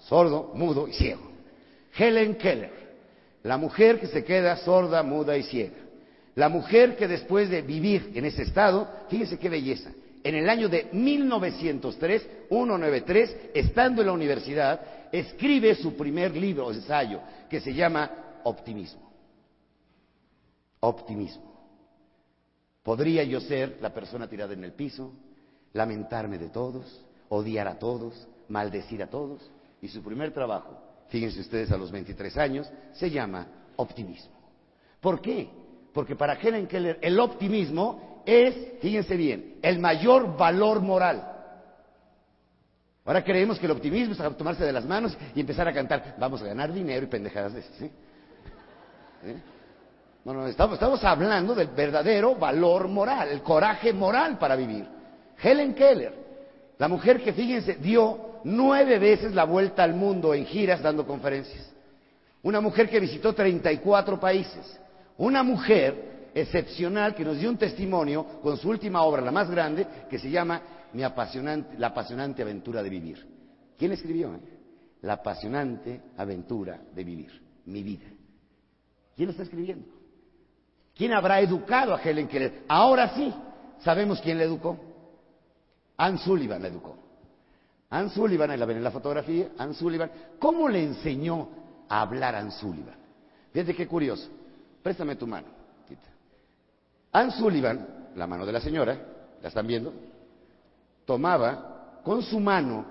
Sordo, 0.00 0.52
mudo 0.54 0.88
y 0.88 0.92
ciego. 0.92 1.30
Helen 1.96 2.34
Keller, 2.34 2.72
la 3.42 3.56
mujer 3.56 4.00
que 4.00 4.08
se 4.08 4.24
queda 4.24 4.56
sorda, 4.56 5.02
muda 5.02 5.36
y 5.36 5.44
ciega. 5.44 5.76
La 6.34 6.48
mujer 6.48 6.96
que 6.96 7.08
después 7.08 7.48
de 7.48 7.62
vivir 7.62 8.12
en 8.14 8.24
ese 8.24 8.42
estado, 8.42 8.88
fíjense 9.08 9.38
qué 9.38 9.48
belleza, 9.48 9.90
en 10.28 10.34
el 10.34 10.50
año 10.50 10.68
de 10.68 10.88
1903, 10.92 12.28
193, 12.48 13.36
estando 13.54 14.00
en 14.00 14.08
la 14.08 14.12
universidad, 14.12 15.08
escribe 15.12 15.76
su 15.76 15.96
primer 15.96 16.36
libro, 16.36 16.72
ensayo, 16.72 17.20
que 17.48 17.60
se 17.60 17.72
llama 17.72 18.40
Optimismo. 18.42 19.08
Optimismo. 20.80 21.54
¿Podría 22.82 23.22
yo 23.22 23.40
ser 23.40 23.78
la 23.80 23.94
persona 23.94 24.28
tirada 24.28 24.52
en 24.52 24.64
el 24.64 24.72
piso, 24.72 25.12
lamentarme 25.72 26.38
de 26.38 26.48
todos, 26.48 27.04
odiar 27.28 27.68
a 27.68 27.78
todos, 27.78 28.26
maldecir 28.48 29.04
a 29.04 29.10
todos? 29.10 29.48
Y 29.80 29.86
su 29.86 30.02
primer 30.02 30.32
trabajo, 30.32 30.76
fíjense 31.08 31.38
ustedes 31.38 31.70
a 31.70 31.76
los 31.76 31.92
23 31.92 32.36
años, 32.36 32.68
se 32.94 33.10
llama 33.10 33.46
Optimismo. 33.76 34.34
¿Por 35.00 35.20
qué? 35.20 35.48
Porque 35.96 36.14
para 36.14 36.34
Helen 36.34 36.66
Keller 36.66 36.98
el 37.00 37.18
optimismo 37.18 38.22
es, 38.26 38.54
fíjense 38.82 39.16
bien, 39.16 39.54
el 39.62 39.78
mayor 39.78 40.36
valor 40.36 40.82
moral. 40.82 41.26
Ahora 43.02 43.24
creemos 43.24 43.58
que 43.58 43.64
el 43.64 43.72
optimismo 43.72 44.12
es 44.12 44.36
tomarse 44.36 44.62
de 44.62 44.74
las 44.74 44.84
manos 44.84 45.16
y 45.34 45.40
empezar 45.40 45.66
a 45.66 45.72
cantar, 45.72 46.16
vamos 46.18 46.42
a 46.42 46.44
ganar 46.44 46.70
dinero 46.70 47.06
y 47.06 47.08
pendejadas 47.08 47.54
de 47.54 47.60
esas. 47.60 47.76
¿sí? 47.78 47.90
Bueno, 50.22 50.46
estamos, 50.46 50.74
estamos 50.74 51.02
hablando 51.02 51.54
del 51.54 51.68
verdadero 51.68 52.34
valor 52.34 52.88
moral, 52.88 53.28
el 53.30 53.40
coraje 53.40 53.94
moral 53.94 54.36
para 54.36 54.54
vivir. 54.54 54.86
Helen 55.42 55.74
Keller, 55.74 56.12
la 56.76 56.88
mujer 56.88 57.22
que, 57.22 57.32
fíjense, 57.32 57.76
dio 57.76 58.40
nueve 58.44 58.98
veces 58.98 59.34
la 59.34 59.44
vuelta 59.44 59.82
al 59.82 59.94
mundo 59.94 60.34
en 60.34 60.44
giras 60.44 60.82
dando 60.82 61.06
conferencias. 61.06 61.72
Una 62.42 62.60
mujer 62.60 62.90
que 62.90 63.00
visitó 63.00 63.32
34 63.32 64.20
países. 64.20 64.78
Una 65.18 65.42
mujer 65.42 66.30
excepcional 66.34 67.14
que 67.14 67.24
nos 67.24 67.38
dio 67.38 67.48
un 67.48 67.56
testimonio 67.56 68.40
con 68.42 68.56
su 68.58 68.68
última 68.68 69.02
obra, 69.02 69.22
la 69.22 69.32
más 69.32 69.50
grande, 69.50 69.86
que 70.10 70.18
se 70.18 70.30
llama 70.30 70.60
Mi 70.92 71.02
apasionante, 71.02 71.78
La 71.78 71.88
apasionante 71.88 72.42
aventura 72.42 72.82
de 72.82 72.90
vivir. 72.90 73.26
¿Quién 73.78 73.92
escribió? 73.92 74.34
Eh? 74.34 74.40
La 75.02 75.14
apasionante 75.14 76.02
aventura 76.16 76.80
de 76.94 77.04
vivir, 77.04 77.42
mi 77.66 77.82
vida. 77.82 78.06
¿Quién 79.14 79.26
lo 79.26 79.30
está 79.30 79.44
escribiendo? 79.44 79.86
¿Quién 80.94 81.12
habrá 81.12 81.40
educado 81.40 81.94
a 81.94 82.02
Helen 82.02 82.28
Keller? 82.28 82.64
Ahora 82.68 83.14
sí, 83.14 83.32
sabemos 83.80 84.20
quién 84.20 84.38
le 84.38 84.44
educó. 84.44 84.78
Ann 85.96 86.18
Sullivan 86.18 86.60
la 86.60 86.68
educó. 86.68 86.96
Ann 87.90 88.10
Sullivan, 88.10 88.50
ahí 88.50 88.58
la 88.58 88.66
ven 88.66 88.78
en 88.78 88.84
la 88.84 88.90
fotografía, 88.90 89.48
Ann 89.58 89.74
Sullivan. 89.74 90.10
¿Cómo 90.38 90.68
le 90.68 90.82
enseñó 90.82 91.48
a 91.88 92.00
hablar 92.00 92.34
a 92.34 92.40
Ann 92.40 92.50
Sullivan? 92.50 92.96
Fíjate 93.52 93.74
qué 93.74 93.86
curioso. 93.86 94.28
Préstame 94.86 95.16
tu 95.16 95.26
mano. 95.26 95.48
Ann 97.10 97.32
Sullivan, 97.32 98.12
la 98.14 98.24
mano 98.28 98.46
de 98.46 98.52
la 98.52 98.60
señora, 98.60 98.96
¿la 99.42 99.48
están 99.48 99.66
viendo? 99.66 99.92
Tomaba 101.04 102.02
con 102.04 102.22
su 102.22 102.38
mano 102.38 102.86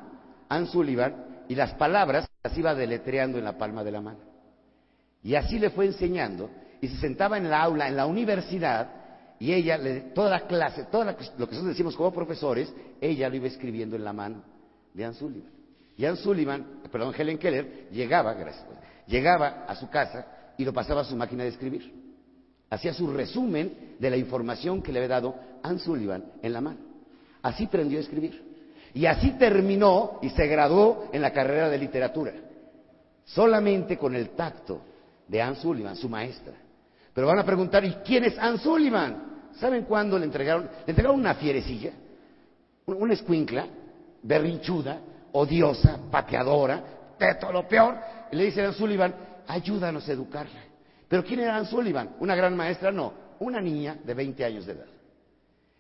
Ann 0.50 0.68
Sullivan 0.68 1.46
y 1.48 1.56
las 1.56 1.74
palabras 1.76 2.28
las 2.44 2.58
iba 2.58 2.76
deletreando 2.76 3.38
en 3.38 3.46
la 3.46 3.58
palma 3.58 3.82
de 3.82 3.94
la 3.94 4.02
mano. 4.02 4.20
Y 5.24 5.36
así 5.36 5.58
le 5.58 5.70
fue 5.70 5.86
enseñando 5.86 6.50
y 6.82 6.90
se 6.90 6.98
sentaba 6.98 7.38
en 7.38 7.50
la 7.50 7.62
aula, 7.62 7.88
en 7.88 7.96
la 7.96 8.08
universidad, 8.08 8.90
y 9.40 9.54
ella, 9.54 9.80
toda 10.14 10.32
la 10.32 10.48
clase, 10.48 10.88
todo 10.92 11.06
lo 11.06 11.16
que 11.16 11.24
nosotros 11.38 11.68
decimos 11.68 11.96
como 11.96 12.12
profesores, 12.12 12.74
ella 13.00 13.30
lo 13.30 13.38
iba 13.38 13.48
escribiendo 13.48 13.96
en 13.96 14.04
la 14.04 14.12
mano 14.12 14.44
de 14.94 15.06
Ann 15.06 15.14
Sullivan. 15.14 15.54
Y 15.96 16.04
Ann 16.04 16.18
Sullivan, 16.18 16.82
perdón, 16.92 17.14
Helen 17.18 17.38
Keller, 17.38 17.88
llegaba, 17.90 18.34
gracias, 18.34 18.66
llegaba 19.08 19.64
a 19.66 19.76
su 19.76 19.90
casa 19.90 20.35
y 20.58 20.66
lo 20.66 20.74
pasaba 20.74 21.02
a 21.02 21.06
su 21.06 21.16
máquina 21.16 21.44
de 21.44 21.50
escribir. 21.50 21.94
Hacía 22.70 22.94
su 22.94 23.08
resumen 23.12 23.96
de 24.00 24.10
la 24.10 24.18
información 24.18 24.82
que 24.82 24.92
le 24.92 25.00
había 25.00 25.16
dado 25.16 25.36
Ann 25.64 25.80
Sullivan 25.80 26.24
en 26.42 26.54
la 26.54 26.62
mano. 26.62 26.80
Así 27.42 27.66
aprendió 27.66 28.00
a 28.00 28.02
escribir. 28.02 28.44
Y 28.94 29.06
así 29.06 29.32
terminó 29.32 30.20
y 30.22 30.30
se 30.30 30.48
graduó 30.48 31.10
en 31.12 31.22
la 31.22 31.32
carrera 31.32 31.70
de 31.70 31.78
literatura. 31.78 32.34
Solamente 33.26 33.98
con 33.98 34.16
el 34.16 34.30
tacto 34.30 34.82
de 35.28 35.42
Ann 35.42 35.56
Sullivan, 35.56 35.96
su 35.96 36.10
maestra. 36.10 36.54
Pero 37.14 37.28
van 37.28 37.40
a 37.40 37.46
preguntar, 37.46 37.84
¿y 37.86 37.92
quién 38.06 38.24
es 38.24 38.38
Ann 38.38 38.60
Sullivan? 38.60 39.52
¿Saben 39.60 39.84
cuándo 39.84 40.18
le 40.18 40.26
entregaron? 40.26 40.64
Le 40.86 40.92
entregaron 40.92 41.20
una 41.20 41.36
fierecilla, 41.36 41.92
una 42.86 43.14
escuincla, 43.14 43.68
berrinchuda, 44.24 45.00
odiosa, 45.32 46.00
pateadora, 46.12 46.84
de 47.18 47.36
todo 47.36 47.52
lo 47.52 47.68
peor. 47.68 47.96
Y 48.32 48.36
le 48.36 48.46
dice 48.46 48.64
a 48.64 48.74
Sullivan, 48.74 49.14
ayúdanos 49.48 50.08
a 50.08 50.12
educarla. 50.14 50.64
Pero 51.08 51.24
¿quién 51.24 51.40
era 51.40 51.56
Ann 51.56 51.66
Sullivan? 51.66 52.16
¿Una 52.20 52.36
gran 52.36 52.56
maestra? 52.56 52.92
No, 52.92 53.14
una 53.40 53.62
niña 53.62 54.00
de 54.04 54.14
20 54.14 54.46
años 54.46 54.66
de 54.66 54.74
edad. 54.74 54.86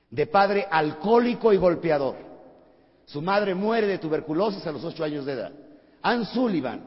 De 0.09 0.27
padre 0.27 0.67
alcohólico 0.69 1.51
y 1.51 1.57
golpeador. 1.57 2.15
Su 3.05 3.21
madre 3.21 3.53
muere 3.53 3.87
de 3.87 3.97
tuberculosis 3.97 4.65
a 4.65 4.71
los 4.71 4.83
8 4.83 5.03
años 5.03 5.25
de 5.25 5.33
edad. 5.33 5.51
Ann 6.01 6.25
Sullivan, 6.25 6.81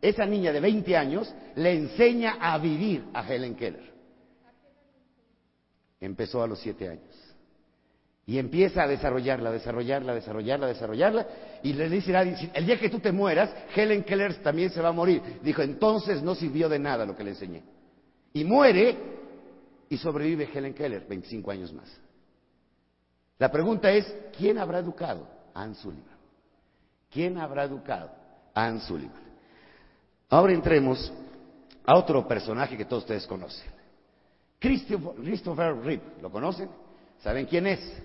esa 0.00 0.26
niña 0.26 0.52
de 0.52 0.60
20 0.60 0.96
años, 0.96 1.34
le 1.54 1.72
enseña 1.72 2.36
a 2.40 2.58
vivir 2.58 3.04
a 3.12 3.26
Helen 3.26 3.54
Keller. 3.54 3.92
Empezó 6.00 6.42
a 6.42 6.46
los 6.46 6.58
7 6.58 6.88
años. 6.88 7.31
Y 8.32 8.38
empieza 8.38 8.84
a 8.84 8.88
desarrollarla, 8.88 9.50
desarrollarla, 9.50 10.14
desarrollarla, 10.14 10.66
desarrollarla. 10.66 11.26
Y 11.62 11.74
le 11.74 11.86
dice 11.90 12.16
el 12.54 12.64
día 12.64 12.80
que 12.80 12.88
tú 12.88 12.98
te 12.98 13.12
mueras, 13.12 13.54
Helen 13.76 14.04
Keller 14.04 14.36
también 14.36 14.70
se 14.70 14.80
va 14.80 14.88
a 14.88 14.92
morir. 14.92 15.20
Dijo, 15.42 15.60
entonces 15.60 16.22
no 16.22 16.34
sirvió 16.34 16.66
de 16.70 16.78
nada 16.78 17.04
lo 17.04 17.14
que 17.14 17.24
le 17.24 17.32
enseñé. 17.32 17.62
Y 18.32 18.42
muere 18.44 18.96
y 19.90 19.98
sobrevive 19.98 20.48
Helen 20.50 20.72
Keller 20.72 21.04
25 21.06 21.50
años 21.50 21.74
más. 21.74 21.94
La 23.36 23.52
pregunta 23.52 23.92
es, 23.92 24.10
¿quién 24.34 24.56
habrá 24.56 24.78
educado 24.78 25.28
a 25.52 25.62
Ann 25.64 25.74
Sullivan? 25.74 26.16
¿Quién 27.10 27.36
habrá 27.36 27.64
educado 27.64 28.12
a 28.54 28.64
Ann 28.64 28.80
Sullivan? 28.80 29.22
Ahora 30.30 30.54
entremos 30.54 31.12
a 31.84 31.98
otro 31.98 32.26
personaje 32.26 32.78
que 32.78 32.86
todos 32.86 33.02
ustedes 33.02 33.26
conocen. 33.26 33.70
Christopher 34.58 35.76
Reeve, 35.76 36.02
¿lo 36.22 36.30
conocen? 36.30 36.70
¿Saben 37.18 37.44
quién 37.44 37.66
es? 37.66 38.02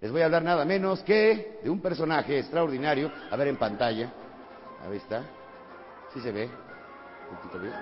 Les 0.00 0.10
voy 0.10 0.22
a 0.22 0.24
hablar 0.24 0.42
nada 0.42 0.64
menos 0.64 1.00
que 1.00 1.60
de 1.62 1.68
un 1.68 1.80
personaje 1.80 2.38
extraordinario. 2.38 3.12
A 3.30 3.36
ver 3.36 3.48
en 3.48 3.56
pantalla. 3.56 4.10
Ahí 4.82 4.96
está. 4.96 5.24
¿Sí 6.14 6.20
se 6.20 6.32
ve? 6.32 6.48
Un 7.30 7.36
poquito 7.36 7.58
bien. 7.58 7.74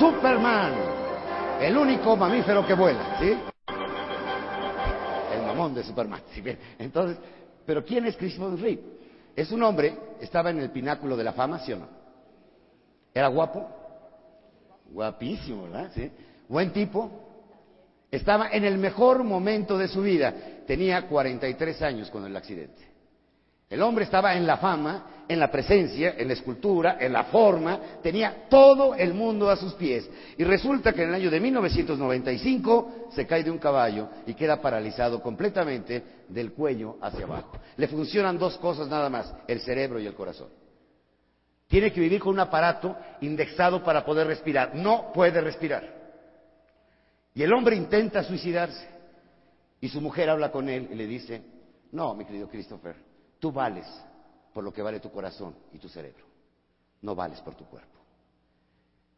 Superman, 0.00 0.72
el 1.60 1.76
único 1.76 2.16
mamífero 2.16 2.66
que 2.66 2.72
vuela, 2.72 3.18
¿sí? 3.20 3.38
El 5.34 5.42
mamón 5.42 5.74
de 5.74 5.84
Superman, 5.84 6.22
¿sí? 6.34 6.42
Entonces, 6.78 7.18
pero 7.66 7.84
¿quién 7.84 8.06
es 8.06 8.16
Christopher 8.16 8.58
Reeve? 8.58 8.82
Es 9.36 9.52
un 9.52 9.62
hombre, 9.62 9.94
estaba 10.20 10.50
en 10.50 10.58
el 10.58 10.70
pináculo 10.70 11.16
de 11.18 11.24
la 11.24 11.34
fama, 11.34 11.58
¿sí 11.58 11.74
o 11.74 11.76
no? 11.76 11.88
Era 13.12 13.28
guapo, 13.28 13.79
guapísimo, 14.90 15.64
¿verdad? 15.64 15.90
¿Sí? 15.94 16.10
Buen 16.48 16.72
tipo. 16.72 17.10
Estaba 18.10 18.50
en 18.50 18.64
el 18.64 18.76
mejor 18.78 19.22
momento 19.22 19.78
de 19.78 19.88
su 19.88 20.02
vida. 20.02 20.34
Tenía 20.66 21.06
43 21.06 21.82
años 21.82 22.10
con 22.10 22.24
el 22.24 22.36
accidente. 22.36 22.90
El 23.70 23.82
hombre 23.82 24.02
estaba 24.04 24.34
en 24.34 24.48
la 24.48 24.56
fama, 24.56 25.24
en 25.28 25.38
la 25.38 25.48
presencia, 25.48 26.16
en 26.18 26.26
la 26.26 26.34
escultura, 26.34 26.96
en 26.98 27.12
la 27.12 27.24
forma, 27.24 27.78
tenía 28.02 28.48
todo 28.50 28.96
el 28.96 29.14
mundo 29.14 29.48
a 29.48 29.54
sus 29.54 29.74
pies. 29.74 30.10
Y 30.36 30.42
resulta 30.42 30.92
que 30.92 31.04
en 31.04 31.10
el 31.10 31.14
año 31.14 31.30
de 31.30 31.38
1995 31.38 33.10
se 33.12 33.28
cae 33.28 33.44
de 33.44 33.50
un 33.52 33.58
caballo 33.58 34.08
y 34.26 34.34
queda 34.34 34.60
paralizado 34.60 35.22
completamente 35.22 36.02
del 36.28 36.52
cuello 36.52 36.96
hacia 37.00 37.26
abajo. 37.26 37.52
Le 37.76 37.86
funcionan 37.86 38.38
dos 38.38 38.58
cosas 38.58 38.88
nada 38.88 39.08
más, 39.08 39.32
el 39.46 39.60
cerebro 39.60 40.00
y 40.00 40.06
el 40.08 40.14
corazón. 40.14 40.48
Tiene 41.70 41.92
que 41.92 42.00
vivir 42.00 42.20
con 42.20 42.32
un 42.32 42.40
aparato 42.40 42.96
indexado 43.20 43.84
para 43.84 44.04
poder 44.04 44.26
respirar. 44.26 44.74
No 44.74 45.12
puede 45.12 45.40
respirar. 45.40 45.84
Y 47.32 47.44
el 47.44 47.52
hombre 47.52 47.76
intenta 47.76 48.24
suicidarse. 48.24 48.88
Y 49.80 49.88
su 49.88 50.00
mujer 50.00 50.28
habla 50.30 50.50
con 50.50 50.68
él 50.68 50.88
y 50.90 50.96
le 50.96 51.06
dice, 51.06 51.40
no, 51.92 52.12
mi 52.14 52.24
querido 52.24 52.48
Christopher, 52.48 52.96
tú 53.38 53.52
vales 53.52 53.86
por 54.52 54.64
lo 54.64 54.72
que 54.72 54.82
vale 54.82 54.98
tu 54.98 55.12
corazón 55.12 55.54
y 55.72 55.78
tu 55.78 55.88
cerebro. 55.88 56.24
No 57.02 57.14
vales 57.14 57.40
por 57.40 57.54
tu 57.54 57.64
cuerpo. 57.66 58.00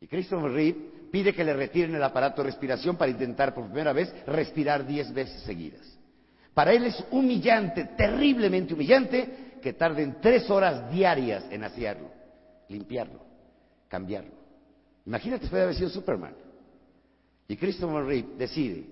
Y 0.02 0.06
Christopher 0.06 0.52
Reeve 0.52 1.08
pide 1.10 1.32
que 1.32 1.44
le 1.44 1.54
retiren 1.54 1.94
el 1.94 2.02
aparato 2.02 2.42
de 2.42 2.50
respiración 2.50 2.96
para 2.96 3.10
intentar 3.10 3.54
por 3.54 3.64
primera 3.64 3.94
vez 3.94 4.14
respirar 4.26 4.86
diez 4.86 5.10
veces 5.10 5.40
seguidas. 5.44 5.98
Para 6.52 6.74
él 6.74 6.84
es 6.84 7.02
humillante, 7.12 7.86
terriblemente 7.96 8.74
humillante, 8.74 9.56
que 9.62 9.72
tarden 9.72 10.18
tres 10.20 10.50
horas 10.50 10.92
diarias 10.92 11.46
en 11.50 11.64
hacerlo, 11.64 12.10
limpiarlo, 12.72 13.20
cambiarlo. 13.88 14.32
Imagínate, 15.06 15.48
puede 15.48 15.62
haber 15.62 15.74
sido 15.74 15.90
Superman. 15.90 16.34
Y 17.48 17.56
Christopher 17.56 18.04
Reeve 18.04 18.34
decide 18.38 18.86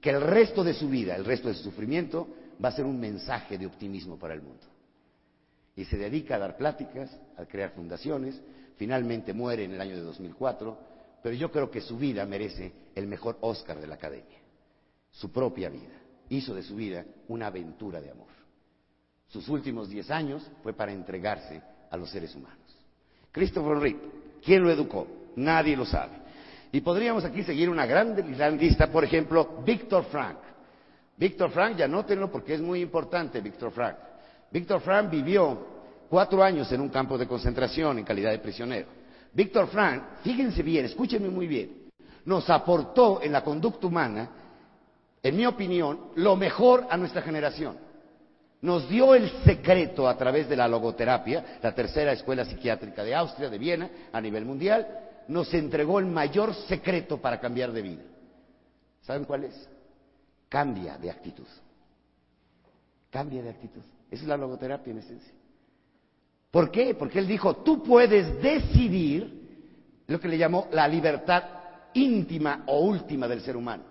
que 0.00 0.10
el 0.10 0.20
resto 0.20 0.64
de 0.64 0.74
su 0.74 0.88
vida, 0.88 1.14
el 1.14 1.24
resto 1.24 1.48
de 1.48 1.54
su 1.54 1.64
sufrimiento, 1.64 2.28
va 2.62 2.70
a 2.70 2.72
ser 2.72 2.84
un 2.84 2.98
mensaje 2.98 3.58
de 3.58 3.66
optimismo 3.66 4.18
para 4.18 4.34
el 4.34 4.42
mundo. 4.42 4.66
Y 5.76 5.84
se 5.84 5.96
dedica 5.96 6.36
a 6.36 6.38
dar 6.38 6.56
pláticas, 6.56 7.10
a 7.36 7.46
crear 7.46 7.70
fundaciones, 7.70 8.40
finalmente 8.76 9.32
muere 9.32 9.64
en 9.64 9.72
el 9.72 9.80
año 9.80 9.96
de 9.96 10.02
2004, 10.02 10.78
pero 11.22 11.34
yo 11.34 11.50
creo 11.50 11.70
que 11.70 11.80
su 11.80 11.96
vida 11.96 12.24
merece 12.26 12.72
el 12.94 13.06
mejor 13.06 13.38
Oscar 13.40 13.80
de 13.80 13.86
la 13.86 13.94
Academia, 13.94 14.38
su 15.10 15.30
propia 15.30 15.68
vida. 15.68 16.00
Hizo 16.28 16.54
de 16.54 16.62
su 16.62 16.76
vida 16.76 17.04
una 17.28 17.48
aventura 17.48 18.00
de 18.00 18.10
amor. 18.10 18.28
Sus 19.28 19.48
últimos 19.48 19.88
diez 19.88 20.10
años 20.10 20.48
fue 20.62 20.72
para 20.72 20.92
entregarse 20.92 21.62
a 21.90 21.96
los 21.96 22.10
seres 22.10 22.34
humanos. 22.34 22.59
Christopher 23.32 23.78
Reeve, 23.78 24.00
¿quién 24.44 24.62
lo 24.62 24.70
educó? 24.70 25.06
Nadie 25.36 25.76
lo 25.76 25.84
sabe. 25.84 26.12
Y 26.72 26.80
podríamos 26.80 27.24
aquí 27.24 27.42
seguir 27.42 27.68
una 27.68 27.86
gran, 27.86 28.14
lista, 28.58 28.90
por 28.90 29.04
ejemplo, 29.04 29.62
Víctor 29.64 30.04
Frank. 30.04 30.38
Víctor 31.16 31.50
Frank, 31.50 31.76
ya 31.76 31.88
nótenlo 31.88 32.30
porque 32.30 32.54
es 32.54 32.60
muy 32.60 32.80
importante, 32.80 33.40
Víctor 33.40 33.72
Frank. 33.72 33.96
Víctor 34.50 34.80
Frank 34.80 35.10
vivió 35.10 35.66
cuatro 36.08 36.42
años 36.42 36.70
en 36.72 36.80
un 36.80 36.88
campo 36.88 37.18
de 37.18 37.26
concentración 37.26 37.98
en 37.98 38.04
calidad 38.04 38.30
de 38.30 38.38
prisionero. 38.38 38.88
Víctor 39.32 39.68
Frank, 39.68 40.02
fíjense 40.22 40.62
bien, 40.62 40.84
escúchenme 40.84 41.28
muy 41.28 41.46
bien, 41.46 41.90
nos 42.24 42.48
aportó 42.50 43.22
en 43.22 43.32
la 43.32 43.44
conducta 43.44 43.86
humana, 43.86 44.28
en 45.22 45.36
mi 45.36 45.46
opinión, 45.46 46.10
lo 46.16 46.34
mejor 46.34 46.86
a 46.90 46.96
nuestra 46.96 47.22
generación. 47.22 47.76
Nos 48.62 48.88
dio 48.88 49.14
el 49.14 49.30
secreto 49.42 50.06
a 50.06 50.16
través 50.16 50.48
de 50.48 50.56
la 50.56 50.68
logoterapia, 50.68 51.58
la 51.62 51.74
tercera 51.74 52.12
escuela 52.12 52.44
psiquiátrica 52.44 53.02
de 53.02 53.14
Austria, 53.14 53.48
de 53.48 53.58
Viena, 53.58 53.90
a 54.12 54.20
nivel 54.20 54.44
mundial, 54.44 54.86
nos 55.28 55.52
entregó 55.54 55.98
el 55.98 56.06
mayor 56.06 56.54
secreto 56.54 57.18
para 57.18 57.40
cambiar 57.40 57.72
de 57.72 57.82
vida. 57.82 58.02
¿Saben 59.00 59.24
cuál 59.24 59.44
es? 59.44 59.68
Cambia 60.48 60.98
de 60.98 61.10
actitud. 61.10 61.46
Cambia 63.10 63.42
de 63.42 63.50
actitud. 63.50 63.82
Esa 64.10 64.22
es 64.22 64.28
la 64.28 64.36
logoterapia 64.36 64.90
en 64.90 64.98
esencia. 64.98 65.32
¿Por 66.50 66.70
qué? 66.70 66.94
Porque 66.94 67.18
él 67.20 67.28
dijo, 67.28 67.56
tú 67.56 67.82
puedes 67.82 68.42
decidir 68.42 69.40
lo 70.06 70.20
que 70.20 70.28
le 70.28 70.36
llamó 70.36 70.68
la 70.72 70.86
libertad 70.86 71.44
íntima 71.94 72.64
o 72.66 72.80
última 72.80 73.26
del 73.26 73.40
ser 73.40 73.56
humano. 73.56 73.84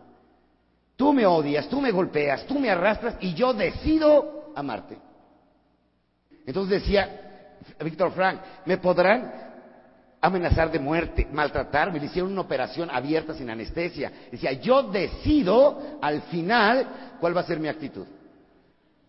Tú 0.96 1.14
me 1.14 1.26
odias, 1.26 1.70
tú 1.70 1.80
me 1.80 1.92
golpeas, 1.92 2.46
tú 2.46 2.60
me 2.60 2.70
arrastras 2.70 3.16
y 3.22 3.34
yo 3.34 3.54
decido 3.54 4.39
amarte. 4.56 4.98
Entonces 6.46 6.82
decía 6.82 7.56
Víctor 7.84 8.12
Frank, 8.12 8.40
me 8.66 8.78
podrán 8.78 9.50
amenazar 10.22 10.72
de 10.72 10.80
muerte, 10.80 11.28
maltratarme, 11.32 12.00
le 12.00 12.08
hicieron 12.08 12.32
una 12.32 12.42
operación 12.42 12.90
abierta 12.92 13.34
sin 13.34 13.50
anestesia. 13.50 14.12
Decía, 14.32 14.54
yo 14.54 14.84
decido 14.84 16.00
al 16.02 16.22
final 16.24 17.18
cuál 17.20 17.36
va 17.36 17.42
a 17.42 17.46
ser 17.46 17.60
mi 17.60 17.68
actitud. 17.68 18.06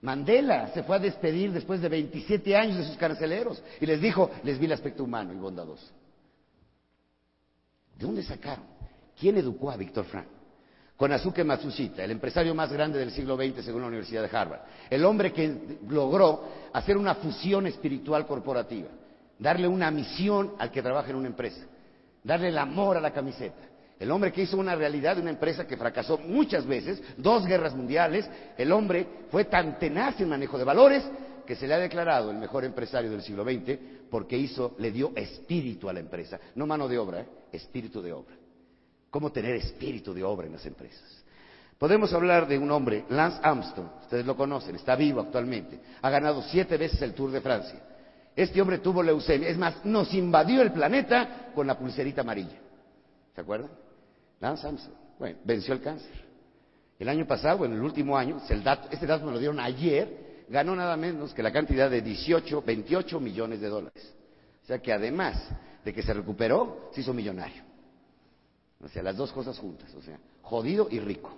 Mandela 0.02 0.68
se 0.68 0.82
fue 0.82 0.96
a 0.96 0.98
despedir 0.98 1.52
después 1.52 1.80
de 1.80 1.88
27 1.88 2.56
años 2.56 2.78
de 2.78 2.84
sus 2.84 2.96
carceleros 2.96 3.62
y 3.80 3.86
les 3.86 4.00
dijo, 4.00 4.30
les 4.44 4.58
vi 4.58 4.66
el 4.66 4.72
aspecto 4.72 5.04
humano 5.04 5.32
y 5.32 5.36
bondadoso. 5.36 5.86
¿De 7.98 8.06
dónde 8.06 8.22
sacaron? 8.22 8.64
¿Quién 9.18 9.36
educó 9.36 9.70
a 9.70 9.76
Víctor 9.76 10.06
Frank? 10.06 10.26
Konazuke 11.00 11.44
Matsushita, 11.44 12.04
el 12.04 12.10
empresario 12.10 12.54
más 12.54 12.70
grande 12.70 12.98
del 12.98 13.10
siglo 13.10 13.34
XX 13.34 13.64
según 13.64 13.80
la 13.80 13.88
Universidad 13.88 14.20
de 14.20 14.36
Harvard. 14.36 14.60
El 14.90 15.02
hombre 15.06 15.32
que 15.32 15.78
logró 15.88 16.44
hacer 16.74 16.98
una 16.98 17.14
fusión 17.14 17.66
espiritual 17.66 18.26
corporativa, 18.26 18.90
darle 19.38 19.66
una 19.66 19.90
misión 19.90 20.52
al 20.58 20.70
que 20.70 20.82
trabaja 20.82 21.08
en 21.08 21.16
una 21.16 21.28
empresa, 21.28 21.64
darle 22.22 22.48
el 22.48 22.58
amor 22.58 22.98
a 22.98 23.00
la 23.00 23.14
camiseta. 23.14 23.62
El 23.98 24.10
hombre 24.10 24.30
que 24.30 24.42
hizo 24.42 24.58
una 24.58 24.74
realidad 24.74 25.16
de 25.16 25.22
una 25.22 25.30
empresa 25.30 25.66
que 25.66 25.78
fracasó 25.78 26.18
muchas 26.18 26.66
veces, 26.66 27.02
dos 27.16 27.46
guerras 27.46 27.74
mundiales, 27.74 28.28
el 28.58 28.70
hombre 28.70 29.06
fue 29.30 29.46
tan 29.46 29.78
tenaz 29.78 30.20
en 30.20 30.28
manejo 30.28 30.58
de 30.58 30.64
valores 30.64 31.02
que 31.46 31.56
se 31.56 31.66
le 31.66 31.72
ha 31.72 31.78
declarado 31.78 32.30
el 32.30 32.36
mejor 32.36 32.66
empresario 32.66 33.10
del 33.10 33.22
siglo 33.22 33.42
XX 33.42 33.78
porque 34.10 34.36
hizo, 34.36 34.74
le 34.78 34.90
dio 34.90 35.12
espíritu 35.16 35.88
a 35.88 35.94
la 35.94 36.00
empresa, 36.00 36.38
no 36.56 36.66
mano 36.66 36.86
de 36.88 36.98
obra, 36.98 37.20
¿eh? 37.22 37.26
espíritu 37.52 38.02
de 38.02 38.12
obra. 38.12 38.39
¿Cómo 39.10 39.32
tener 39.32 39.56
espíritu 39.56 40.14
de 40.14 40.22
obra 40.22 40.46
en 40.46 40.52
las 40.52 40.64
empresas? 40.66 41.24
Podemos 41.78 42.12
hablar 42.12 42.46
de 42.46 42.58
un 42.58 42.70
hombre, 42.70 43.04
Lance 43.08 43.38
Armstrong, 43.42 43.88
ustedes 44.02 44.26
lo 44.26 44.36
conocen, 44.36 44.76
está 44.76 44.94
vivo 44.96 45.20
actualmente, 45.20 45.80
ha 46.02 46.10
ganado 46.10 46.42
siete 46.42 46.76
veces 46.76 47.00
el 47.02 47.14
Tour 47.14 47.30
de 47.30 47.40
Francia. 47.40 47.80
Este 48.36 48.60
hombre 48.60 48.78
tuvo 48.78 49.02
leucemia, 49.02 49.48
es 49.48 49.56
más, 49.56 49.84
nos 49.84 50.12
invadió 50.14 50.62
el 50.62 50.72
planeta 50.72 51.50
con 51.54 51.66
la 51.66 51.78
pulserita 51.78 52.20
amarilla. 52.20 52.58
¿Se 53.34 53.40
acuerdan? 53.40 53.70
Lance 54.40 54.66
Armstrong. 54.66 54.98
Bueno, 55.18 55.38
venció 55.44 55.74
el 55.74 55.80
cáncer. 55.80 56.30
El 56.98 57.08
año 57.08 57.26
pasado, 57.26 57.64
en 57.64 57.72
el 57.72 57.80
último 57.80 58.16
año, 58.16 58.38
este 58.38 59.06
dato 59.06 59.24
me 59.24 59.32
lo 59.32 59.38
dieron 59.38 59.58
ayer, 59.58 60.44
ganó 60.50 60.76
nada 60.76 60.96
menos 60.98 61.32
que 61.32 61.42
la 61.42 61.50
cantidad 61.50 61.90
de 61.90 62.02
18, 62.02 62.62
28 62.62 63.20
millones 63.20 63.60
de 63.60 63.68
dólares. 63.68 64.14
O 64.62 64.66
sea 64.66 64.78
que 64.80 64.92
además 64.92 65.42
de 65.82 65.94
que 65.94 66.02
se 66.02 66.12
recuperó, 66.12 66.90
se 66.92 67.00
hizo 67.00 67.14
millonario. 67.14 67.69
O 68.82 68.88
sea, 68.88 69.02
las 69.02 69.16
dos 69.16 69.32
cosas 69.32 69.58
juntas, 69.58 69.94
o 69.94 70.02
sea, 70.02 70.18
jodido 70.42 70.88
y 70.90 71.00
rico. 71.00 71.36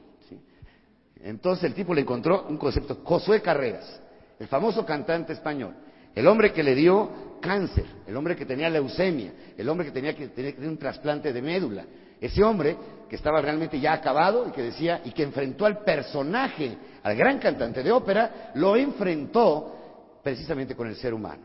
Entonces 1.22 1.64
el 1.64 1.74
tipo 1.74 1.94
le 1.94 2.00
encontró 2.00 2.46
un 2.48 2.56
concepto, 2.56 3.00
Josué 3.04 3.40
Carreras, 3.40 4.00
el 4.38 4.48
famoso 4.48 4.84
cantante 4.84 5.32
español, 5.32 5.74
el 6.14 6.26
hombre 6.26 6.52
que 6.52 6.62
le 6.62 6.74
dio 6.74 7.38
cáncer, 7.40 7.86
el 8.06 8.16
hombre 8.16 8.34
que 8.34 8.44
tenía 8.44 8.68
leucemia, 8.68 9.32
el 9.56 9.68
hombre 9.68 9.86
que 9.86 9.92
tenía 9.92 10.16
que 10.16 10.28
tener 10.28 10.58
un 10.68 10.76
trasplante 10.76 11.32
de 11.32 11.40
médula, 11.40 11.84
ese 12.20 12.42
hombre 12.42 12.76
que 13.08 13.16
estaba 13.16 13.40
realmente 13.40 13.78
ya 13.78 13.92
acabado 13.92 14.48
y 14.48 14.52
que 14.52 14.62
decía, 14.62 15.00
y 15.04 15.12
que 15.12 15.22
enfrentó 15.22 15.64
al 15.64 15.84
personaje, 15.84 16.76
al 17.02 17.16
gran 17.16 17.38
cantante 17.38 17.82
de 17.82 17.92
ópera, 17.92 18.52
lo 18.54 18.76
enfrentó 18.76 20.20
precisamente 20.22 20.74
con 20.74 20.88
el 20.88 20.96
ser 20.96 21.14
humano. 21.14 21.42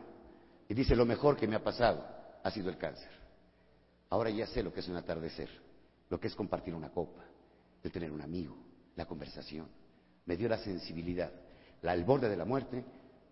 Y 0.70 0.74
dice, 0.74 0.96
lo 0.96 1.06
mejor 1.06 1.36
que 1.36 1.48
me 1.48 1.56
ha 1.56 1.64
pasado 1.64 2.04
ha 2.44 2.52
sido 2.52 2.70
el 2.70 2.78
cáncer. 2.78 3.10
Ahora 4.10 4.30
ya 4.30 4.48
sé 4.48 4.64
lo 4.64 4.74
que 4.74 4.80
es 4.80 4.88
un 4.88 4.96
atardecer, 4.96 5.50
lo 6.10 6.20
que 6.20 6.28
es 6.28 6.36
compartir 6.36 6.74
una 6.74 6.90
copa, 6.90 7.24
el 7.84 7.92
tener 7.92 8.12
un 8.12 8.22
amigo, 8.22 8.56
la 8.96 9.06
conversación. 9.06 9.68
Me 10.26 10.36
dio 10.36 10.50
la 10.50 10.58
sensibilidad, 10.58 11.32
la, 11.82 11.96
borde 11.98 12.30
de 12.30 12.38
la 12.38 12.46
muerte, 12.46 12.84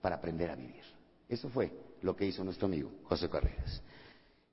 para 0.02 0.16
aprender 0.16 0.50
a 0.50 0.56
vivir. 0.56 0.84
Eso 1.28 1.50
fue 1.50 1.72
lo 2.02 2.16
que 2.16 2.26
hizo 2.26 2.44
nuestro 2.44 2.68
amigo 2.68 2.92
José 3.04 3.30
Carreras. 3.30 3.82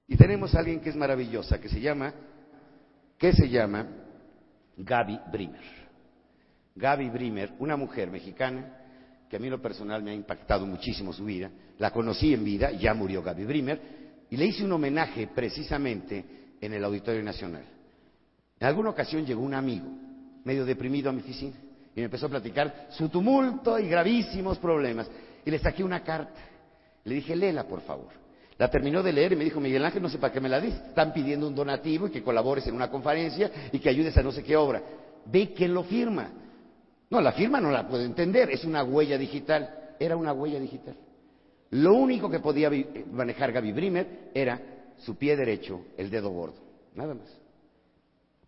Y 0.07 0.16
tenemos 0.16 0.55
a 0.55 0.61
alguien 0.61 0.81
que 0.81 0.91
es 0.91 0.97
maravillosa, 0.97 1.61
que 1.61 1.68
se 1.68 1.81
llama 1.81 2.12
que 3.18 3.33
se 3.33 3.49
llama 3.49 3.87
Gaby 4.77 5.20
Brimer. 5.31 5.83
Gaby 6.75 7.11
Brimer, 7.11 7.53
una 7.61 7.77
mujer 7.77 8.11
mexicana 8.11 8.79
que 9.31 9.37
a 9.37 9.39
mí 9.39 9.49
lo 9.49 9.62
personal 9.62 10.03
me 10.03 10.11
ha 10.11 10.14
impactado 10.14 10.66
muchísimo 10.66 11.12
su 11.12 11.25
vida. 11.25 11.51
La 11.79 11.91
conocí 11.91 12.35
en 12.35 12.45
vida, 12.45 12.73
ya 12.73 12.93
murió 12.93 13.23
Gaby 13.23 13.45
Brimer, 13.45 13.81
y 14.29 14.37
le 14.37 14.47
hice 14.47 14.64
un 14.64 14.73
homenaje 14.73 15.29
precisamente 15.29 16.25
en 16.61 16.73
el 16.73 16.85
Auditorio 16.85 17.23
Nacional. 17.23 17.64
En 18.62 18.68
alguna 18.68 18.90
ocasión 18.90 19.26
llegó 19.26 19.42
un 19.42 19.54
amigo, 19.54 19.88
medio 20.44 20.64
deprimido 20.64 21.10
a 21.10 21.12
mi 21.12 21.20
oficina, 21.20 21.56
y 21.96 21.98
me 21.98 22.04
empezó 22.04 22.26
a 22.26 22.28
platicar 22.28 22.86
su 22.90 23.08
tumulto 23.08 23.76
y 23.76 23.88
gravísimos 23.88 24.56
problemas. 24.58 25.10
Y 25.44 25.50
le 25.50 25.58
saqué 25.58 25.82
una 25.82 26.04
carta. 26.04 26.40
Le 27.02 27.16
dije, 27.16 27.34
léela, 27.34 27.64
por 27.66 27.80
favor. 27.80 28.10
La 28.58 28.70
terminó 28.70 29.02
de 29.02 29.12
leer 29.12 29.32
y 29.32 29.36
me 29.36 29.42
dijo, 29.42 29.58
Miguel 29.58 29.84
Ángel, 29.84 30.00
no 30.00 30.08
sé 30.08 30.18
para 30.18 30.32
qué 30.32 30.40
me 30.40 30.48
la 30.48 30.60
diste. 30.60 30.90
Están 30.90 31.12
pidiendo 31.12 31.48
un 31.48 31.56
donativo 31.56 32.06
y 32.06 32.10
que 32.12 32.22
colabores 32.22 32.64
en 32.68 32.76
una 32.76 32.88
conferencia 32.88 33.50
y 33.72 33.80
que 33.80 33.88
ayudes 33.88 34.16
a 34.16 34.22
no 34.22 34.30
sé 34.30 34.44
qué 34.44 34.54
obra. 34.54 34.80
Ve 35.26 35.52
quién 35.56 35.74
lo 35.74 35.82
firma. 35.82 36.30
No, 37.10 37.20
la 37.20 37.32
firma 37.32 37.60
no 37.60 37.72
la 37.72 37.88
puedo 37.88 38.04
entender, 38.04 38.48
es 38.48 38.62
una 38.62 38.84
huella 38.84 39.18
digital. 39.18 39.94
Era 39.98 40.16
una 40.16 40.32
huella 40.32 40.60
digital. 40.60 40.94
Lo 41.70 41.94
único 41.94 42.30
que 42.30 42.38
podía 42.38 42.70
manejar 43.10 43.50
Gaby 43.50 43.72
Brimer 43.72 44.30
era 44.32 44.60
su 44.98 45.16
pie 45.16 45.36
derecho, 45.36 45.86
el 45.96 46.10
dedo 46.10 46.30
gordo. 46.30 46.62
Nada 46.94 47.12
más. 47.12 47.41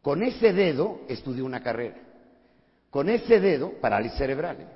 Con 0.05 0.23
ese 0.23 0.53
dedo 0.53 1.01
estudió 1.09 1.47
una 1.47 1.63
carrera. 1.63 1.97
Con 2.91 3.09
ese 3.09 3.41
dedo, 3.41 3.73
parálisis 3.81 4.19
cerebral. 4.19 4.61
¿eh? 4.61 4.67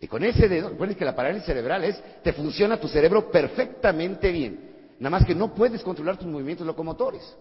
Y 0.00 0.08
con 0.08 0.24
ese 0.24 0.48
dedo, 0.48 0.70
recuerden 0.70 0.96
que 0.96 1.04
la 1.04 1.14
parálisis 1.14 1.44
cerebral 1.44 1.84
es, 1.84 2.02
te 2.22 2.32
funciona 2.32 2.80
tu 2.80 2.88
cerebro 2.88 3.30
perfectamente 3.30 4.32
bien. 4.32 4.94
Nada 4.98 5.10
más 5.10 5.26
que 5.26 5.34
no 5.34 5.54
puedes 5.54 5.82
controlar 5.82 6.16
tus 6.16 6.26
movimientos 6.26 6.66
locomotores. 6.66 7.36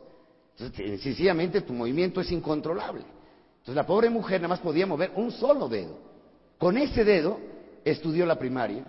Entonces, 0.57 1.01
sencillamente 1.01 1.61
tu 1.61 1.71
movimiento 1.71 2.19
es 2.19 2.29
incontrolable. 2.33 3.05
Entonces 3.59 3.75
la 3.75 3.87
pobre 3.87 4.09
mujer 4.09 4.41
nada 4.41 4.49
más 4.49 4.59
podía 4.59 4.85
mover 4.85 5.13
un 5.15 5.31
solo 5.31 5.69
dedo. 5.69 5.97
Con 6.57 6.77
ese 6.77 7.05
dedo 7.05 7.39
estudió 7.85 8.25
la 8.25 8.37
primaria, 8.37 8.83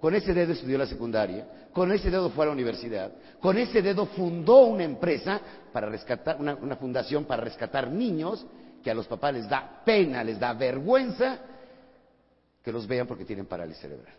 con 0.00 0.14
ese 0.14 0.32
dedo 0.32 0.52
estudió 0.52 0.78
la 0.78 0.86
secundaria, 0.86 1.68
con 1.72 1.92
ese 1.92 2.10
dedo 2.10 2.30
fue 2.30 2.44
a 2.44 2.46
la 2.46 2.52
universidad, 2.52 3.12
con 3.38 3.58
ese 3.58 3.82
dedo 3.82 4.06
fundó 4.06 4.62
una 4.64 4.84
empresa 4.84 5.40
para 5.72 5.88
rescatar, 5.88 6.38
una, 6.40 6.76
fundación 6.76 7.26
para 7.26 7.42
rescatar 7.42 7.90
niños 7.90 8.44
que 8.82 8.90
a 8.90 8.94
los 8.94 9.06
papás 9.06 9.34
les 9.34 9.48
da 9.48 9.82
pena, 9.84 10.24
les 10.24 10.40
da 10.40 10.54
vergüenza 10.54 11.38
que 12.62 12.72
los 12.72 12.86
vean 12.86 13.06
porque 13.06 13.26
tienen 13.26 13.44
parálisis 13.44 13.82
cerebral. 13.82 14.14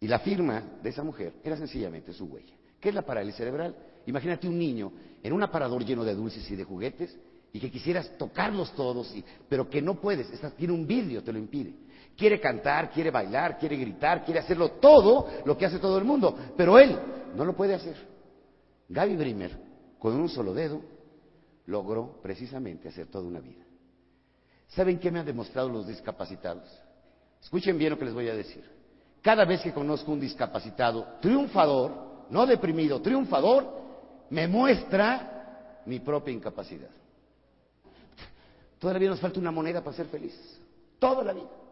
Y 0.00 0.06
la 0.06 0.20
firma 0.20 0.62
de 0.80 0.90
esa 0.90 1.02
mujer 1.02 1.32
era 1.42 1.56
sencillamente 1.56 2.12
su 2.12 2.26
huella. 2.26 2.54
¿Qué 2.80 2.90
es 2.90 2.94
la 2.94 3.02
parálisis 3.02 3.38
cerebral? 3.38 3.74
Imagínate 4.06 4.46
un 4.46 4.56
niño 4.56 4.92
en 5.20 5.32
un 5.32 5.42
aparador 5.42 5.84
lleno 5.84 6.04
de 6.04 6.14
dulces 6.14 6.48
y 6.48 6.54
de 6.54 6.62
juguetes 6.62 7.16
y 7.52 7.58
que 7.58 7.70
quisieras 7.70 8.16
tocarlos 8.16 8.72
todos, 8.76 9.12
pero 9.48 9.68
que 9.68 9.82
no 9.82 10.00
puedes, 10.00 10.28
tiene 10.56 10.72
un 10.72 10.86
vidrio, 10.86 11.24
te 11.24 11.32
lo 11.32 11.38
impide. 11.40 11.74
Quiere 12.18 12.40
cantar, 12.40 12.90
quiere 12.90 13.12
bailar, 13.12 13.56
quiere 13.58 13.76
gritar, 13.76 14.24
quiere 14.24 14.40
hacerlo 14.40 14.72
todo 14.72 15.28
lo 15.44 15.56
que 15.56 15.66
hace 15.66 15.78
todo 15.78 15.98
el 15.98 16.04
mundo, 16.04 16.36
pero 16.56 16.76
él 16.76 16.98
no 17.36 17.44
lo 17.44 17.54
puede 17.54 17.74
hacer. 17.74 17.94
Gaby 18.88 19.14
Brimmer, 19.14 19.56
con 20.00 20.16
un 20.16 20.28
solo 20.28 20.52
dedo, 20.52 20.82
logró 21.66 22.20
precisamente 22.20 22.88
hacer 22.88 23.06
toda 23.06 23.24
una 23.24 23.38
vida. 23.38 23.64
¿Saben 24.66 24.98
qué 24.98 25.12
me 25.12 25.20
han 25.20 25.26
demostrado 25.26 25.68
los 25.68 25.86
discapacitados? 25.86 26.68
Escuchen 27.40 27.78
bien 27.78 27.90
lo 27.90 27.98
que 28.00 28.06
les 28.06 28.14
voy 28.14 28.28
a 28.28 28.34
decir. 28.34 28.68
Cada 29.22 29.44
vez 29.44 29.60
que 29.60 29.72
conozco 29.72 30.10
un 30.10 30.18
discapacitado 30.18 31.18
triunfador, 31.20 32.26
no 32.30 32.46
deprimido, 32.46 33.00
triunfador, 33.00 33.64
me 34.30 34.48
muestra 34.48 35.82
mi 35.86 36.00
propia 36.00 36.34
incapacidad. 36.34 36.90
Todavía 38.80 39.08
nos 39.08 39.20
falta 39.20 39.38
una 39.38 39.52
moneda 39.52 39.84
para 39.84 39.96
ser 39.96 40.06
felices. 40.06 40.60
Toda 40.98 41.22
la 41.22 41.32
vida. 41.32 41.67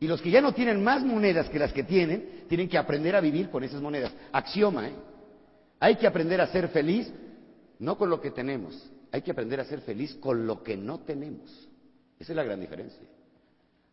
Y 0.00 0.06
los 0.06 0.22
que 0.22 0.30
ya 0.30 0.40
no 0.40 0.52
tienen 0.52 0.82
más 0.82 1.02
monedas 1.02 1.48
que 1.48 1.58
las 1.58 1.72
que 1.72 1.82
tienen, 1.82 2.44
tienen 2.48 2.68
que 2.68 2.78
aprender 2.78 3.16
a 3.16 3.20
vivir 3.20 3.50
con 3.50 3.64
esas 3.64 3.82
monedas. 3.82 4.12
Axioma, 4.32 4.88
¿eh? 4.88 4.94
Hay 5.80 5.96
que 5.96 6.06
aprender 6.06 6.40
a 6.40 6.46
ser 6.48 6.68
feliz, 6.68 7.12
no 7.78 7.96
con 7.98 8.10
lo 8.10 8.20
que 8.20 8.30
tenemos, 8.30 8.90
hay 9.12 9.22
que 9.22 9.30
aprender 9.30 9.60
a 9.60 9.64
ser 9.64 9.80
feliz 9.80 10.14
con 10.16 10.46
lo 10.46 10.62
que 10.62 10.76
no 10.76 11.00
tenemos. 11.00 11.50
Esa 12.18 12.32
es 12.32 12.36
la 12.36 12.44
gran 12.44 12.60
diferencia. 12.60 13.02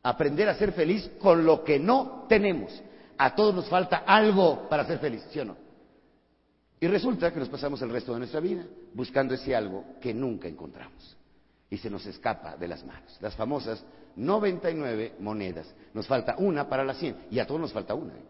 Aprender 0.03 0.49
a 0.49 0.55
ser 0.55 0.71
feliz 0.73 1.09
con 1.19 1.45
lo 1.45 1.63
que 1.63 1.79
no 1.79 2.25
tenemos. 2.27 2.81
A 3.17 3.33
todos 3.33 3.55
nos 3.55 3.69
falta 3.69 4.03
algo 4.05 4.67
para 4.67 4.85
ser 4.85 4.99
feliz, 4.99 5.25
¿sí 5.31 5.39
o 5.39 5.45
no? 5.45 5.57
Y 6.79 6.87
resulta 6.87 7.31
que 7.31 7.39
nos 7.39 7.49
pasamos 7.49 7.81
el 7.81 7.89
resto 7.89 8.13
de 8.13 8.19
nuestra 8.19 8.39
vida 8.39 8.65
buscando 8.93 9.33
ese 9.33 9.55
algo 9.55 9.85
que 10.01 10.13
nunca 10.13 10.47
encontramos. 10.47 11.15
Y 11.69 11.77
se 11.77 11.89
nos 11.89 12.05
escapa 12.05 12.57
de 12.57 12.67
las 12.67 12.83
manos. 12.85 13.17
Las 13.21 13.35
famosas 13.35 13.83
99 14.15 15.15
monedas. 15.19 15.73
Nos 15.93 16.07
falta 16.07 16.35
una 16.37 16.67
para 16.67 16.83
las 16.83 16.97
100. 16.97 17.27
Y 17.31 17.39
a 17.39 17.47
todos 17.47 17.61
nos 17.61 17.73
falta 17.73 17.93
una. 17.93 18.13
¿eh? 18.13 18.25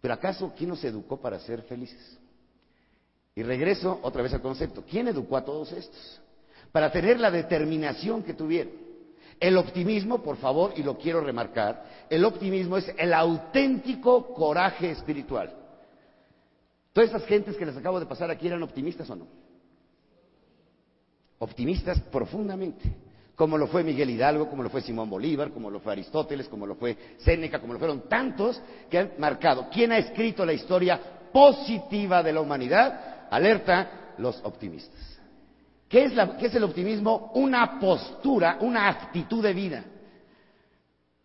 Pero 0.00 0.14
¿acaso 0.14 0.52
quién 0.56 0.70
nos 0.70 0.82
educó 0.84 1.20
para 1.20 1.38
ser 1.38 1.62
felices? 1.62 2.18
Y 3.34 3.42
regreso 3.42 3.98
otra 4.02 4.22
vez 4.22 4.34
al 4.34 4.42
concepto. 4.42 4.84
¿Quién 4.88 5.08
educó 5.08 5.36
a 5.36 5.44
todos 5.44 5.72
estos? 5.72 6.20
Para 6.70 6.90
tener 6.90 7.20
la 7.20 7.30
determinación 7.30 8.22
que 8.22 8.34
tuvieron. 8.34 8.72
El 9.40 9.56
optimismo, 9.56 10.22
por 10.22 10.36
favor, 10.36 10.72
y 10.76 10.82
lo 10.82 10.96
quiero 10.96 11.20
remarcar, 11.20 12.06
el 12.08 12.24
optimismo 12.24 12.76
es 12.76 12.92
el 12.96 13.12
auténtico 13.12 14.32
coraje 14.34 14.90
espiritual. 14.90 15.52
Todas 16.92 17.10
esas 17.10 17.24
gentes 17.24 17.56
que 17.56 17.66
les 17.66 17.76
acabo 17.76 17.98
de 17.98 18.06
pasar 18.06 18.30
aquí 18.30 18.46
eran 18.46 18.62
optimistas 18.62 19.08
o 19.10 19.16
no? 19.16 19.26
Optimistas 21.38 21.98
profundamente, 22.02 22.94
como 23.34 23.56
lo 23.56 23.66
fue 23.66 23.82
Miguel 23.82 24.10
Hidalgo, 24.10 24.48
como 24.48 24.62
lo 24.62 24.70
fue 24.70 24.82
Simón 24.82 25.08
Bolívar, 25.08 25.50
como 25.50 25.70
lo 25.70 25.80
fue 25.80 25.92
Aristóteles, 25.92 26.48
como 26.48 26.66
lo 26.66 26.74
fue 26.74 26.96
Séneca, 27.18 27.60
como 27.60 27.72
lo 27.72 27.78
fueron 27.78 28.08
tantos 28.08 28.60
que 28.90 28.98
han 28.98 29.12
marcado. 29.18 29.68
¿Quién 29.72 29.92
ha 29.92 29.98
escrito 29.98 30.44
la 30.44 30.52
historia 30.52 31.00
positiva 31.32 32.22
de 32.22 32.32
la 32.32 32.40
humanidad? 32.40 33.28
Alerta, 33.30 34.14
los 34.18 34.38
optimistas. 34.44 35.18
¿Qué 35.88 36.04
es, 36.04 36.12
¿Qué 36.38 36.46
es 36.46 36.54
el 36.54 36.64
optimismo? 36.64 37.32
Una 37.34 37.78
postura, 37.78 38.58
una 38.60 38.88
actitud 38.88 39.42
de 39.42 39.52
vida. 39.52 39.84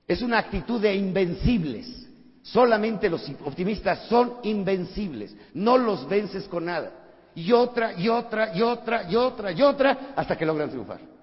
Es 0.07 0.21
una 0.21 0.39
actitud 0.39 0.81
de 0.81 0.95
invencibles. 0.95 2.07
Solamente 2.41 3.09
los 3.09 3.29
optimistas 3.43 4.07
son 4.07 4.35
invencibles, 4.43 5.35
no 5.53 5.77
los 5.77 6.07
vences 6.07 6.47
con 6.47 6.65
nada. 6.65 6.91
Y 7.35 7.51
otra, 7.51 7.93
y 7.99 8.07
otra, 8.07 8.55
y 8.55 8.61
otra, 8.61 9.03
y 9.09 9.15
otra, 9.17 9.51
y 9.51 9.61
otra, 9.61 10.13
hasta 10.15 10.37
que 10.37 10.45
logran 10.45 10.69
triunfar. 10.69 11.16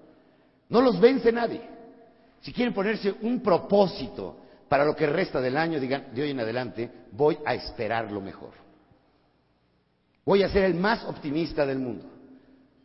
No 0.69 0.81
los 0.81 0.99
vence 0.99 1.31
nadie. 1.31 1.61
Si 2.41 2.53
quieren 2.53 2.73
ponerse 2.73 3.13
un 3.21 3.41
propósito 3.41 4.37
para 4.67 4.85
lo 4.85 4.95
que 4.95 5.07
resta 5.07 5.41
del 5.41 5.57
año, 5.57 5.79
digan, 5.79 6.07
de 6.13 6.21
hoy 6.21 6.31
en 6.31 6.39
adelante, 6.39 6.91
voy 7.11 7.37
a 7.45 7.53
esperar 7.53 8.11
lo 8.11 8.21
mejor. 8.21 8.51
Voy 10.25 10.43
a 10.43 10.49
ser 10.49 10.63
el 10.63 10.75
más 10.75 11.03
optimista 11.05 11.65
del 11.65 11.79
mundo. 11.79 12.05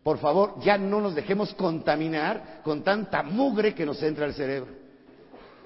Por 0.03 0.19
favor, 0.19 0.61
ya 0.61 0.79
no 0.79 1.01
nos 1.01 1.15
dejemos 1.15 1.53
contaminar 1.55 2.61
con 2.63 2.83
tanta 2.83 3.23
mugre 3.23 3.75
que 3.75 3.87
nos 3.87 4.03
entra 4.03 4.25
al 4.25 4.35
cerebro. 4.35 4.73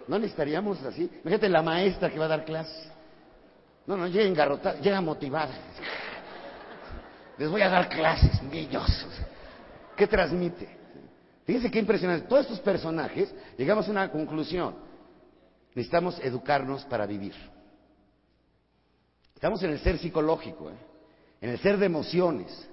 No 0.07 0.19
necesitaríamos 0.19 0.83
así. 0.83 1.11
Fíjate 1.23 1.49
la 1.49 1.62
maestra 1.62 2.11
que 2.11 2.19
va 2.19 2.27
a 2.27 2.29
dar 2.29 2.45
clases. 2.45 2.91
No, 3.87 3.97
no, 3.97 4.07
llega 4.07 4.27
engarrotada, 4.27 4.81
llega 4.81 5.01
motivada. 5.01 5.55
Les 7.39 7.49
voy 7.49 7.62
a 7.62 7.69
dar 7.69 7.89
clases, 7.89 8.43
niños. 8.43 9.07
¿Qué 9.97 10.07
transmite? 10.07 10.84
Fíjense 11.45 11.71
qué 11.71 11.79
impresionante. 11.79 12.27
Todos 12.27 12.43
estos 12.43 12.61
personajes 12.61 13.35
llegamos 13.57 13.87
a 13.89 13.91
una 13.91 14.11
conclusión. 14.11 14.75
Necesitamos 15.75 16.19
educarnos 16.21 16.85
para 16.85 17.07
vivir. 17.07 17.35
Estamos 19.35 19.63
en 19.63 19.71
el 19.71 19.79
ser 19.81 19.99
psicológico, 19.99 20.71
¿eh? 20.71 20.75
en 21.41 21.51
el 21.51 21.59
ser 21.59 21.77
de 21.77 21.87
emociones. 21.87 22.69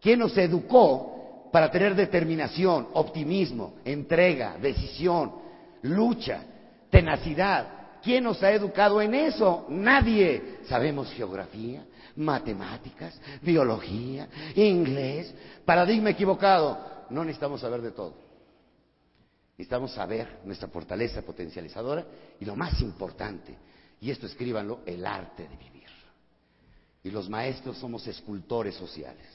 ¿Quién 0.00 0.20
nos 0.20 0.36
educó 0.38 1.12
para 1.52 1.70
tener 1.70 1.94
determinación, 1.94 2.88
optimismo, 2.94 3.74
entrega, 3.84 4.56
decisión, 4.60 5.34
lucha, 5.82 6.42
tenacidad. 6.90 7.68
¿Quién 8.02 8.24
nos 8.24 8.42
ha 8.42 8.50
educado 8.50 9.00
en 9.00 9.14
eso? 9.14 9.66
Nadie. 9.68 10.60
Sabemos 10.64 11.12
geografía, 11.12 11.84
matemáticas, 12.16 13.20
biología, 13.42 14.26
inglés, 14.56 15.32
paradigma 15.64 16.10
equivocado. 16.10 17.01
No 17.12 17.24
necesitamos 17.24 17.60
saber 17.60 17.82
de 17.82 17.92
todo. 17.92 18.14
Necesitamos 19.52 19.92
saber 19.92 20.40
nuestra 20.44 20.68
fortaleza 20.68 21.22
potencializadora 21.22 22.04
y 22.40 22.44
lo 22.44 22.56
más 22.56 22.80
importante, 22.80 23.56
y 24.00 24.10
esto 24.10 24.26
escríbanlo, 24.26 24.80
el 24.86 25.06
arte 25.06 25.46
de 25.46 25.56
vivir. 25.56 25.88
Y 27.04 27.10
los 27.10 27.28
maestros 27.28 27.78
somos 27.78 28.06
escultores 28.06 28.74
sociales. 28.74 29.26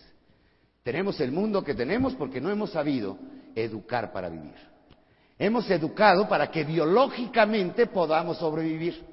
Tenemos 0.84 1.20
el 1.20 1.32
mundo 1.32 1.64
que 1.64 1.76
tenemos 1.76 2.16
porque 2.16 2.42
no 2.42 2.50
hemos 2.50 2.72
sabido 2.72 3.18
educar 3.56 4.12
para 4.12 4.30
vivir. 4.30 4.56
Hemos 5.38 5.70
educado 5.70 6.28
para 6.28 6.50
que 6.50 6.64
biológicamente 6.64 7.86
podamos 7.88 8.38
sobrevivir, 8.38 9.06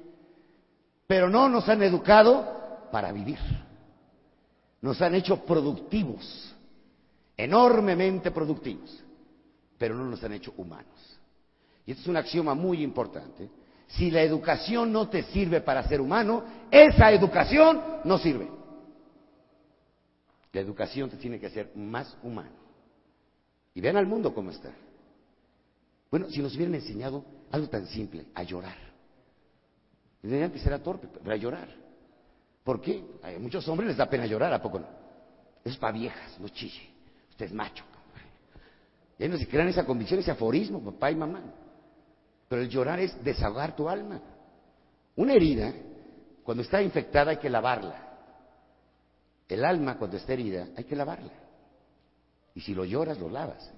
pero 1.05 1.29
no 1.29 1.47
nos 1.49 1.69
han 1.69 1.83
educado 1.83 2.87
para 2.91 3.11
vivir. 3.11 3.39
Nos 4.81 5.01
han 5.01 5.15
hecho 5.15 5.45
productivos, 5.45 6.54
enormemente 7.37 8.31
productivos, 8.31 9.03
pero 9.77 9.95
no 9.95 10.05
nos 10.05 10.23
han 10.23 10.33
hecho 10.33 10.53
humanos. 10.57 11.19
Y 11.85 11.91
esto 11.91 12.03
es 12.03 12.07
un 12.07 12.17
axioma 12.17 12.55
muy 12.55 12.81
importante. 12.81 13.49
Si 13.87 14.09
la 14.09 14.21
educación 14.21 14.91
no 14.91 15.09
te 15.09 15.23
sirve 15.23 15.61
para 15.61 15.87
ser 15.87 16.01
humano, 16.01 16.43
esa 16.71 17.11
educación 17.11 17.81
no 18.03 18.17
sirve. 18.17 18.49
La 20.51 20.61
educación 20.61 21.09
te 21.09 21.17
tiene 21.17 21.39
que 21.39 21.47
hacer 21.47 21.71
más 21.75 22.17
humano. 22.23 22.55
Y 23.73 23.81
vean 23.81 23.97
al 23.97 24.07
mundo 24.07 24.33
cómo 24.33 24.51
está. 24.51 24.71
Bueno, 26.09 26.29
si 26.29 26.41
nos 26.41 26.55
hubieran 26.55 26.75
enseñado 26.75 27.25
algo 27.51 27.67
tan 27.67 27.85
simple, 27.87 28.25
a 28.33 28.43
llorar. 28.43 28.77
De 30.23 30.43
antes 30.43 30.65
era 30.65 30.81
torpe, 30.81 31.07
pero 31.07 31.31
a 31.31 31.37
llorar. 31.37 31.69
¿Por 32.63 32.81
qué? 32.81 33.03
A 33.21 33.37
muchos 33.37 33.67
hombres 33.67 33.89
les 33.89 33.97
da 33.97 34.09
pena 34.09 34.25
llorar, 34.25 34.51
¿a 34.53 34.61
poco 34.61 34.79
no? 34.79 35.05
es 35.65 35.77
para 35.77 35.93
viejas, 35.93 36.39
no 36.39 36.47
chille. 36.49 36.94
Usted 37.35 37.47
es 37.47 37.53
macho. 37.53 37.83
Y 39.19 39.27
no 39.27 39.37
se 39.37 39.45
crean 39.45 39.67
esa 39.67 39.85
convicción, 39.85 40.21
ese 40.21 40.31
aforismo, 40.31 40.81
papá 40.81 41.11
y 41.11 41.15
mamá. 41.15 41.43
Pero 42.47 42.61
el 42.61 42.69
llorar 42.69 43.01
es 43.01 43.21
desahogar 43.25 43.75
tu 43.75 43.89
alma. 43.89 44.21
Una 45.17 45.33
herida, 45.33 45.73
cuando 46.43 46.63
está 46.63 46.81
infectada, 46.81 47.31
hay 47.31 47.37
que 47.37 47.49
lavarla. 47.49 48.03
El 49.49 49.65
alma, 49.65 49.97
cuando 49.97 50.15
está 50.15 50.31
herida, 50.31 50.69
hay 50.77 50.85
que 50.85 50.95
lavarla. 50.95 51.33
Y 52.53 52.61
si 52.61 52.73
lo 52.73 52.85
lloras, 52.85 53.19
lo 53.19 53.29
lavas. 53.29 53.69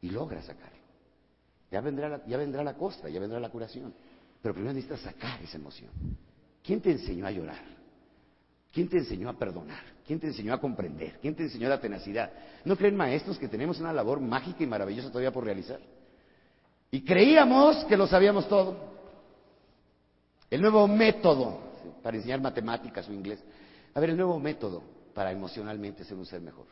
Y 0.00 0.10
logras 0.10 0.46
sacarlo. 0.46 0.78
Ya 1.70 1.80
vendrá, 1.80 2.08
la, 2.08 2.26
ya 2.26 2.36
vendrá 2.36 2.64
la 2.64 2.74
costra, 2.74 3.08
ya 3.08 3.20
vendrá 3.20 3.38
la 3.38 3.50
curación. 3.50 3.94
Pero 4.42 4.54
primero 4.54 4.74
necesitas 4.74 5.00
sacar 5.02 5.40
esa 5.40 5.56
emoción. 5.56 5.92
¿Quién 6.64 6.80
te 6.80 6.90
enseñó 6.90 7.26
a 7.26 7.30
llorar? 7.30 7.64
¿Quién 8.72 8.88
te 8.88 8.98
enseñó 8.98 9.28
a 9.28 9.38
perdonar? 9.38 9.84
¿Quién 10.06 10.18
te 10.18 10.26
enseñó 10.26 10.52
a 10.52 10.60
comprender? 10.60 11.18
¿Quién 11.20 11.34
te 11.34 11.44
enseñó 11.44 11.68
la 11.68 11.80
tenacidad? 11.80 12.30
¿No 12.64 12.76
creen 12.76 12.96
maestros 12.96 13.38
que 13.38 13.48
tenemos 13.48 13.78
una 13.80 13.92
labor 13.92 14.20
mágica 14.20 14.62
y 14.62 14.66
maravillosa 14.66 15.08
todavía 15.08 15.32
por 15.32 15.44
realizar? 15.44 15.80
Y 16.90 17.02
creíamos 17.04 17.84
que 17.86 17.96
lo 17.96 18.06
sabíamos 18.06 18.48
todo. 18.48 18.76
El 20.50 20.60
nuevo 20.60 20.86
método 20.86 21.58
para 22.02 22.16
enseñar 22.16 22.40
matemáticas 22.40 23.08
o 23.08 23.12
inglés. 23.12 23.42
A 23.94 24.00
ver, 24.00 24.10
el 24.10 24.16
nuevo 24.16 24.38
método 24.38 24.82
para 25.14 25.32
emocionalmente 25.32 26.04
ser 26.04 26.16
un 26.16 26.26
ser 26.26 26.40
mejor. 26.40 26.66